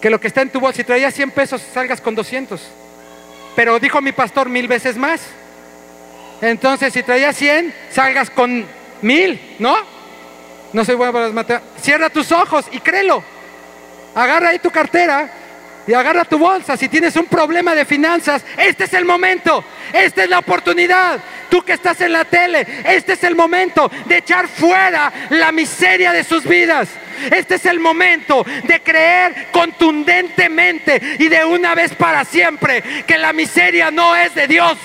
Que 0.00 0.10
lo 0.10 0.20
que 0.20 0.28
está 0.28 0.42
en 0.42 0.50
tu 0.50 0.60
bolsa, 0.60 0.76
si 0.76 0.84
traías 0.84 1.14
100 1.14 1.30
pesos, 1.32 1.62
salgas 1.72 2.00
con 2.00 2.14
200 2.14 2.60
pero 3.58 3.80
dijo 3.80 4.00
mi 4.00 4.12
pastor 4.12 4.48
mil 4.48 4.68
veces 4.68 4.96
más. 4.96 5.20
Entonces, 6.40 6.92
si 6.92 7.02
traías 7.02 7.34
100, 7.36 7.74
salgas 7.90 8.30
con 8.30 8.64
mil, 9.02 9.56
¿no? 9.58 9.74
No 10.72 10.84
soy 10.84 10.94
bueno 10.94 11.12
para 11.12 11.24
las 11.24 11.34
matemáticas. 11.34 11.82
Cierra 11.82 12.08
tus 12.08 12.30
ojos 12.30 12.66
y 12.70 12.78
créelo. 12.78 13.20
Agarra 14.14 14.50
ahí 14.50 14.60
tu 14.60 14.70
cartera 14.70 15.28
y 15.88 15.94
agarra 15.94 16.26
tu 16.26 16.38
bolsa. 16.38 16.76
Si 16.76 16.88
tienes 16.88 17.16
un 17.16 17.24
problema 17.24 17.74
de 17.74 17.86
finanzas, 17.86 18.44
este 18.58 18.84
es 18.84 18.92
el 18.92 19.06
momento. 19.06 19.64
Esta 19.90 20.22
es 20.22 20.28
la 20.28 20.40
oportunidad. 20.40 21.18
Tú 21.48 21.62
que 21.62 21.72
estás 21.72 21.98
en 22.02 22.12
la 22.12 22.26
tele, 22.26 22.66
este 22.84 23.14
es 23.14 23.24
el 23.24 23.34
momento 23.34 23.90
de 24.04 24.18
echar 24.18 24.48
fuera 24.48 25.10
la 25.30 25.50
miseria 25.50 26.12
de 26.12 26.24
sus 26.24 26.44
vidas. 26.44 26.90
Este 27.30 27.54
es 27.54 27.64
el 27.64 27.80
momento 27.80 28.44
de 28.64 28.80
creer 28.80 29.48
contundentemente 29.50 31.16
y 31.18 31.28
de 31.28 31.42
una 31.46 31.74
vez 31.74 31.94
para 31.94 32.22
siempre 32.26 32.82
que 33.06 33.16
la 33.16 33.32
miseria 33.32 33.90
no 33.90 34.14
es 34.14 34.34
de 34.34 34.46
Dios. 34.46 34.76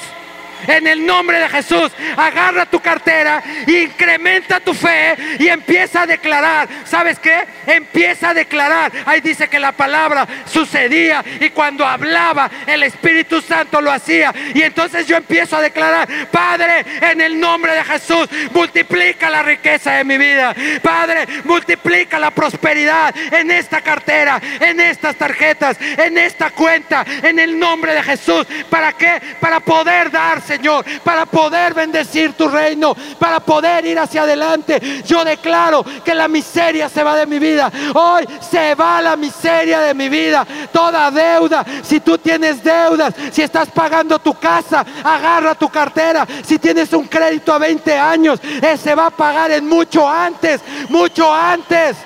En 0.67 0.87
el 0.87 1.05
nombre 1.05 1.39
de 1.39 1.49
Jesús, 1.49 1.91
agarra 2.15 2.65
tu 2.65 2.79
cartera, 2.79 3.43
incrementa 3.67 4.59
tu 4.59 4.73
fe 4.73 5.15
y 5.39 5.47
empieza 5.47 6.03
a 6.03 6.07
declarar. 6.07 6.67
¿Sabes 6.85 7.19
qué? 7.19 7.45
Empieza 7.65 8.29
a 8.29 8.33
declarar. 8.33 8.91
Ahí 9.05 9.21
dice 9.21 9.47
que 9.47 9.59
la 9.59 9.71
palabra 9.71 10.27
sucedía 10.45 11.23
y 11.39 11.49
cuando 11.49 11.85
hablaba 11.85 12.49
el 12.65 12.83
Espíritu 12.83 13.41
Santo 13.41 13.81
lo 13.81 13.91
hacía. 13.91 14.33
Y 14.53 14.61
entonces 14.61 15.07
yo 15.07 15.17
empiezo 15.17 15.57
a 15.57 15.61
declarar, 15.61 16.07
Padre, 16.31 16.85
en 17.01 17.21
el 17.21 17.39
nombre 17.39 17.73
de 17.73 17.83
Jesús, 17.83 18.27
multiplica 18.51 19.29
la 19.29 19.43
riqueza 19.43 19.93
de 19.93 20.03
mi 20.03 20.17
vida. 20.17 20.55
Padre, 20.81 21.27
multiplica 21.43 22.19
la 22.19 22.31
prosperidad 22.31 23.13
en 23.31 23.51
esta 23.51 23.81
cartera, 23.81 24.41
en 24.59 24.79
estas 24.79 25.15
tarjetas, 25.15 25.77
en 25.79 26.17
esta 26.17 26.51
cuenta, 26.51 27.05
en 27.21 27.39
el 27.39 27.57
nombre 27.57 27.93
de 27.93 28.03
Jesús. 28.03 28.45
¿Para 28.69 28.93
qué? 28.93 29.21
Para 29.39 29.59
poder 29.59 30.11
darse 30.11 30.52
Señor, 30.53 30.85
para 31.03 31.25
poder 31.25 31.73
bendecir 31.73 32.33
tu 32.33 32.47
reino, 32.47 32.95
para 33.17 33.39
poder 33.39 33.85
ir 33.85 33.97
hacia 33.97 34.21
adelante. 34.21 35.01
Yo 35.03 35.25
declaro 35.25 35.83
que 36.05 36.13
la 36.13 36.27
miseria 36.27 36.89
se 36.89 37.01
va 37.01 37.15
de 37.15 37.25
mi 37.25 37.39
vida. 37.39 37.71
Hoy 37.95 38.27
se 38.51 38.75
va 38.75 39.01
la 39.01 39.15
miseria 39.15 39.79
de 39.79 39.95
mi 39.95 40.09
vida. 40.09 40.45
Toda 40.71 41.09
deuda, 41.09 41.65
si 41.81 42.01
tú 42.01 42.19
tienes 42.19 42.63
deudas, 42.63 43.15
si 43.31 43.41
estás 43.41 43.69
pagando 43.69 44.19
tu 44.19 44.35
casa, 44.35 44.85
agarra 45.03 45.55
tu 45.55 45.69
cartera. 45.69 46.27
Si 46.45 46.59
tienes 46.59 46.93
un 46.93 47.05
crédito 47.05 47.51
a 47.51 47.57
20 47.57 47.97
años, 47.97 48.39
ese 48.61 48.93
va 48.93 49.07
a 49.07 49.11
pagar 49.11 49.49
en 49.49 49.67
mucho 49.67 50.07
antes, 50.07 50.61
mucho 50.89 51.33
antes. 51.33 51.97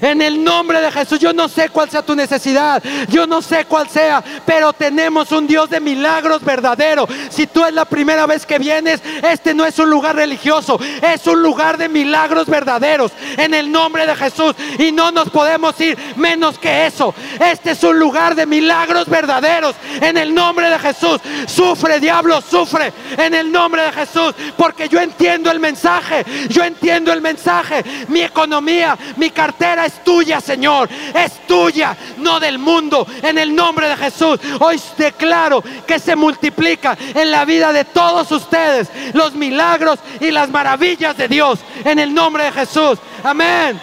En 0.00 0.22
el 0.22 0.42
nombre 0.42 0.80
de 0.80 0.90
Jesús, 0.90 1.18
yo 1.18 1.32
no 1.32 1.48
sé 1.48 1.68
cuál 1.68 1.90
sea 1.90 2.02
tu 2.02 2.14
necesidad, 2.14 2.82
yo 3.08 3.26
no 3.26 3.42
sé 3.42 3.64
cuál 3.64 3.88
sea, 3.88 4.22
pero 4.44 4.72
tenemos 4.72 5.30
un 5.32 5.46
Dios 5.46 5.70
de 5.70 5.80
milagros 5.80 6.44
verdadero. 6.44 7.06
Si 7.30 7.46
tú 7.46 7.64
es 7.64 7.72
la 7.72 7.84
primera 7.84 8.26
vez 8.26 8.44
que 8.44 8.58
vienes, 8.58 9.00
este 9.22 9.54
no 9.54 9.64
es 9.64 9.78
un 9.78 9.90
lugar 9.90 10.16
religioso, 10.16 10.80
es 11.02 11.26
un 11.26 11.42
lugar 11.42 11.78
de 11.78 11.88
milagros 11.88 12.46
verdaderos. 12.46 13.12
En 13.36 13.54
el 13.54 13.70
nombre 13.70 14.06
de 14.06 14.16
Jesús, 14.16 14.54
y 14.78 14.92
no 14.92 15.12
nos 15.12 15.30
podemos 15.30 15.80
ir 15.80 15.96
menos 16.16 16.58
que 16.58 16.86
eso. 16.86 17.14
Este 17.38 17.72
es 17.72 17.82
un 17.82 17.98
lugar 17.98 18.34
de 18.34 18.46
milagros 18.46 19.08
verdaderos. 19.08 19.76
En 20.00 20.16
el 20.16 20.34
nombre 20.34 20.70
de 20.70 20.78
Jesús, 20.78 21.20
sufre, 21.46 22.00
diablo, 22.00 22.40
sufre. 22.40 22.92
En 23.16 23.34
el 23.34 23.50
nombre 23.50 23.82
de 23.82 23.92
Jesús, 23.92 24.34
porque 24.56 24.88
yo 24.88 25.00
entiendo 25.00 25.50
el 25.50 25.60
mensaje, 25.60 26.24
yo 26.48 26.64
entiendo 26.64 27.12
el 27.12 27.20
mensaje. 27.20 27.84
Mi 28.08 28.22
economía, 28.22 28.96
mi 29.16 29.30
cartera 29.30 29.67
es 29.74 30.02
tuya, 30.04 30.40
Señor. 30.40 30.88
Es 31.14 31.46
tuya, 31.46 31.96
no 32.18 32.40
del 32.40 32.58
mundo. 32.58 33.06
En 33.22 33.38
el 33.38 33.54
nombre 33.54 33.88
de 33.88 33.96
Jesús. 33.96 34.38
Hoy 34.60 34.80
declaro 34.96 35.62
que 35.86 35.98
se 35.98 36.16
multiplica 36.16 36.96
en 37.14 37.30
la 37.30 37.44
vida 37.44 37.72
de 37.72 37.84
todos 37.84 38.30
ustedes 38.32 38.88
los 39.14 39.34
milagros 39.34 39.98
y 40.20 40.30
las 40.30 40.50
maravillas 40.50 41.16
de 41.16 41.28
Dios. 41.28 41.60
En 41.84 41.98
el 41.98 42.14
nombre 42.14 42.44
de 42.44 42.52
Jesús. 42.52 42.98
Amén. 43.22 43.80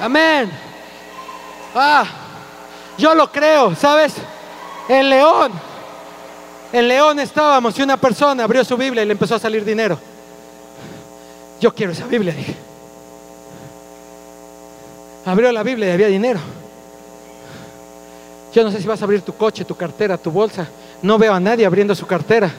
Amén. 0.00 0.50
Ah, 1.74 2.04
yo 2.98 3.14
lo 3.14 3.30
creo, 3.30 3.74
¿sabes? 3.74 4.14
El 4.88 5.10
león. 5.10 5.52
En 6.72 6.88
León 6.88 7.20
estábamos 7.20 7.78
y 7.78 7.82
una 7.82 7.98
persona 7.98 8.44
abrió 8.44 8.64
su 8.64 8.76
Biblia 8.78 9.02
y 9.02 9.06
le 9.06 9.12
empezó 9.12 9.34
a 9.34 9.38
salir 9.38 9.62
dinero. 9.62 9.98
Yo 11.60 11.74
quiero 11.74 11.92
esa 11.92 12.06
Biblia, 12.06 12.32
dije. 12.32 12.71
Abrió 15.24 15.52
la 15.52 15.62
Biblia 15.62 15.88
y 15.88 15.92
había 15.92 16.08
dinero. 16.08 16.40
Yo 18.52 18.64
no 18.64 18.70
sé 18.70 18.80
si 18.80 18.86
vas 18.86 19.00
a 19.00 19.04
abrir 19.04 19.22
tu 19.22 19.34
coche, 19.34 19.64
tu 19.64 19.74
cartera, 19.74 20.18
tu 20.18 20.30
bolsa. 20.30 20.68
No 21.00 21.16
veo 21.18 21.32
a 21.32 21.40
nadie 21.40 21.64
abriendo 21.64 21.94
su 21.94 22.06
cartera. 22.06 22.50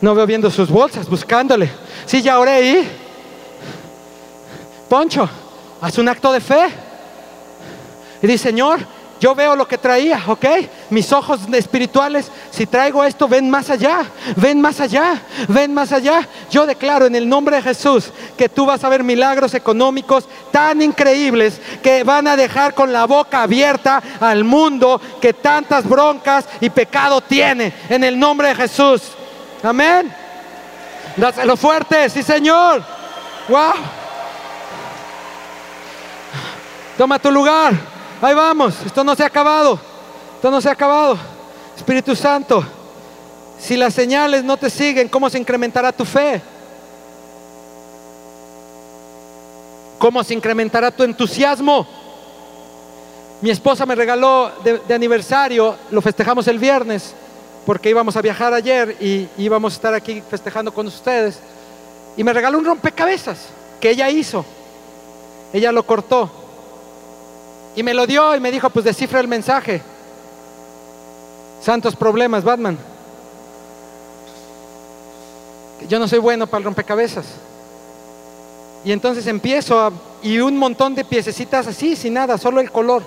No 0.00 0.14
veo 0.14 0.26
viendo 0.26 0.50
sus 0.50 0.68
bolsas, 0.68 1.08
buscándole. 1.08 1.70
Sí, 2.06 2.20
ya 2.22 2.38
oré 2.38 2.50
ahí. 2.50 2.90
Poncho, 4.88 5.28
haz 5.80 5.98
un 5.98 6.08
acto 6.08 6.32
de 6.32 6.40
fe. 6.40 6.68
Y 8.22 8.26
dice, 8.26 8.48
Señor, 8.48 8.80
yo 9.20 9.34
veo 9.34 9.54
lo 9.54 9.68
que 9.68 9.76
traía, 9.76 10.22
¿ok? 10.26 10.46
Mis 10.88 11.12
ojos 11.12 11.40
espirituales, 11.52 12.32
si 12.50 12.64
traigo 12.66 13.04
esto, 13.04 13.28
ven 13.28 13.50
más 13.50 13.68
allá, 13.68 14.06
ven 14.34 14.62
más 14.62 14.80
allá, 14.80 15.20
ven 15.46 15.74
más 15.74 15.92
allá. 15.92 16.26
Yo 16.50 16.64
declaro 16.64 17.04
en 17.04 17.14
el 17.14 17.28
nombre 17.28 17.56
de 17.56 17.62
Jesús 17.62 18.10
que 18.38 18.48
tú 18.48 18.64
vas 18.64 18.82
a 18.82 18.88
ver 18.88 19.04
milagros 19.04 19.52
económicos 19.52 20.26
tan 20.50 20.80
increíbles 20.80 21.60
que 21.82 22.02
van 22.02 22.28
a 22.28 22.36
dejar 22.36 22.72
con 22.72 22.94
la 22.94 23.04
boca 23.04 23.42
abierta 23.42 24.02
al 24.20 24.42
mundo 24.42 24.98
que 25.20 25.34
tantas 25.34 25.86
broncas 25.86 26.46
y 26.58 26.70
pecado 26.70 27.20
tiene. 27.20 27.74
En 27.90 28.02
el 28.02 28.18
nombre 28.18 28.48
de 28.48 28.54
Jesús. 28.54 29.02
Amén. 29.62 30.10
Dáselo 31.14 31.58
fuerte, 31.58 32.08
sí 32.08 32.22
Señor. 32.22 32.82
Wow. 33.48 33.74
Toma 36.96 37.18
tu 37.18 37.30
lugar. 37.30 37.99
Ahí 38.22 38.34
vamos, 38.34 38.74
esto 38.84 39.02
no 39.02 39.14
se 39.14 39.22
ha 39.22 39.26
acabado. 39.26 39.80
Esto 40.36 40.50
no 40.50 40.60
se 40.60 40.68
ha 40.68 40.72
acabado. 40.72 41.18
Espíritu 41.76 42.14
Santo, 42.14 42.62
si 43.58 43.76
las 43.76 43.94
señales 43.94 44.44
no 44.44 44.56
te 44.56 44.68
siguen, 44.68 45.08
¿cómo 45.08 45.30
se 45.30 45.38
incrementará 45.38 45.92
tu 45.92 46.04
fe? 46.04 46.42
¿Cómo 49.98 50.24
se 50.24 50.34
incrementará 50.34 50.90
tu 50.90 51.02
entusiasmo? 51.02 51.86
Mi 53.42 53.50
esposa 53.50 53.86
me 53.86 53.94
regaló 53.94 54.50
de, 54.64 54.94
aniversario, 54.94 55.76
lo 55.90 56.02
festejamos 56.02 56.46
el 56.48 56.58
viernes, 56.58 57.14
porque 57.64 57.90
íbamos 57.90 58.16
a 58.16 58.22
viajar 58.22 58.52
ayer 58.52 58.96
y 59.00 59.28
íbamos 59.38 59.74
a 59.74 59.76
estar 59.76 59.94
aquí 59.94 60.22
festejando 60.22 60.72
con 60.72 60.86
ustedes. 60.86 61.38
Y 62.16 62.24
me 62.24 62.32
regaló 62.32 62.58
un 62.58 62.64
rompecabezas 62.64 63.48
que 63.80 63.90
ella 63.90 64.10
hizo. 64.10 64.44
Ella 65.52 65.72
lo 65.72 65.84
cortó. 65.84 66.39
Y 67.76 67.82
me 67.82 67.94
lo 67.94 68.06
dio 68.06 68.34
y 68.34 68.40
me 68.40 68.50
dijo, 68.50 68.68
pues 68.70 68.84
descifra 68.84 69.20
el 69.20 69.28
mensaje. 69.28 69.80
Santos 71.62 71.94
problemas, 71.94 72.42
Batman. 72.42 72.78
Yo 75.88 75.98
no 75.98 76.08
soy 76.08 76.18
bueno 76.18 76.46
para 76.46 76.58
el 76.58 76.64
rompecabezas. 76.64 77.26
Y 78.84 78.92
entonces 78.92 79.26
empiezo 79.26 79.92
y 80.22 80.38
un 80.38 80.56
montón 80.56 80.94
de 80.94 81.04
piececitas 81.04 81.66
así, 81.66 81.96
sin 81.96 82.14
nada, 82.14 82.38
solo 82.38 82.60
el 82.60 82.70
color. 82.70 83.02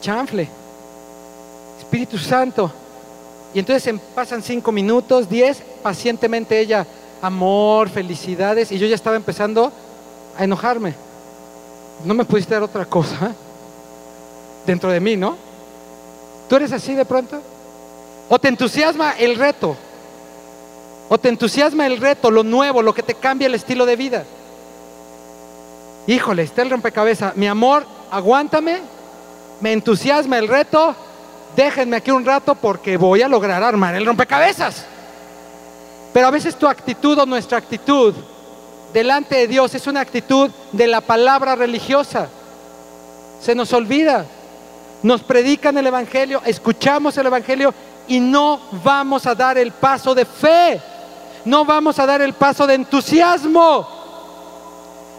Chanfle. 0.00 0.48
Espíritu 1.78 2.18
Santo. 2.18 2.70
Y 3.52 3.58
entonces 3.58 3.94
pasan 4.14 4.42
cinco 4.42 4.70
minutos, 4.70 5.28
diez, 5.28 5.62
pacientemente 5.82 6.60
ella, 6.60 6.86
amor, 7.20 7.88
felicidades, 7.88 8.70
y 8.70 8.78
yo 8.78 8.86
ya 8.86 8.94
estaba 8.94 9.16
empezando 9.16 9.72
a 10.38 10.44
enojarme. 10.44 10.94
¿No 12.04 12.14
me 12.14 12.24
pudiste 12.24 12.54
dar 12.54 12.62
otra 12.62 12.84
cosa 12.86 13.32
dentro 14.66 14.90
de 14.90 15.00
mí, 15.00 15.16
no? 15.16 15.36
¿Tú 16.48 16.56
eres 16.56 16.72
así 16.72 16.94
de 16.94 17.04
pronto? 17.04 17.40
¿O 18.28 18.38
te 18.38 18.48
entusiasma 18.48 19.12
el 19.12 19.36
reto? 19.36 19.76
¿O 21.08 21.18
te 21.18 21.28
entusiasma 21.28 21.86
el 21.86 21.98
reto, 21.98 22.30
lo 22.30 22.42
nuevo, 22.42 22.82
lo 22.82 22.94
que 22.94 23.02
te 23.02 23.14
cambia 23.14 23.46
el 23.46 23.54
estilo 23.54 23.84
de 23.84 23.96
vida? 23.96 24.24
Híjole, 26.06 26.42
está 26.42 26.62
el 26.62 26.70
rompecabezas. 26.70 27.36
Mi 27.36 27.46
amor, 27.46 27.84
aguántame. 28.10 28.80
Me 29.60 29.72
entusiasma 29.72 30.38
el 30.38 30.48
reto. 30.48 30.94
Déjenme 31.54 31.96
aquí 31.96 32.10
un 32.10 32.24
rato 32.24 32.54
porque 32.54 32.96
voy 32.96 33.22
a 33.22 33.28
lograr 33.28 33.62
armar 33.62 33.94
el 33.94 34.06
rompecabezas. 34.06 34.86
Pero 36.12 36.26
a 36.26 36.30
veces 36.30 36.56
tu 36.56 36.66
actitud 36.66 37.18
o 37.18 37.26
nuestra 37.26 37.58
actitud 37.58 38.14
delante 38.92 39.36
de 39.36 39.46
Dios 39.48 39.74
es 39.74 39.86
una 39.86 40.00
actitud 40.00 40.50
de 40.72 40.86
la 40.86 41.00
palabra 41.00 41.54
religiosa. 41.54 42.28
Se 43.40 43.54
nos 43.54 43.72
olvida. 43.72 44.26
Nos 45.02 45.22
predican 45.22 45.78
el 45.78 45.86
Evangelio, 45.86 46.42
escuchamos 46.44 47.16
el 47.16 47.26
Evangelio 47.26 47.72
y 48.06 48.20
no 48.20 48.60
vamos 48.84 49.26
a 49.26 49.34
dar 49.34 49.56
el 49.56 49.72
paso 49.72 50.14
de 50.14 50.26
fe. 50.26 50.80
No 51.44 51.64
vamos 51.64 51.98
a 51.98 52.04
dar 52.04 52.20
el 52.20 52.34
paso 52.34 52.66
de 52.66 52.74
entusiasmo. 52.74 53.88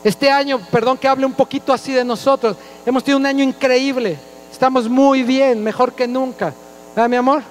Este 0.04 0.30
año, 0.30 0.60
perdón 0.72 0.98
que 0.98 1.08
hable 1.08 1.26
un 1.26 1.34
poquito 1.34 1.74
así 1.74 1.94
de 1.94 2.04
nosotros, 2.04 2.58
hemos 2.86 3.04
tenido 3.04 3.18
un 3.18 3.26
año 3.26 3.44
increíble. 3.44 4.20
Estamos 4.52 4.88
muy 4.88 5.24
bien, 5.24 5.64
mejor 5.64 5.94
que 5.94 6.08
nunca. 6.08 6.54
¿Ah, 6.96 7.08
mi 7.08 7.16
amor? 7.16 7.42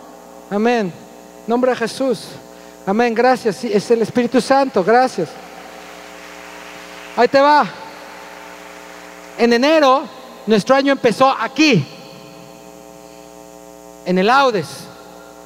Amén. 0.51 0.93
Nombre 1.47 1.73
de 1.73 1.77
Jesús. 1.79 2.27
Amén. 2.87 3.15
Gracias. 3.15 3.65
es 3.65 3.91
el 3.91 4.03
Espíritu 4.03 4.41
Santo. 4.41 4.85
Gracias. 4.85 5.29
Ahí 7.17 7.29
te 7.29 7.41
va. 7.41 7.67
En 9.39 9.53
enero, 9.53 10.05
nuestro 10.47 10.75
año 10.77 10.93
empezó 10.93 11.31
aquí, 11.31 11.87
en 14.05 14.19
el 14.19 14.29
Audes, 14.29 14.67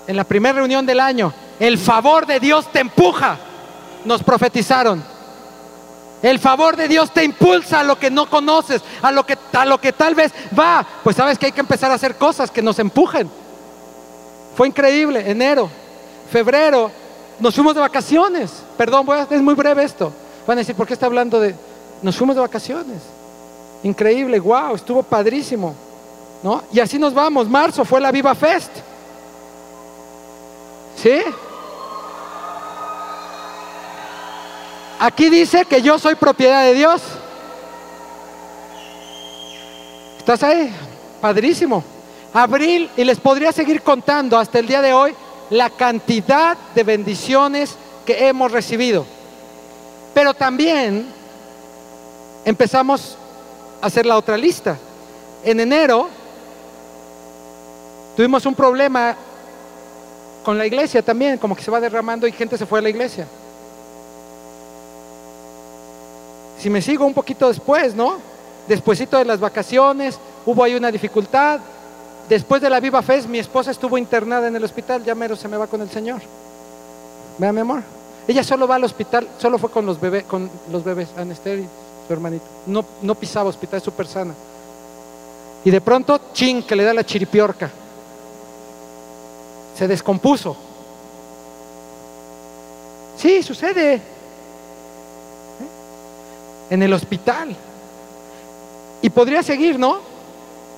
en 0.06 0.16
la 0.16 0.24
primera 0.24 0.54
reunión 0.54 0.84
del 0.84 1.00
año. 1.00 1.32
El 1.60 1.78
favor 1.78 2.26
de 2.26 2.40
Dios 2.40 2.70
te 2.72 2.80
empuja, 2.80 3.38
nos 4.04 4.22
profetizaron. 4.22 5.02
El 6.22 6.38
favor 6.38 6.74
de 6.76 6.88
Dios 6.88 7.12
te 7.12 7.22
impulsa 7.22 7.80
a 7.80 7.84
lo 7.84 7.98
que 7.98 8.10
no 8.10 8.28
conoces, 8.30 8.82
a 9.02 9.12
lo 9.12 9.26
que, 9.26 9.36
a 9.52 9.64
lo 9.64 9.78
que 9.78 9.92
tal 9.92 10.14
vez 10.14 10.32
va. 10.58 10.84
Pues 11.02 11.16
sabes 11.16 11.38
que 11.38 11.46
hay 11.46 11.52
que 11.52 11.60
empezar 11.60 11.90
a 11.90 11.94
hacer 11.94 12.16
cosas 12.16 12.50
que 12.50 12.62
nos 12.62 12.78
empujen. 12.78 13.30
Fue 14.56 14.66
increíble, 14.68 15.30
enero, 15.30 15.68
febrero, 16.32 16.90
nos 17.40 17.54
fuimos 17.54 17.74
de 17.74 17.80
vacaciones. 17.80 18.62
Perdón, 18.76 19.06
es 19.30 19.42
muy 19.42 19.54
breve 19.54 19.84
esto. 19.84 20.12
Van 20.46 20.58
a 20.58 20.60
decir, 20.60 20.74
¿por 20.74 20.86
qué 20.86 20.94
está 20.94 21.06
hablando 21.06 21.40
de... 21.40 21.54
Nos 22.02 22.16
fuimos 22.16 22.36
de 22.36 22.42
vacaciones. 22.42 22.98
Increíble, 23.82 24.38
wow, 24.40 24.74
estuvo 24.74 25.02
padrísimo. 25.02 25.74
¿No? 26.42 26.62
Y 26.72 26.80
así 26.80 26.98
nos 26.98 27.14
vamos. 27.14 27.48
Marzo 27.48 27.84
fue 27.84 28.00
la 28.00 28.12
Viva 28.12 28.34
Fest. 28.34 28.70
¿Sí? 31.02 31.20
Aquí 34.98 35.28
dice 35.30 35.64
que 35.64 35.82
yo 35.82 35.98
soy 35.98 36.14
propiedad 36.14 36.64
de 36.64 36.74
Dios. 36.74 37.02
¿Estás 40.18 40.42
ahí? 40.42 40.74
Padrísimo. 41.20 41.84
Abril, 42.32 42.90
y 42.96 43.04
les 43.04 43.20
podría 43.20 43.52
seguir 43.52 43.82
contando 43.82 44.38
hasta 44.38 44.58
el 44.58 44.66
día 44.66 44.82
de 44.82 44.92
hoy 44.92 45.14
la 45.50 45.70
cantidad 45.70 46.56
de 46.74 46.82
bendiciones 46.82 47.76
que 48.04 48.28
hemos 48.28 48.50
recibido. 48.50 49.06
Pero 50.14 50.32
también 50.32 51.06
empezamos 52.44 53.18
a 53.82 53.86
hacer 53.86 54.06
la 54.06 54.16
otra 54.16 54.38
lista. 54.38 54.78
En 55.44 55.58
enero 55.60 56.08
tuvimos 58.16 58.46
un 58.46 58.54
problema 58.54 59.16
con 60.44 60.56
la 60.56 60.66
iglesia 60.66 61.02
también, 61.02 61.38
como 61.38 61.56
que 61.56 61.62
se 61.62 61.70
va 61.70 61.80
derramando 61.80 62.26
y 62.26 62.32
gente 62.32 62.56
se 62.56 62.64
fue 62.64 62.78
a 62.78 62.82
la 62.82 62.90
iglesia. 62.90 63.26
Si 66.60 66.70
me 66.70 66.80
sigo 66.80 67.04
un 67.04 67.14
poquito 67.14 67.48
después, 67.48 67.94
¿no? 67.94 68.18
Despuésito 68.68 69.18
de 69.18 69.24
las 69.24 69.40
vacaciones, 69.40 70.18
hubo 70.46 70.62
ahí 70.62 70.74
una 70.74 70.90
dificultad. 70.90 71.60
Después 72.28 72.62
de 72.62 72.70
la 72.70 72.80
Viva 72.80 73.02
Fest, 73.02 73.28
mi 73.28 73.38
esposa 73.38 73.70
estuvo 73.70 73.98
internada 73.98 74.48
en 74.48 74.56
el 74.56 74.64
hospital, 74.64 75.04
ya 75.04 75.14
mero 75.14 75.36
se 75.36 75.48
me 75.48 75.56
va 75.56 75.66
con 75.66 75.82
el 75.82 75.90
Señor. 75.90 76.22
Vea, 77.36 77.52
mi 77.52 77.60
amor. 77.60 77.82
Ella 78.26 78.42
solo 78.42 78.66
va 78.66 78.76
al 78.76 78.84
hospital, 78.84 79.28
solo 79.38 79.58
fue 79.58 79.70
con 79.70 79.84
los 79.84 80.00
bebés, 80.00 80.24
con 80.24 80.50
los 80.70 80.82
bebés, 80.82 81.08
Anesteri, 81.16 81.66
su 82.06 82.12
hermanito. 82.12 82.44
No, 82.66 82.84
no 83.02 83.14
pisaba 83.14 83.50
hospital, 83.50 83.78
es 83.78 83.84
súper 83.84 84.06
sana. 84.06 84.34
Y 85.64 85.70
de 85.70 85.80
pronto, 85.80 86.20
ching, 86.32 86.62
que 86.62 86.76
le 86.76 86.84
da 86.84 86.94
la 86.94 87.04
chiripiorca. 87.04 87.70
Se 89.76 89.88
descompuso. 89.88 90.56
Sí, 93.16 93.42
sucede. 93.42 94.00
En 96.70 96.82
el 96.82 96.92
hospital. 96.92 97.54
Y 99.02 99.10
podría 99.10 99.42
seguir, 99.42 99.78
¿no? 99.78 99.98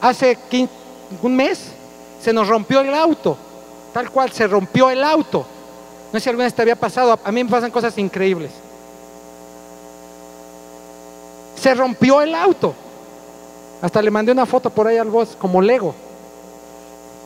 Hace 0.01 0.37
un 1.23 1.37
mes 1.37 1.71
se 2.21 2.33
nos 2.33 2.49
rompió 2.49 2.81
el 2.81 2.95
auto, 2.95 3.37
tal 3.93 4.11
cual, 4.11 4.33
se 4.33 4.47
rompió 4.47 4.91
el 4.91 5.05
auto. 5.05 5.47
No 6.13 6.19
sé 6.19 6.25
si 6.25 6.29
alguna 6.31 6.45
vez 6.45 6.55
te 6.55 6.63
había 6.63 6.77
pasado, 6.77 7.19
a 7.23 7.33
mí 7.33 7.45
me 7.45 7.51
pasan 7.51 7.71
cosas 7.71 7.97
increíbles. 7.99 8.53
Se 11.61 11.75
rompió 11.75 12.23
el 12.23 12.35
auto. 12.35 12.75
Hasta 13.83 14.01
le 14.01 14.11
mandé 14.11 14.33
una 14.33 14.47
foto 14.47 14.71
por 14.71 14.87
ahí 14.87 14.97
al 14.97 15.11
boss, 15.11 15.37
como 15.39 15.61
Lego. 15.61 15.95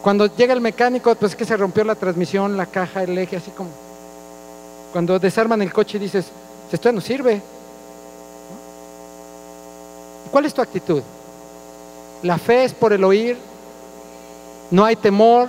Cuando 0.03 0.26
llega 0.26 0.55
el 0.55 0.61
mecánico, 0.61 1.14
pues 1.14 1.33
es 1.33 1.37
que 1.37 1.45
se 1.45 1.57
rompió 1.57 1.85
la 1.85 1.95
transmisión, 1.95 2.57
la 2.57 2.66
caja, 2.66 3.03
el 3.03 3.16
eje, 3.18 3.37
así 3.37 3.51
como. 3.51 3.70
Cuando 4.93 5.18
desarman 5.18 5.62
el 5.62 5.72
coche 5.72 5.99
y 5.99 6.01
dices, 6.01 6.26
esto 6.72 6.91
no 6.93 7.01
sirve. 7.01 7.43
¿Cuál 10.31 10.47
es 10.47 10.55
tu 10.55 10.62
actitud? 10.62 11.03
La 12.22 12.39
fe 12.39 12.64
es 12.64 12.74
por 12.74 12.93
el 12.93 13.03
oír, 13.05 13.37
no 14.70 14.85
hay 14.85 14.97
temor, 14.97 15.49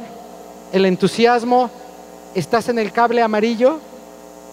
el 0.72 0.86
entusiasmo. 0.86 1.70
¿Estás 2.34 2.70
en 2.70 2.80
el 2.80 2.92
cable 2.92 3.22
amarillo 3.22 3.80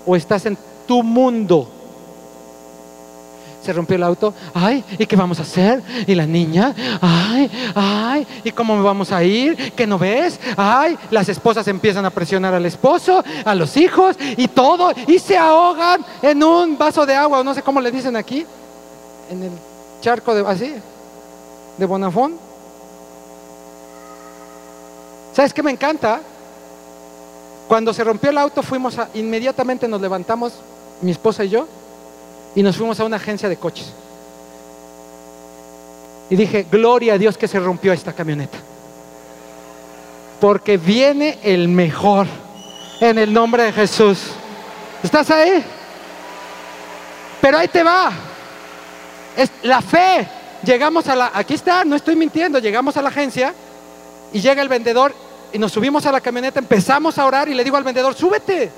o 0.05 0.17
estás 0.17 0.47
en 0.47 0.59
tu 0.87 1.03
mundo? 1.03 1.69
Se 3.63 3.73
rompió 3.73 3.97
el 3.97 4.03
auto, 4.03 4.33
ay, 4.55 4.83
¿y 4.99 5.05
qué 5.05 5.15
vamos 5.15 5.39
a 5.41 5.43
hacer? 5.43 5.83
¿Y 6.07 6.15
la 6.15 6.27
niña? 6.27 6.75
Ay, 7.01 7.51
ay, 7.75 8.27
¿y 8.43 8.53
cómo 8.53 8.83
vamos 8.83 9.13
a 9.13 9.23
ir? 9.23 9.73
¿Qué 9.75 9.87
no 9.87 9.99
ves? 9.99 10.41
Ay, 10.57 10.97
las 11.11 11.29
esposas 11.29 11.69
empiezan 11.69 12.05
a 12.07 12.11
presionar 12.11 12.55
al 12.55 12.65
esposo, 12.65 13.23
a 13.45 13.55
los 13.55 13.77
hijos 13.77 14.17
y 14.37 14.49
todo, 14.49 14.93
y 15.07 15.19
se 15.19 15.37
ahogan 15.37 16.05
en 16.23 16.43
un 16.43 16.79
vaso 16.79 17.05
de 17.05 17.15
agua, 17.15 17.41
o 17.41 17.45
no 17.45 17.53
sé 17.53 17.63
cómo 17.63 17.81
le 17.81 17.91
dicen 17.91 18.17
aquí, 18.17 18.47
en 19.31 19.43
el 19.43 19.53
charco 20.01 20.35
de 20.35 20.47
así, 20.47 20.73
de 21.77 21.87
Bonafón. 21.87 22.37
¿Sabes 25.35 25.53
qué 25.53 25.63
me 25.63 25.73
encanta? 25.73 26.21
Cuando 27.69 27.93
se 27.93 28.03
rompió 28.03 28.31
el 28.31 28.39
auto, 28.39 28.63
fuimos 28.63 28.99
a, 28.99 29.11
inmediatamente 29.13 29.87
nos 29.87 30.01
levantamos, 30.01 30.55
mi 31.03 31.11
esposa 31.11 31.45
y 31.45 31.51
yo, 31.51 31.69
y 32.55 32.63
nos 32.63 32.77
fuimos 32.79 32.99
a 32.99 33.05
una 33.05 33.17
agencia 33.17 33.47
de 33.49 33.59
coches. 33.59 33.93
Y 36.31 36.37
dije, 36.37 36.67
gloria 36.71 37.15
a 37.15 37.19
Dios 37.19 37.37
que 37.37 37.47
se 37.47 37.61
rompió 37.61 37.93
esta 37.93 38.15
camioneta. 38.15 38.59
Porque 40.41 40.79
viene 40.79 41.39
el 41.43 41.69
mejor 41.69 42.27
en 43.01 43.19
el 43.19 43.33
nombre 43.33 43.65
de 43.65 43.73
Jesús. 43.73 44.19
¿Estás 45.03 45.31
ahí? 45.31 45.63
Pero 47.41 47.59
ahí 47.59 47.69
te 47.69 47.83
va. 47.83 48.13
Es 49.37 49.51
la 49.63 49.83
fe. 49.83 50.27
Llegamos 50.63 51.07
a 51.07 51.15
la, 51.15 51.31
aquí 51.35 51.55
está, 51.55 51.85
no 51.85 51.97
estoy 51.97 52.17
mintiendo, 52.17 52.59
llegamos 52.59 52.97
a 52.97 53.03
la 53.03 53.11
agencia 53.11 53.55
y 54.33 54.41
llega 54.41 54.61
el 54.61 54.69
vendedor 54.69 55.15
y 55.53 55.59
nos 55.59 55.73
subimos 55.73 56.05
a 56.07 56.13
la 56.13 56.21
camioneta, 56.21 56.59
empezamos 56.59 57.19
a 57.19 57.27
orar 57.27 57.49
y 57.49 57.55
le 57.55 57.65
digo 57.65 57.77
al 57.77 57.85
vendedor, 57.85 58.15
súbete. 58.15 58.71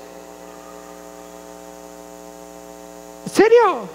¿En 3.25 3.31
serio? 3.31 3.89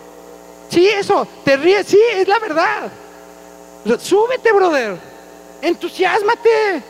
Sí, 0.68 0.87
eso, 0.89 1.27
te 1.45 1.57
ríes, 1.57 1.87
sí, 1.87 1.99
es 2.14 2.29
la 2.29 2.39
verdad. 2.39 2.91
Súbete, 3.99 4.53
brother. 4.53 4.97
Entusiasmate. 5.62 6.83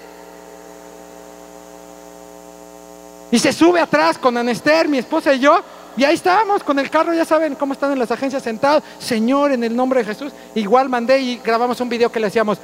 Y 3.30 3.38
se 3.38 3.52
sube 3.52 3.80
atrás 3.80 4.16
con 4.18 4.36
Anester, 4.36 4.88
mi 4.88 4.98
esposa 4.98 5.34
y 5.34 5.40
yo. 5.40 5.62
Y 5.96 6.04
ahí 6.04 6.14
estábamos 6.14 6.62
con 6.62 6.78
el 6.78 6.90
carro, 6.90 7.14
ya 7.14 7.24
saben 7.24 7.54
cómo 7.54 7.72
están 7.72 7.90
en 7.90 7.98
las 7.98 8.10
agencias 8.10 8.42
sentados. 8.42 8.82
Señor, 8.98 9.52
en 9.52 9.64
el 9.64 9.74
nombre 9.74 10.00
de 10.00 10.06
Jesús. 10.06 10.30
Igual 10.54 10.90
mandé 10.90 11.18
y 11.18 11.38
grabamos 11.38 11.80
un 11.80 11.88
video 11.88 12.12
que 12.12 12.20
le 12.20 12.26
hacíamos 12.26 12.58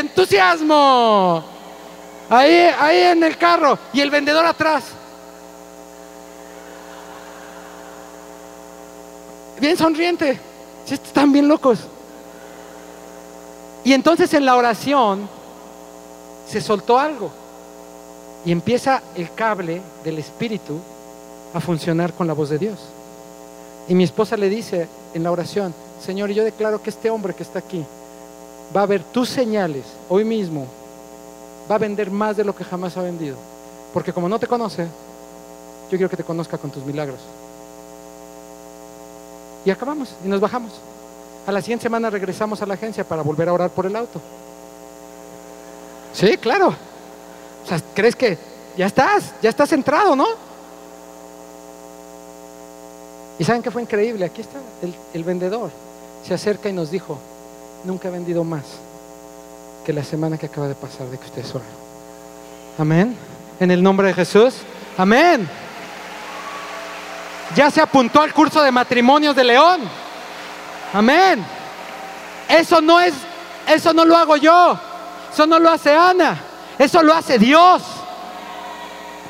entusiasmo. 0.00 1.44
Ahí, 2.30 2.70
ahí 2.78 2.98
en 3.02 3.22
el 3.22 3.36
carro. 3.36 3.78
Y 3.92 4.00
el 4.00 4.10
vendedor 4.10 4.46
atrás. 4.46 4.84
Bien 9.60 9.76
sonriente. 9.76 10.40
Están 10.88 11.30
bien 11.30 11.46
locos. 11.46 11.80
Y 13.84 13.92
entonces 13.92 14.32
en 14.32 14.46
la 14.46 14.56
oración 14.56 15.28
se 16.46 16.62
soltó 16.62 16.98
algo. 16.98 17.30
Y 18.46 18.52
empieza 18.52 19.02
el 19.14 19.34
cable 19.34 19.82
del 20.02 20.18
Espíritu 20.20 20.80
a 21.54 21.60
funcionar 21.60 22.12
con 22.12 22.26
la 22.26 22.34
voz 22.34 22.50
de 22.50 22.58
Dios. 22.58 22.78
Y 23.88 23.94
mi 23.94 24.04
esposa 24.04 24.36
le 24.36 24.48
dice 24.48 24.88
en 25.14 25.22
la 25.22 25.32
oración, 25.32 25.74
Señor, 26.04 26.30
yo 26.30 26.44
declaro 26.44 26.82
que 26.82 26.90
este 26.90 27.10
hombre 27.10 27.34
que 27.34 27.42
está 27.42 27.58
aquí 27.58 27.84
va 28.76 28.82
a 28.82 28.86
ver 28.86 29.02
tus 29.02 29.28
señales 29.28 29.84
hoy 30.08 30.24
mismo, 30.24 30.66
va 31.70 31.76
a 31.76 31.78
vender 31.78 32.10
más 32.10 32.36
de 32.36 32.44
lo 32.44 32.54
que 32.54 32.64
jamás 32.64 32.96
ha 32.96 33.02
vendido. 33.02 33.36
Porque 33.92 34.12
como 34.12 34.28
no 34.28 34.38
te 34.38 34.46
conoce, 34.46 34.84
yo 35.90 35.96
quiero 35.96 36.10
que 36.10 36.16
te 36.16 36.24
conozca 36.24 36.58
con 36.58 36.70
tus 36.70 36.84
milagros. 36.84 37.20
Y 39.64 39.70
acabamos 39.70 40.14
y 40.24 40.28
nos 40.28 40.40
bajamos. 40.40 40.72
A 41.46 41.52
la 41.52 41.62
siguiente 41.62 41.84
semana 41.84 42.10
regresamos 42.10 42.60
a 42.60 42.66
la 42.66 42.74
agencia 42.74 43.04
para 43.04 43.22
volver 43.22 43.48
a 43.48 43.54
orar 43.54 43.70
por 43.70 43.86
el 43.86 43.96
auto. 43.96 44.20
Sí, 46.12 46.36
claro. 46.36 46.68
O 47.64 47.66
sea, 47.66 47.80
¿crees 47.94 48.14
que 48.14 48.36
ya 48.76 48.86
estás? 48.86 49.34
Ya 49.40 49.50
estás 49.50 49.70
centrado, 49.70 50.14
¿no? 50.14 50.26
Y 53.38 53.44
saben 53.44 53.62
que 53.62 53.70
fue 53.70 53.82
increíble. 53.82 54.24
Aquí 54.24 54.40
está 54.40 54.58
el, 54.82 54.94
el 55.14 55.24
vendedor. 55.24 55.70
Se 56.26 56.34
acerca 56.34 56.68
y 56.68 56.72
nos 56.72 56.90
dijo, 56.90 57.18
nunca 57.84 58.08
he 58.08 58.10
vendido 58.10 58.44
más 58.44 58.64
que 59.84 59.92
la 59.92 60.04
semana 60.04 60.36
que 60.36 60.46
acaba 60.46 60.68
de 60.68 60.74
pasar 60.74 61.06
de 61.06 61.18
que 61.18 61.24
ustedes 61.24 61.54
oraron. 61.54 61.72
Amén. 62.78 63.16
En 63.60 63.70
el 63.70 63.82
nombre 63.82 64.08
de 64.08 64.14
Jesús. 64.14 64.54
Amén. 64.96 65.48
Ya 67.54 67.70
se 67.70 67.80
apuntó 67.80 68.20
al 68.20 68.34
curso 68.34 68.62
de 68.62 68.70
matrimonios 68.70 69.34
de 69.34 69.44
León. 69.44 69.80
Amén. 70.92 71.44
Eso 72.48 72.80
no 72.80 73.00
es, 73.00 73.14
eso 73.66 73.92
no 73.92 74.04
lo 74.04 74.16
hago 74.16 74.36
yo. 74.36 74.78
Eso 75.32 75.46
no 75.46 75.58
lo 75.58 75.70
hace 75.70 75.94
Ana. 75.94 76.38
Eso 76.78 77.02
lo 77.02 77.14
hace 77.14 77.38
Dios. 77.38 77.82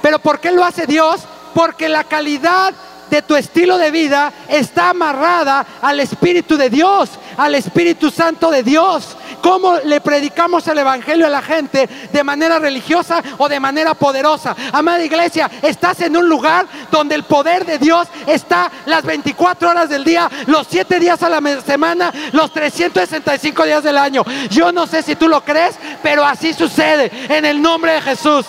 Pero 0.03 0.19
¿por 0.19 0.41
qué 0.41 0.53
lo 0.53 0.65
hace 0.65 0.87
Dios? 0.87 1.21
Porque 1.55 1.89
la 1.89 2.05
calidad 2.05 2.75
de 3.11 3.23
tu 3.23 3.37
estilo 3.37 3.79
de 3.79 3.91
vida 3.91 4.33
está 4.49 4.91
amarrada 4.91 5.67
al 5.81 6.01
Espíritu 6.01 6.57
de 6.57 6.71
Dios, 6.71 7.11
al 7.37 7.55
Espíritu 7.55 8.11
Santo 8.11 8.51
de 8.51 8.63
Dios. 8.63 9.17
¿Cómo 9.41 9.77
le 9.85 10.01
predicamos 10.01 10.67
el 10.69 10.79
Evangelio 10.79 11.27
a 11.27 11.31
la 11.31 11.43
gente? 11.43 11.89
¿De 12.13 12.25
manera 12.25 12.59
religiosa 12.59 13.23
o 13.39 13.49
de 13.49 13.61
manera 13.61 13.95
poderosa? 13.95 14.55
Amada 14.73 15.05
iglesia, 15.05 15.51
estás 15.63 16.01
en 16.01 16.17
un 16.17 16.29
lugar 16.29 16.67
donde 16.91 17.15
el 17.15 17.23
poder 17.23 17.65
de 17.65 17.79
Dios 17.79 18.09
está 18.27 18.71
las 18.87 19.05
24 19.05 19.71
horas 19.71 19.89
del 19.89 20.05
día, 20.05 20.29
los 20.47 20.67
7 20.69 20.99
días 20.99 21.23
a 21.23 21.29
la 21.29 21.41
semana, 21.61 22.13
los 22.33 22.53
365 22.53 23.65
días 23.65 23.85
del 23.85 23.97
año. 23.97 24.25
Yo 24.51 24.73
no 24.73 24.87
sé 24.87 25.03
si 25.03 25.15
tú 25.15 25.29
lo 25.29 25.45
crees, 25.45 25.77
pero 26.03 26.25
así 26.25 26.53
sucede 26.53 27.11
en 27.29 27.45
el 27.45 27.63
nombre 27.63 27.93
de 27.93 28.01
Jesús. 28.01 28.47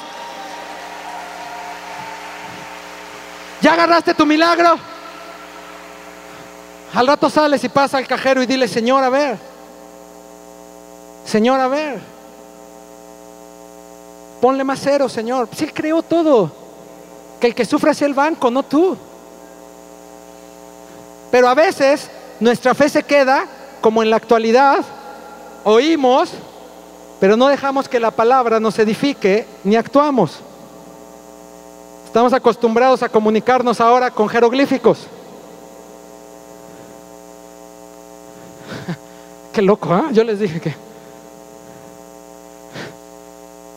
¿Ya 3.62 3.74
agarraste 3.74 4.14
tu 4.14 4.26
milagro? 4.26 4.76
Al 6.93 7.07
rato 7.07 7.30
sales 7.30 7.64
y 7.64 7.70
pasa 7.70 7.97
al 7.97 8.07
cajero 8.07 8.41
y 8.41 8.45
dile, 8.45 8.68
Señor, 8.68 9.03
a 9.03 9.10
ver. 9.10 9.38
Señor, 11.26 11.60
a 11.60 11.68
ver. 11.68 11.99
Ponle 14.41 14.64
más 14.64 14.80
cero, 14.82 15.07
Señor. 15.10 15.49
Si 15.53 15.66
Él 15.66 15.74
creó 15.74 16.01
todo. 16.01 16.51
Que 17.39 17.47
el 17.47 17.55
que 17.55 17.66
sufra 17.66 17.93
sea 17.93 18.07
el 18.07 18.14
banco, 18.14 18.49
no 18.49 18.64
tú. 18.64 18.97
Pero 21.32 21.47
a 21.47 21.53
veces 21.53 22.10
nuestra 22.39 22.74
fe 22.74 22.89
se 22.89 23.03
queda 23.03 23.45
como 23.82 24.01
en 24.01 24.10
la 24.10 24.16
actualidad. 24.16 24.84
Oímos, 25.64 26.32
pero 27.20 27.38
no 27.38 27.47
dejamos 27.47 27.88
que 27.88 27.99
la 27.99 28.12
palabra 28.12 28.60
nos 28.60 28.80
edifique 28.80 29.45
ni 29.64 29.76
actuamos. 29.76 30.39
Estamos 32.10 32.34
acostumbrados 32.34 33.03
a 33.03 33.10
comunicarnos 33.10 33.80
ahora 33.80 34.10
con 34.10 34.28
jeroglíficos. 34.28 34.97
Qué 39.53 39.62
loco, 39.62 39.93
¿ah? 39.93 40.10
Yo 40.12 40.24
les 40.24 40.39
dije 40.39 40.60
que... 40.60 40.74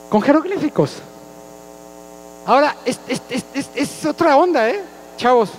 Con 0.08 0.22
jeroglíficos. 0.22 0.92
Ahora, 2.46 2.74
es- 2.86 3.00
es- 3.06 3.20
es- 3.52 3.68
es 3.74 4.06
otra 4.06 4.34
onda, 4.38 4.66
¿eh? 4.70 4.82
Chavos. 5.18 5.50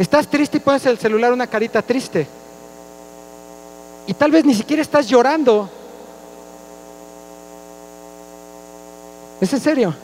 Estás 0.00 0.26
triste 0.26 0.56
y 0.56 0.60
pones 0.60 0.84
el 0.86 0.98
celular 0.98 1.32
una 1.32 1.46
carita 1.46 1.80
triste. 1.80 2.26
Y 4.08 4.14
tal 4.14 4.32
vez 4.32 4.44
ni 4.44 4.54
siquiera 4.56 4.82
estás 4.82 5.06
llorando. 5.06 5.68
Es 9.40 9.52
en 9.52 9.60
serio. 9.60 9.94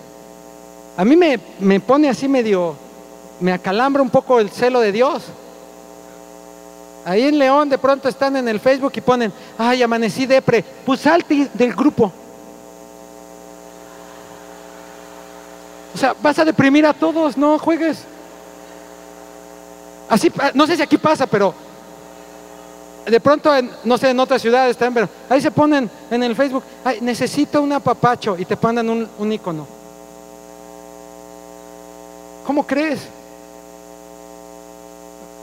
A 0.97 1.05
mí 1.05 1.17
me, 1.17 1.41
me 1.59 1.81
pone 1.81 2.09
así 2.09 2.29
medio, 2.29 2.75
me 3.41 3.53
acalambra 3.53 4.03
un 4.03 4.11
poco 4.11 4.39
el 4.41 4.51
celo 4.51 4.81
de 4.81 4.93
Dios. 4.93 5.25
Ahí 7.05 7.23
en 7.23 7.39
León 7.39 7.69
de 7.69 7.79
pronto 7.79 8.09
están 8.09 8.37
en 8.37 8.47
el 8.47 8.61
Facebook 8.61 8.93
y 8.95 9.01
ponen, 9.01 9.33
ay, 9.59 9.83
amanecí 9.83 10.27
depre. 10.27 10.65
Pues 10.85 11.01
salte 11.01 11.49
del 11.53 11.75
grupo. 11.75 12.13
O 15.95 15.99
sea, 15.99 16.15
vas 16.23 16.39
a 16.39 16.45
deprimir 16.45 16.87
a 16.87 16.93
todos, 16.93 17.37
no 17.37 17.59
juegues. 17.59 18.05
Así, 20.09 20.31
no 20.55 20.67
sé 20.67 20.77
si 20.77 20.83
aquí 20.83 20.99
pasa, 20.99 21.27
pero 21.27 21.55
de 23.07 23.21
pronto, 23.21 23.51
no 23.85 23.99
sé, 23.99 24.11
en 24.11 24.21
otras 24.21 24.41
ciudades 24.41 24.77
también, 24.77 25.09
pero 25.09 25.25
ahí 25.29 25.41
se 25.41 25.51
ponen 25.51 25.91
en 26.11 26.23
el 26.23 26.37
Facebook, 26.37 26.63
ay, 26.85 26.99
necesito 27.01 27.61
un 27.61 27.73
apapacho 27.73 28.37
y 28.39 28.45
te 28.45 28.57
mandan 28.61 28.89
un, 28.89 29.09
un 29.19 29.33
icono. 29.33 29.82
¿Cómo 32.45 32.67
crees? 32.67 33.01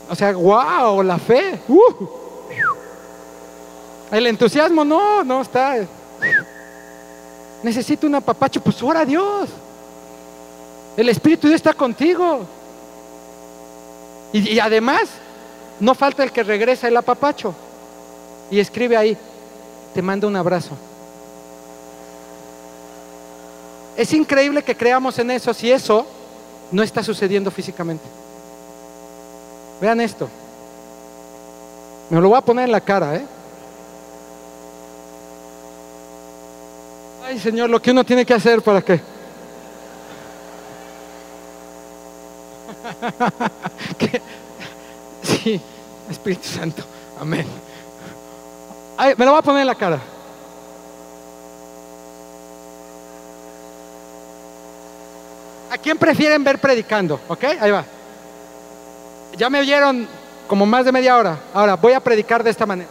O 0.08 0.14
sea, 0.14 0.32
wow, 0.32 1.02
la 1.02 1.18
fe. 1.18 1.58
Uh. 1.68 2.06
El 4.10 4.26
entusiasmo, 4.26 4.84
no, 4.84 5.22
no 5.22 5.40
está. 5.40 5.76
Necesito 7.62 8.06
un 8.06 8.16
apapacho, 8.16 8.60
pues 8.60 8.82
ora 8.82 9.00
a 9.00 9.04
Dios. 9.04 9.48
El 10.96 11.08
Espíritu 11.08 11.42
de 11.42 11.50
Dios 11.50 11.60
está 11.60 11.72
contigo. 11.72 12.40
Y, 14.32 14.54
y, 14.54 14.58
además, 14.58 15.02
no 15.78 15.94
falta 15.94 16.24
el 16.24 16.32
que 16.32 16.42
regresa 16.42 16.88
el 16.88 16.96
apapacho 16.96 17.54
y 18.50 18.58
escribe 18.58 18.96
ahí, 18.96 19.16
te 19.94 20.02
mando 20.02 20.26
un 20.26 20.36
abrazo. 20.36 20.76
Es 23.96 24.12
increíble 24.12 24.62
que 24.62 24.76
creamos 24.76 25.18
en 25.18 25.30
eso 25.30 25.54
si 25.54 25.70
eso 25.70 26.06
no 26.72 26.82
está 26.82 27.02
sucediendo 27.02 27.50
físicamente. 27.50 28.04
Vean 29.80 30.00
esto. 30.00 30.28
Me 32.10 32.20
lo 32.20 32.28
voy 32.28 32.38
a 32.38 32.42
poner 32.42 32.66
en 32.66 32.72
la 32.72 32.80
cara, 32.80 33.16
¿eh? 33.16 33.26
Ay, 37.24 37.38
Señor, 37.38 37.70
lo 37.70 37.80
que 37.80 37.92
uno 37.92 38.04
tiene 38.04 38.26
que 38.26 38.34
hacer 38.34 38.60
para 38.62 38.82
que... 38.82 39.00
que... 43.98 44.20
Sí, 45.22 45.60
Espíritu 46.10 46.48
Santo, 46.48 46.82
amén. 47.20 47.46
Ay, 48.96 49.14
me 49.16 49.24
lo 49.24 49.30
voy 49.30 49.38
a 49.38 49.42
poner 49.42 49.60
en 49.60 49.66
la 49.68 49.74
cara. 49.76 50.00
¿A 55.70 55.78
quién 55.78 55.96
prefieren 55.96 56.42
ver 56.42 56.58
predicando? 56.58 57.20
¿Ok? 57.28 57.44
Ahí 57.60 57.70
va. 57.70 57.84
Ya 59.36 59.48
me 59.48 59.60
oyeron 59.60 60.08
como 60.48 60.66
más 60.66 60.84
de 60.84 60.90
media 60.90 61.16
hora. 61.16 61.38
Ahora 61.54 61.76
voy 61.76 61.92
a 61.92 62.00
predicar 62.00 62.42
de 62.42 62.50
esta 62.50 62.66
manera. 62.66 62.90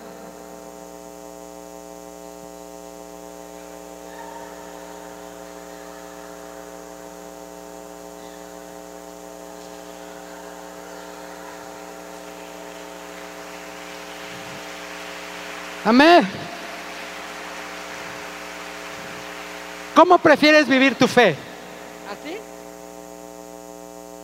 Amén. 15.84 16.26
¿Cómo 19.96 20.18
prefieres 20.18 20.66
vivir 20.66 20.96
tu 20.96 21.08
fe? 21.08 21.49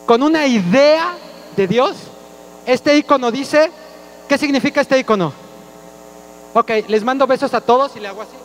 ¿Con 0.06 0.22
una 0.22 0.46
idea 0.46 1.16
de 1.56 1.68
Dios? 1.68 1.96
Este 2.66 2.96
icono 2.98 3.32
dice, 3.32 3.72
¿qué 4.28 4.38
significa 4.38 4.82
este 4.82 5.00
icono? 5.00 5.34
Ok, 6.54 6.72
les 6.88 7.04
mando 7.04 7.26
besos 7.28 7.54
a 7.54 7.62
todos 7.62 7.96
y 7.96 8.00
le 8.00 8.08
hago 8.08 8.22
así. 8.22 8.36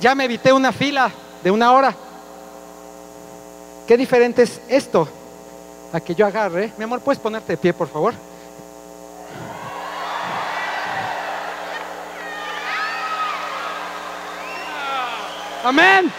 Ya 0.00 0.14
me 0.14 0.24
evité 0.24 0.52
una 0.52 0.72
fila 0.72 1.10
de 1.42 1.50
una 1.50 1.72
hora. 1.72 1.94
¿Qué 3.86 3.96
diferente 3.96 4.42
es 4.42 4.60
esto 4.68 5.08
a 5.92 6.00
que 6.00 6.14
yo 6.14 6.26
agarre? 6.26 6.72
Mi 6.78 6.84
amor, 6.84 7.00
¿puedes 7.00 7.20
ponerte 7.20 7.52
de 7.52 7.56
pie, 7.56 7.72
por 7.72 7.88
favor? 7.88 8.14
Amén. 15.64 16.12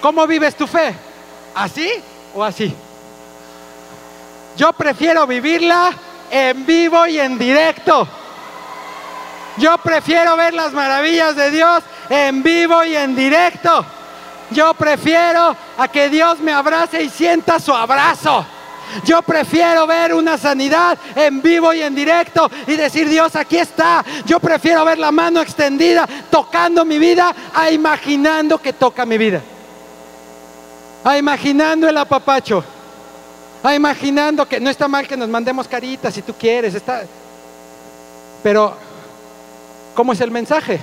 ¿Cómo 0.00 0.26
vives 0.26 0.54
tu 0.54 0.66
fe? 0.66 0.94
¿Así 1.54 1.90
o 2.34 2.44
así? 2.44 2.74
Yo 4.56 4.72
prefiero 4.72 5.26
vivirla 5.26 5.92
en 6.30 6.64
vivo 6.64 7.06
y 7.06 7.18
en 7.18 7.38
directo. 7.38 8.06
Yo 9.56 9.76
prefiero 9.78 10.36
ver 10.36 10.54
las 10.54 10.72
maravillas 10.72 11.34
de 11.34 11.50
Dios 11.50 11.82
en 12.08 12.42
vivo 12.42 12.84
y 12.84 12.96
en 12.96 13.14
directo. 13.14 13.84
Yo 14.50 14.72
prefiero 14.74 15.56
a 15.76 15.88
que 15.88 16.08
Dios 16.08 16.38
me 16.40 16.52
abrace 16.52 17.02
y 17.02 17.10
sienta 17.10 17.58
su 17.58 17.74
abrazo. 17.74 18.46
Yo 19.04 19.22
prefiero 19.22 19.86
ver 19.86 20.14
una 20.14 20.38
sanidad 20.38 20.98
en 21.14 21.40
vivo 21.42 21.72
y 21.72 21.82
en 21.82 21.94
directo 21.94 22.50
y 22.66 22.76
decir, 22.76 23.08
Dios, 23.08 23.34
aquí 23.36 23.58
está. 23.58 24.04
Yo 24.24 24.40
prefiero 24.40 24.84
ver 24.84 24.98
la 24.98 25.12
mano 25.12 25.40
extendida 25.40 26.06
tocando 26.30 26.84
mi 26.84 26.98
vida 26.98 27.34
a 27.54 27.70
imaginando 27.70 28.58
que 28.58 28.72
toca 28.72 29.04
mi 29.06 29.18
vida. 29.18 29.40
A 31.04 31.16
imaginando 31.18 31.88
el 31.88 31.96
apapacho. 31.96 32.64
A 33.62 33.74
imaginando 33.74 34.46
que 34.46 34.60
no 34.60 34.70
está 34.70 34.88
mal 34.88 35.06
que 35.06 35.16
nos 35.16 35.28
mandemos 35.28 35.66
caritas 35.68 36.14
si 36.14 36.22
tú 36.22 36.34
quieres. 36.34 36.74
Está... 36.74 37.02
Pero, 38.42 38.76
¿cómo 39.94 40.12
es 40.12 40.20
el 40.20 40.30
mensaje? 40.30 40.80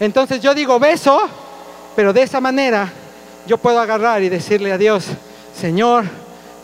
Entonces 0.00 0.40
yo 0.40 0.54
digo 0.54 0.78
beso, 0.78 1.28
pero 1.94 2.12
de 2.12 2.22
esa 2.22 2.40
manera 2.40 2.90
yo 3.46 3.58
puedo 3.58 3.80
agarrar 3.80 4.22
y 4.22 4.28
decirle 4.28 4.72
a 4.72 4.78
Dios, 4.78 5.06
Señor, 5.58 6.04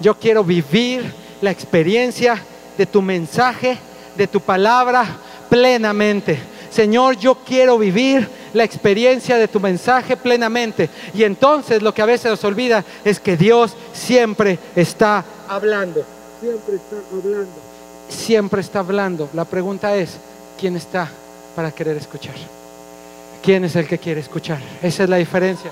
yo 0.00 0.14
quiero 0.14 0.44
vivir 0.44 1.12
la 1.40 1.50
experiencia 1.50 2.42
de 2.76 2.86
tu 2.86 3.02
mensaje, 3.02 3.78
de 4.16 4.26
tu 4.26 4.40
palabra 4.40 5.06
plenamente. 5.48 6.38
Señor, 6.70 7.16
yo 7.16 7.36
quiero 7.36 7.78
vivir 7.78 8.28
la 8.52 8.64
experiencia 8.64 9.36
de 9.36 9.48
tu 9.48 9.60
mensaje 9.60 10.16
plenamente. 10.16 10.88
Y 11.14 11.24
entonces 11.24 11.82
lo 11.82 11.92
que 11.94 12.02
a 12.02 12.06
veces 12.06 12.30
nos 12.30 12.44
olvida 12.44 12.84
es 13.04 13.20
que 13.20 13.36
Dios 13.36 13.74
siempre 13.92 14.58
está 14.76 15.24
hablando. 15.48 16.04
Siempre 16.40 16.76
está 16.76 16.96
hablando. 17.10 17.48
Siempre 18.08 18.60
está 18.60 18.78
hablando. 18.80 19.28
La 19.32 19.44
pregunta 19.44 19.96
es, 19.96 20.16
¿quién 20.58 20.76
está 20.76 21.10
para 21.54 21.72
querer 21.72 21.96
escuchar? 21.96 22.34
¿Quién 23.42 23.64
es 23.64 23.76
el 23.76 23.86
que 23.86 23.98
quiere 23.98 24.20
escuchar? 24.20 24.58
Esa 24.82 25.04
es 25.04 25.08
la 25.08 25.16
diferencia. 25.16 25.70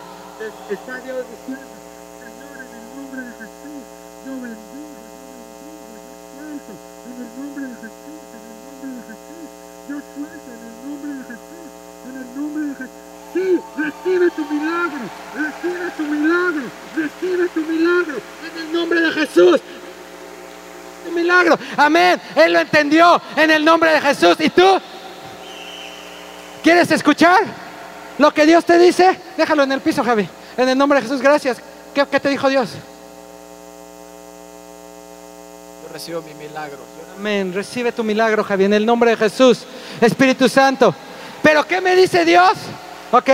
Está 0.71 0.99
Dios 1.01 1.25
diciendo, 1.31 1.63
Señor, 2.19 2.57
en 2.57 2.71
el 2.75 2.87
nombre 2.97 3.21
de 3.23 3.33
Jesús, 3.33 3.83
yo 4.27 4.33
bendigo, 4.41 4.99
yo 5.97 6.11
suelto, 6.35 6.73
en 7.07 7.17
el 7.23 7.31
nombre 7.39 7.65
de 7.67 7.75
Jesús, 7.77 8.21
en 8.33 8.43
el 8.43 8.55
nombre 8.63 8.89
de 8.91 9.03
Jesús, 9.07 9.47
yo 9.89 9.97
suelto, 10.15 10.51
en 12.07 12.15
el 12.17 12.29
nombre 12.37 12.63
de 12.67 12.75
Jesús. 12.75 13.07
Sí, 13.35 13.49
recibe 14.05 14.31
tu 14.31 14.45
milagro, 14.45 14.99
recibe 15.35 15.91
tu 15.97 16.03
milagro, 16.03 16.63
recibe 16.97 17.49
tu 17.49 17.61
milagro, 17.61 18.15
en 18.17 18.63
el 18.63 18.73
nombre 18.73 19.01
de 19.01 19.13
Jesús. 19.13 19.61
Tu 21.05 21.13
milagro, 21.13 21.59
amén. 21.77 22.21
Él 22.35 22.53
lo 22.53 22.61
entendió 22.61 23.21
en 23.37 23.51
el 23.51 23.65
nombre 23.65 23.93
de 23.93 24.01
Jesús. 24.01 24.37
¿Y 24.41 24.51
tú? 24.51 24.81
¿Quieres 26.63 26.91
escuchar 26.91 27.45
lo 28.19 28.33
que 28.33 28.45
Dios 28.45 28.65
te 28.65 28.79
dice? 28.79 29.19
Déjalo 29.37 29.63
en 29.63 29.73
el 29.73 29.81
piso, 29.81 30.03
Javi. 30.03 30.29
En 30.57 30.69
el 30.69 30.77
nombre 30.77 30.99
de 30.99 31.07
Jesús, 31.07 31.23
gracias. 31.23 31.59
¿Qué, 31.95 32.05
qué 32.11 32.19
te 32.19 32.29
dijo 32.29 32.49
Dios? 32.49 32.71
Yo 35.83 35.93
recibo 35.93 36.23
mi 36.23 36.35
milagro. 36.35 36.79
Amén. 37.17 37.53
Recibe 37.55 37.93
tu 37.93 38.03
milagro, 38.03 38.43
Javi, 38.43 38.65
en 38.65 38.75
el 38.75 38.85
nombre 38.85 39.11
de 39.11 39.17
Jesús. 39.17 39.61
Espíritu 40.01 40.49
Santo. 40.49 40.95
¿Pero 41.43 41.65
qué 41.65 41.81
me 41.81 41.95
dice 41.95 42.25
Dios? 42.25 42.53
Ok. 43.13 43.31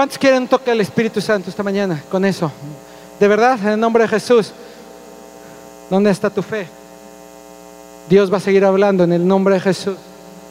¿Cuántos 0.00 0.16
quieren 0.16 0.48
tocar 0.48 0.72
el 0.72 0.80
Espíritu 0.80 1.20
Santo 1.20 1.50
esta 1.50 1.62
mañana 1.62 2.02
con 2.08 2.24
eso? 2.24 2.50
De 3.20 3.28
verdad, 3.28 3.60
en 3.60 3.76
el 3.76 3.80
nombre 3.80 4.04
de 4.04 4.08
Jesús. 4.08 4.50
¿Dónde 5.90 6.08
está 6.08 6.30
tu 6.30 6.40
fe? 6.40 6.64
Dios 8.08 8.32
va 8.32 8.38
a 8.38 8.40
seguir 8.40 8.64
hablando 8.64 9.04
en 9.04 9.12
el 9.12 9.28
nombre 9.28 9.56
de 9.56 9.60
Jesús. 9.60 10.00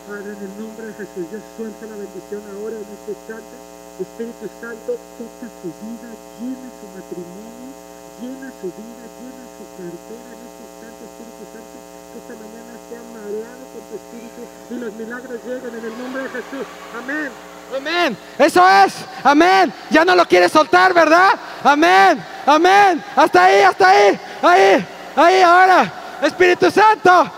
Padre, 0.05 0.37
en 0.37 0.43
el 0.45 0.53
nombre 0.53 0.85
de 0.85 0.93
Jesús, 0.93 1.25
yo 1.33 1.41
suelto 1.57 1.81
la 1.81 1.97
bendición 1.97 2.45
ahora 2.45 2.77
en 2.77 2.89
este 2.93 3.09
instante. 3.09 3.55
Espíritu 3.97 4.45
Santo, 4.61 4.91
toca 5.17 5.47
su 5.49 5.69
vida, 5.81 6.09
llena 6.37 6.69
su 6.69 6.85
matrimonio, 6.93 7.73
llena 8.21 8.53
su 8.53 8.69
vida, 8.69 9.03
llena 9.17 9.43
su 9.49 9.65
cartera 9.81 10.29
en 10.29 10.41
este 10.45 10.61
instante, 10.61 11.01
Espíritu 11.09 11.43
Santo, 11.49 11.77
que 12.13 12.17
esta 12.21 12.35
mañana 12.37 12.73
sea 12.85 13.01
creado 13.01 13.63
por 13.73 13.81
tu 13.81 13.93
espíritu 13.97 14.41
y 14.45 14.75
los 14.77 14.93
milagros 14.93 15.37
lleguen 15.41 15.73
en 15.73 15.85
el 15.89 15.95
nombre 15.97 16.21
de 16.21 16.29
Jesús. 16.37 16.65
Amén. 16.93 17.48
Amén. 17.76 18.17
Eso 18.38 18.67
es. 18.67 18.93
Amén. 19.24 19.74
Ya 19.89 20.03
no 20.03 20.15
lo 20.15 20.26
quieres 20.26 20.51
soltar, 20.51 20.93
¿verdad? 20.93 21.32
Amén. 21.63 22.24
Amén. 22.45 23.03
Hasta 23.15 23.43
ahí, 23.43 23.61
hasta 23.61 23.89
ahí. 23.89 24.20
Ahí. 24.41 24.88
Ahí 25.15 25.41
ahora. 25.41 25.93
Espíritu 26.22 26.72
Santo. 26.72 27.32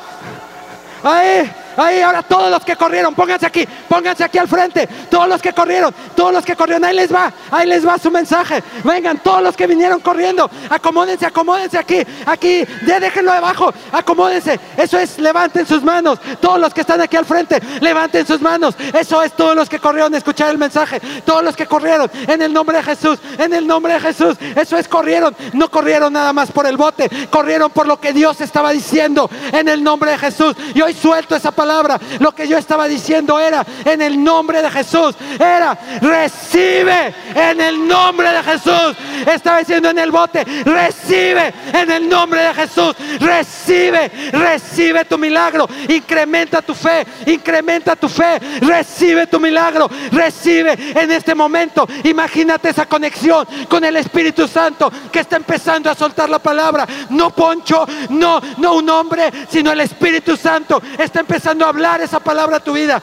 Ahí. 1.04 1.52
Ahí, 1.78 2.02
ahora 2.02 2.24
todos 2.24 2.50
los 2.50 2.64
que 2.64 2.76
corrieron, 2.76 3.16
pónganse 3.16 3.46
aquí, 3.46 3.68
pónganse 3.88 4.24
aquí 4.24 4.38
al 4.38 4.48
frente. 4.48 4.88
Todos 5.10 5.28
los 5.28 5.42
que 5.42 5.54
corrieron, 5.54 5.94
todos 6.16 6.34
los 6.34 6.46
que 6.46 6.56
corrieron, 6.56 6.84
ahí 6.86 6.96
les 6.96 7.14
va, 7.14 7.32
ahí 7.50 7.68
les 7.68 7.88
va 7.88 7.98
su 7.98 8.12
mensaje. 8.12 8.64
Vengan, 8.84 9.20
todos 9.20 9.42
los 9.42 9.56
que 9.56 9.68
vinieron 9.68 10.00
corriendo, 10.00 10.50
acomódense, 10.70 11.26
acomódense 11.26 11.78
aquí, 11.78 12.02
aquí, 12.26 12.66
ya 12.86 13.00
déjenlo 13.00 13.32
abajo, 13.32 13.74
acomódense. 13.92 14.60
Eso 14.78 14.98
es, 15.00 15.18
levanten 15.20 15.66
sus 15.66 15.84
manos. 15.84 16.20
Todos 16.40 16.60
los 16.60 16.74
que 16.74 16.82
están 16.82 17.02
aquí 17.02 17.18
al 17.18 17.26
frente, 17.26 17.62
levanten 17.80 18.26
sus 18.26 18.42
manos. 18.42 18.76
Eso 18.94 19.22
es, 19.24 19.34
todos 19.34 19.56
los 19.56 19.70
que 19.70 19.80
corrieron, 19.80 20.14
escuchar 20.16 20.50
el 20.50 20.58
mensaje. 20.58 21.00
Todos 21.26 21.44
los 21.44 21.56
que 21.56 21.66
corrieron, 21.66 22.12
en 22.28 22.42
el 22.42 22.54
nombre 22.54 22.78
de 22.78 22.84
Jesús, 22.84 23.20
en 23.38 23.54
el 23.54 23.66
nombre 23.66 23.94
de 23.94 24.00
Jesús. 24.00 24.38
Eso 24.56 24.78
es, 24.78 24.88
corrieron, 24.88 25.36
no 25.54 25.70
corrieron 25.70 26.14
nada 26.14 26.34
más 26.34 26.52
por 26.52 26.68
el 26.68 26.78
bote, 26.78 27.10
corrieron 27.30 27.72
por 27.72 27.88
lo 27.88 28.00
que 28.00 28.14
Dios 28.14 28.42
estaba 28.42 28.72
diciendo, 28.72 29.30
en 29.52 29.68
el 29.68 29.84
nombre 29.84 30.12
de 30.12 30.18
Jesús. 30.18 30.56
Y 30.74 30.82
hoy 30.82 30.94
suelto 30.94 31.36
esa 31.36 31.52
palabra 31.52 31.61
palabra. 31.62 31.99
Lo 32.20 32.32
que 32.32 32.47
yo 32.47 32.57
estaba 32.57 32.88
diciendo 32.88 33.39
era, 33.39 33.64
en 33.86 34.01
el 34.01 34.24
nombre 34.24 34.64
de 34.64 34.72
Jesús, 34.72 35.14
era, 35.39 35.78
recibe 36.01 37.14
en 37.36 37.62
el 37.62 37.88
nombre 37.88 38.32
de 38.32 38.41
Jesús. 38.41 38.95
Estaba 39.28 39.59
diciendo 39.59 39.91
en 39.91 39.99
el 39.99 40.09
bote, 40.09 40.43
recibe 40.66 41.53
en 41.72 41.91
el 41.91 42.09
nombre 42.09 42.41
de 42.41 42.53
Jesús. 42.55 42.95
Recibe, 43.20 44.12
recibe 44.32 45.05
tu 45.05 45.20
milagro. 45.20 45.70
Incrementa 45.88 46.64
tu 46.64 46.74
fe, 46.74 47.05
incrementa 47.28 47.95
tu 47.95 48.09
fe. 48.09 48.39
Recibe 48.62 49.28
tu 49.28 49.39
milagro, 49.39 49.88
recibe 50.12 50.76
en 50.95 51.12
este 51.12 51.36
momento. 51.36 51.88
Imagínate 52.05 52.70
esa 52.70 52.88
conexión 52.88 53.47
con 53.70 53.84
el 53.84 53.97
Espíritu 53.97 54.47
Santo 54.47 54.91
que 55.12 55.20
está 55.20 55.36
empezando 55.36 55.91
a 55.91 55.95
soltar 55.95 56.28
la 56.28 56.39
palabra. 56.39 56.88
No 57.09 57.30
Poncho, 57.30 57.86
no, 58.09 58.41
no 58.57 58.74
un 58.74 58.89
hombre, 58.89 59.32
sino 59.47 59.72
el 59.72 59.82
Espíritu 59.82 60.36
Santo 60.36 60.82
está 60.97 61.20
empezando 61.20 61.51
a 61.60 61.70
hablar 61.70 62.02
esa 62.02 62.20
palabra 62.20 62.58
a 62.58 62.60
tu 62.60 62.74
vida. 62.74 63.02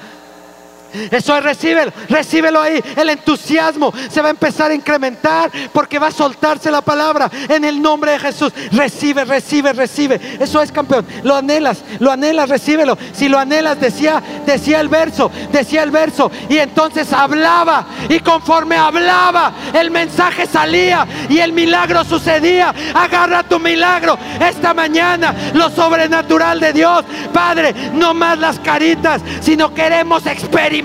Eso 1.11 1.37
es, 1.37 1.45
recíbelo, 1.45 1.93
recíbelo 2.09 2.61
ahí. 2.61 2.83
El 2.97 3.11
entusiasmo 3.11 3.93
se 4.09 4.23
va 4.23 4.29
a 4.29 4.31
empezar 4.31 4.71
a 4.71 4.75
incrementar 4.75 5.51
porque 5.73 5.99
va 5.99 6.09
a 6.09 6.13
soltarse 6.13 6.71
la 6.71 6.81
palabra 6.81 7.31
en 7.49 7.65
el 7.65 7.81
nombre 7.81 8.13
de 8.13 8.19
Jesús. 8.19 8.53
Recibe, 8.73 9.25
recibe, 9.25 9.73
recibe. 9.73 10.21
Eso 10.41 10.63
es, 10.63 10.73
campeón. 10.73 11.07
Lo 11.25 11.37
anhelas, 11.37 11.83
lo 11.99 12.11
anhelas, 12.11 12.49
recíbelo. 12.49 12.97
Si 13.13 13.29
lo 13.29 13.39
anhelas, 13.39 13.81
decía, 13.81 14.23
decía 14.47 14.81
el 14.81 14.89
verso, 14.89 15.31
decía 15.53 15.83
el 15.83 15.91
verso. 15.91 16.31
Y 16.49 16.59
entonces 16.59 17.13
hablaba. 17.13 17.87
Y 18.09 18.21
conforme 18.21 18.77
hablaba, 18.77 19.53
el 19.75 19.91
mensaje 19.91 20.47
salía 20.47 21.07
y 21.29 21.39
el 21.39 21.53
milagro 21.53 22.05
sucedía. 22.05 22.75
Agarra 22.95 23.43
tu 23.43 23.59
milagro 23.59 24.19
esta 24.41 24.73
mañana. 24.73 25.35
Lo 25.53 25.69
sobrenatural 25.71 26.61
de 26.61 26.73
Dios. 26.73 27.05
Padre, 27.33 27.75
no 27.93 28.15
más 28.15 28.39
las 28.39 28.59
caritas, 28.61 29.21
sino 29.41 29.75
queremos 29.75 30.25
experimentar 30.27 30.78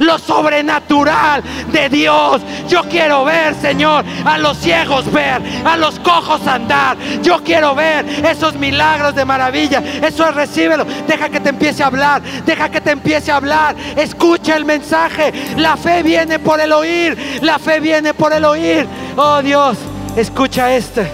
lo 0.00 0.18
sobrenatural 0.18 1.42
de 1.72 1.88
Dios. 1.88 2.42
Yo 2.68 2.82
quiero 2.84 3.24
ver, 3.24 3.54
Señor, 3.54 4.04
a 4.24 4.38
los 4.38 4.58
ciegos 4.58 5.10
ver, 5.12 5.40
a 5.64 5.76
los 5.76 5.98
cojos 6.00 6.46
andar. 6.46 6.96
Yo 7.22 7.42
quiero 7.42 7.74
ver 7.74 8.04
esos 8.24 8.54
milagros 8.54 9.14
de 9.14 9.24
maravilla. 9.24 9.82
Eso 10.02 10.26
es, 10.28 10.34
recíbelo. 10.34 10.84
Deja 11.06 11.28
que 11.28 11.40
te 11.40 11.50
empiece 11.50 11.82
a 11.82 11.86
hablar. 11.86 12.22
Deja 12.44 12.68
que 12.68 12.80
te 12.80 12.90
empiece 12.90 13.30
a 13.30 13.36
hablar. 13.36 13.76
Escucha 13.96 14.56
el 14.56 14.64
mensaje. 14.64 15.32
La 15.56 15.76
fe 15.76 16.02
viene 16.02 16.38
por 16.38 16.60
el 16.60 16.72
oír. 16.72 17.40
La 17.42 17.58
fe 17.58 17.80
viene 17.80 18.14
por 18.14 18.32
el 18.32 18.44
oír. 18.44 18.86
Oh 19.16 19.42
Dios, 19.42 19.76
escucha 20.16 20.74
este. 20.74 21.10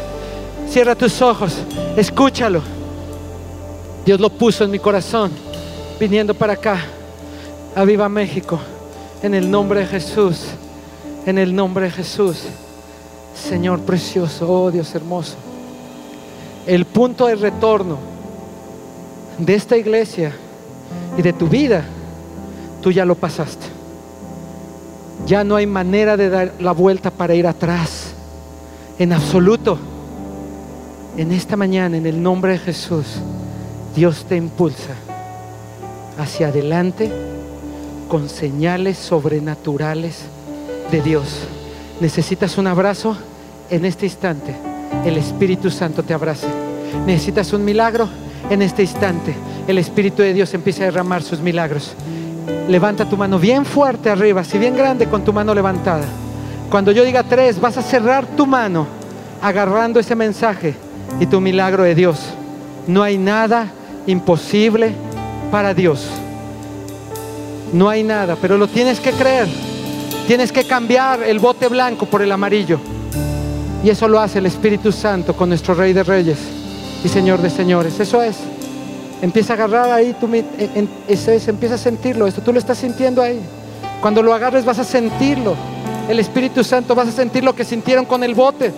Cierra 0.68 0.94
tus 0.94 1.20
ojos. 1.20 1.56
Escúchalo. 1.96 2.62
Dios 4.04 4.20
lo 4.20 4.30
puso 4.30 4.64
en 4.64 4.70
mi 4.70 4.78
corazón 4.78 5.30
viniendo 5.98 6.34
para 6.34 6.54
acá. 6.54 6.80
Aviva 7.74 8.08
México. 8.08 8.58
En 9.22 9.34
el 9.34 9.50
nombre 9.50 9.80
de 9.80 9.86
Jesús. 9.86 10.46
En 11.24 11.38
el 11.38 11.54
nombre 11.54 11.84
de 11.84 11.90
Jesús. 11.90 12.42
Señor 13.34 13.80
precioso, 13.80 14.50
oh 14.50 14.70
Dios 14.70 14.94
hermoso. 14.94 15.36
El 16.66 16.84
punto 16.84 17.26
de 17.26 17.36
retorno 17.36 17.98
de 19.38 19.54
esta 19.54 19.76
iglesia 19.76 20.32
y 21.16 21.22
de 21.22 21.32
tu 21.32 21.46
vida, 21.46 21.84
tú 22.82 22.90
ya 22.90 23.04
lo 23.04 23.14
pasaste. 23.14 23.66
Ya 25.26 25.44
no 25.44 25.56
hay 25.56 25.66
manera 25.66 26.16
de 26.16 26.28
dar 26.28 26.52
la 26.58 26.72
vuelta 26.72 27.10
para 27.10 27.34
ir 27.34 27.46
atrás. 27.46 28.14
En 28.98 29.12
absoluto. 29.12 29.78
En 31.16 31.32
esta 31.32 31.56
mañana, 31.56 31.96
en 31.96 32.06
el 32.06 32.22
nombre 32.22 32.52
de 32.52 32.58
Jesús, 32.58 33.06
Dios 33.94 34.24
te 34.28 34.36
impulsa 34.36 34.94
hacia 36.18 36.48
adelante 36.48 37.29
con 38.10 38.28
señales 38.28 38.98
sobrenaturales 38.98 40.22
de 40.90 41.00
Dios. 41.00 41.46
¿Necesitas 42.00 42.58
un 42.58 42.66
abrazo? 42.66 43.16
En 43.70 43.84
este 43.84 44.04
instante, 44.04 44.52
el 45.04 45.16
Espíritu 45.16 45.70
Santo 45.70 46.02
te 46.02 46.12
abrace. 46.12 46.48
¿Necesitas 47.06 47.52
un 47.52 47.64
milagro? 47.64 48.08
En 48.50 48.62
este 48.62 48.82
instante, 48.82 49.32
el 49.68 49.78
Espíritu 49.78 50.22
de 50.22 50.34
Dios 50.34 50.52
empieza 50.54 50.82
a 50.82 50.86
derramar 50.86 51.22
sus 51.22 51.38
milagros. 51.38 51.92
Levanta 52.68 53.08
tu 53.08 53.16
mano 53.16 53.38
bien 53.38 53.64
fuerte 53.64 54.10
arriba, 54.10 54.42
si 54.42 54.58
bien 54.58 54.76
grande 54.76 55.06
con 55.06 55.24
tu 55.24 55.32
mano 55.32 55.54
levantada. 55.54 56.06
Cuando 56.68 56.90
yo 56.90 57.04
diga 57.04 57.22
tres, 57.22 57.60
vas 57.60 57.76
a 57.76 57.82
cerrar 57.82 58.26
tu 58.26 58.44
mano 58.44 58.88
agarrando 59.40 60.00
ese 60.00 60.16
mensaje 60.16 60.74
y 61.20 61.26
tu 61.26 61.40
milagro 61.40 61.84
de 61.84 61.94
Dios. 61.94 62.18
No 62.88 63.04
hay 63.04 63.18
nada 63.18 63.68
imposible 64.08 64.94
para 65.52 65.74
Dios. 65.74 66.10
No 67.72 67.88
hay 67.88 68.02
nada, 68.02 68.36
pero 68.40 68.58
lo 68.58 68.68
tienes 68.68 69.00
que 69.00 69.12
creer. 69.12 69.48
Tienes 70.26 70.52
que 70.52 70.64
cambiar 70.64 71.22
el 71.22 71.38
bote 71.38 71.68
blanco 71.68 72.06
por 72.06 72.22
el 72.22 72.32
amarillo. 72.32 72.78
Y 73.82 73.90
eso 73.90 74.08
lo 74.08 74.20
hace 74.20 74.38
el 74.38 74.46
Espíritu 74.46 74.92
Santo 74.92 75.34
con 75.34 75.48
nuestro 75.48 75.74
Rey 75.74 75.92
de 75.92 76.02
Reyes 76.02 76.38
y 77.04 77.08
Señor 77.08 77.40
de 77.40 77.50
Señores. 77.50 77.98
Eso 77.98 78.22
es. 78.22 78.36
Empieza 79.22 79.52
a 79.52 79.56
agarrar 79.56 79.90
ahí, 79.90 80.14
tú, 80.18 80.28
eso 81.08 81.30
es, 81.30 81.48
empieza 81.48 81.74
a 81.74 81.78
sentirlo. 81.78 82.26
Esto 82.26 82.42
tú 82.42 82.52
lo 82.52 82.58
estás 82.58 82.78
sintiendo 82.78 83.22
ahí. 83.22 83.40
Cuando 84.00 84.22
lo 84.22 84.34
agarres 84.34 84.64
vas 84.64 84.78
a 84.78 84.84
sentirlo. 84.84 85.54
El 86.08 86.18
Espíritu 86.18 86.64
Santo 86.64 86.94
vas 86.94 87.08
a 87.08 87.12
sentir 87.12 87.44
lo 87.44 87.54
que 87.54 87.64
sintieron 87.64 88.04
con 88.04 88.24
el 88.24 88.34
bote. 88.34 88.72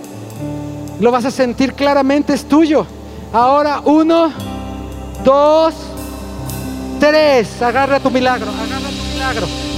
Lo 1.01 1.11
vas 1.11 1.25
a 1.25 1.31
sentir 1.31 1.75
claramente, 1.75 2.35
es 2.35 2.45
tuyo. 2.45 2.87
Ahora, 3.33 3.81
uno, 3.85 4.31
dos, 5.25 5.75
tres. 7.01 7.61
Agarra 7.63 7.99
tu 7.99 8.11
milagro, 8.11 8.47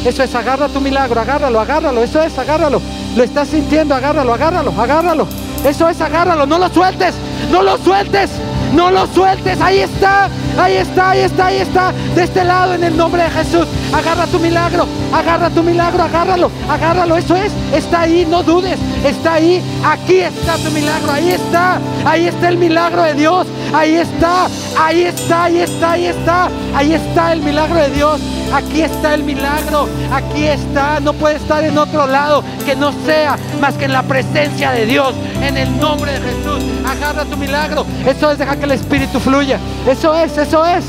Eso 0.04 0.22
es, 0.22 0.34
agarra 0.34 0.68
tu 0.68 0.80
milagro, 0.80 1.20
agárralo, 1.20 1.60
agárralo. 1.60 2.02
Eso 2.02 2.22
es, 2.22 2.38
agárralo. 2.38 2.80
Lo 3.16 3.22
estás 3.22 3.48
sintiendo, 3.48 3.94
agárralo, 3.94 4.32
agárralo, 4.34 4.70
agárralo. 4.78 5.28
Eso 5.64 5.88
es, 5.88 6.00
agárralo, 6.00 6.46
no 6.46 6.58
lo 6.58 6.68
sueltes, 6.68 7.14
no 7.50 7.62
lo 7.62 7.78
sueltes, 7.78 8.30
no 8.74 8.90
lo 8.90 9.06
sueltes. 9.06 9.60
Ahí 9.60 9.80
está, 9.80 10.28
ahí 10.58 10.74
está, 10.76 11.10
ahí 11.10 11.20
está, 11.20 11.46
ahí 11.46 11.58
está. 11.58 11.92
De 12.14 12.24
este 12.24 12.44
lado, 12.44 12.74
en 12.74 12.84
el 12.84 12.96
nombre 12.96 13.22
de 13.22 13.30
Jesús. 13.30 13.66
Agarra 13.92 14.26
tu 14.26 14.38
milagro, 14.38 14.86
agarra 15.12 15.50
tu 15.50 15.62
milagro, 15.62 16.02
agárralo, 16.02 16.50
agárralo. 16.68 17.16
Eso 17.16 17.36
es, 17.36 17.52
está 17.72 18.02
ahí, 18.02 18.26
no 18.28 18.42
dudes. 18.42 18.78
Está 19.04 19.34
ahí, 19.34 19.62
aquí 19.84 20.18
está 20.18 20.56
tu 20.56 20.70
milagro, 20.70 21.12
ahí 21.12 21.30
está, 21.30 21.78
ahí 22.04 22.26
está 22.26 22.48
el 22.48 22.58
milagro 22.58 23.02
de 23.02 23.14
Dios. 23.14 23.46
Ahí 23.72 23.96
está, 23.96 24.46
ahí 24.78 25.04
está, 25.04 25.44
ahí 25.44 25.58
está, 25.58 25.92
ahí 25.92 26.06
está. 26.06 26.48
Ahí 26.74 26.94
está 26.94 27.32
el 27.32 27.40
milagro 27.40 27.76
de 27.76 27.90
Dios. 27.90 28.20
Aquí 28.52 28.82
está 28.82 29.14
el 29.14 29.24
milagro, 29.24 29.88
aquí 30.12 30.46
está, 30.46 31.00
no 31.00 31.12
puede 31.12 31.36
estar 31.36 31.64
en 31.64 31.76
otro 31.76 32.06
lado 32.06 32.44
que 32.64 32.76
no 32.76 32.92
sea 33.04 33.36
más 33.60 33.74
que 33.74 33.86
en 33.86 33.92
la 33.92 34.04
presencia 34.04 34.70
de 34.70 34.86
Dios, 34.86 35.12
en 35.42 35.56
el 35.56 35.76
nombre 35.80 36.12
de 36.12 36.20
Jesús. 36.20 36.62
Agarra 36.86 37.24
tu 37.24 37.36
milagro, 37.36 37.84
eso 38.06 38.30
es 38.30 38.38
dejar 38.38 38.58
que 38.64 38.72
el 38.72 38.80
Espíritu 38.80 39.20
fluya, 39.20 39.58
eso 39.86 40.14
es, 40.14 40.38
eso 40.38 40.64
es. 40.64 40.84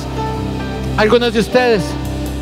Algunos 0.96 1.34
de 1.34 1.42
ustedes 1.42 1.84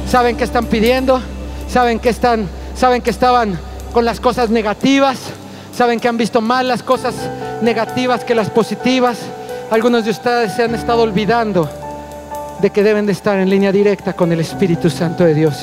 saben 0.07 0.37
que 0.37 0.43
están 0.43 0.67
pidiendo, 0.67 1.19
saben 1.67 1.97
que 1.97 2.09
están, 2.09 2.47
saben 2.75 3.01
que 3.01 3.09
estaban 3.09 3.57
con 3.93 4.05
las 4.05 4.19
cosas 4.19 4.51
negativas, 4.51 5.17
saben 5.75 5.99
que 5.99 6.07
han 6.07 6.17
visto 6.17 6.39
más 6.39 6.63
las 6.63 6.83
cosas 6.83 7.15
negativas 7.63 8.23
que 8.23 8.35
las 8.35 8.51
positivas. 8.51 9.17
Algunos 9.71 10.05
de 10.05 10.11
ustedes 10.11 10.53
se 10.53 10.65
han 10.65 10.75
estado 10.75 11.01
olvidando 11.01 11.67
de 12.61 12.69
que 12.69 12.83
deben 12.83 13.07
de 13.07 13.13
estar 13.13 13.39
en 13.39 13.49
línea 13.49 13.71
directa 13.71 14.13
con 14.13 14.31
el 14.31 14.39
Espíritu 14.39 14.91
Santo 14.91 15.23
de 15.23 15.33
Dios. 15.33 15.55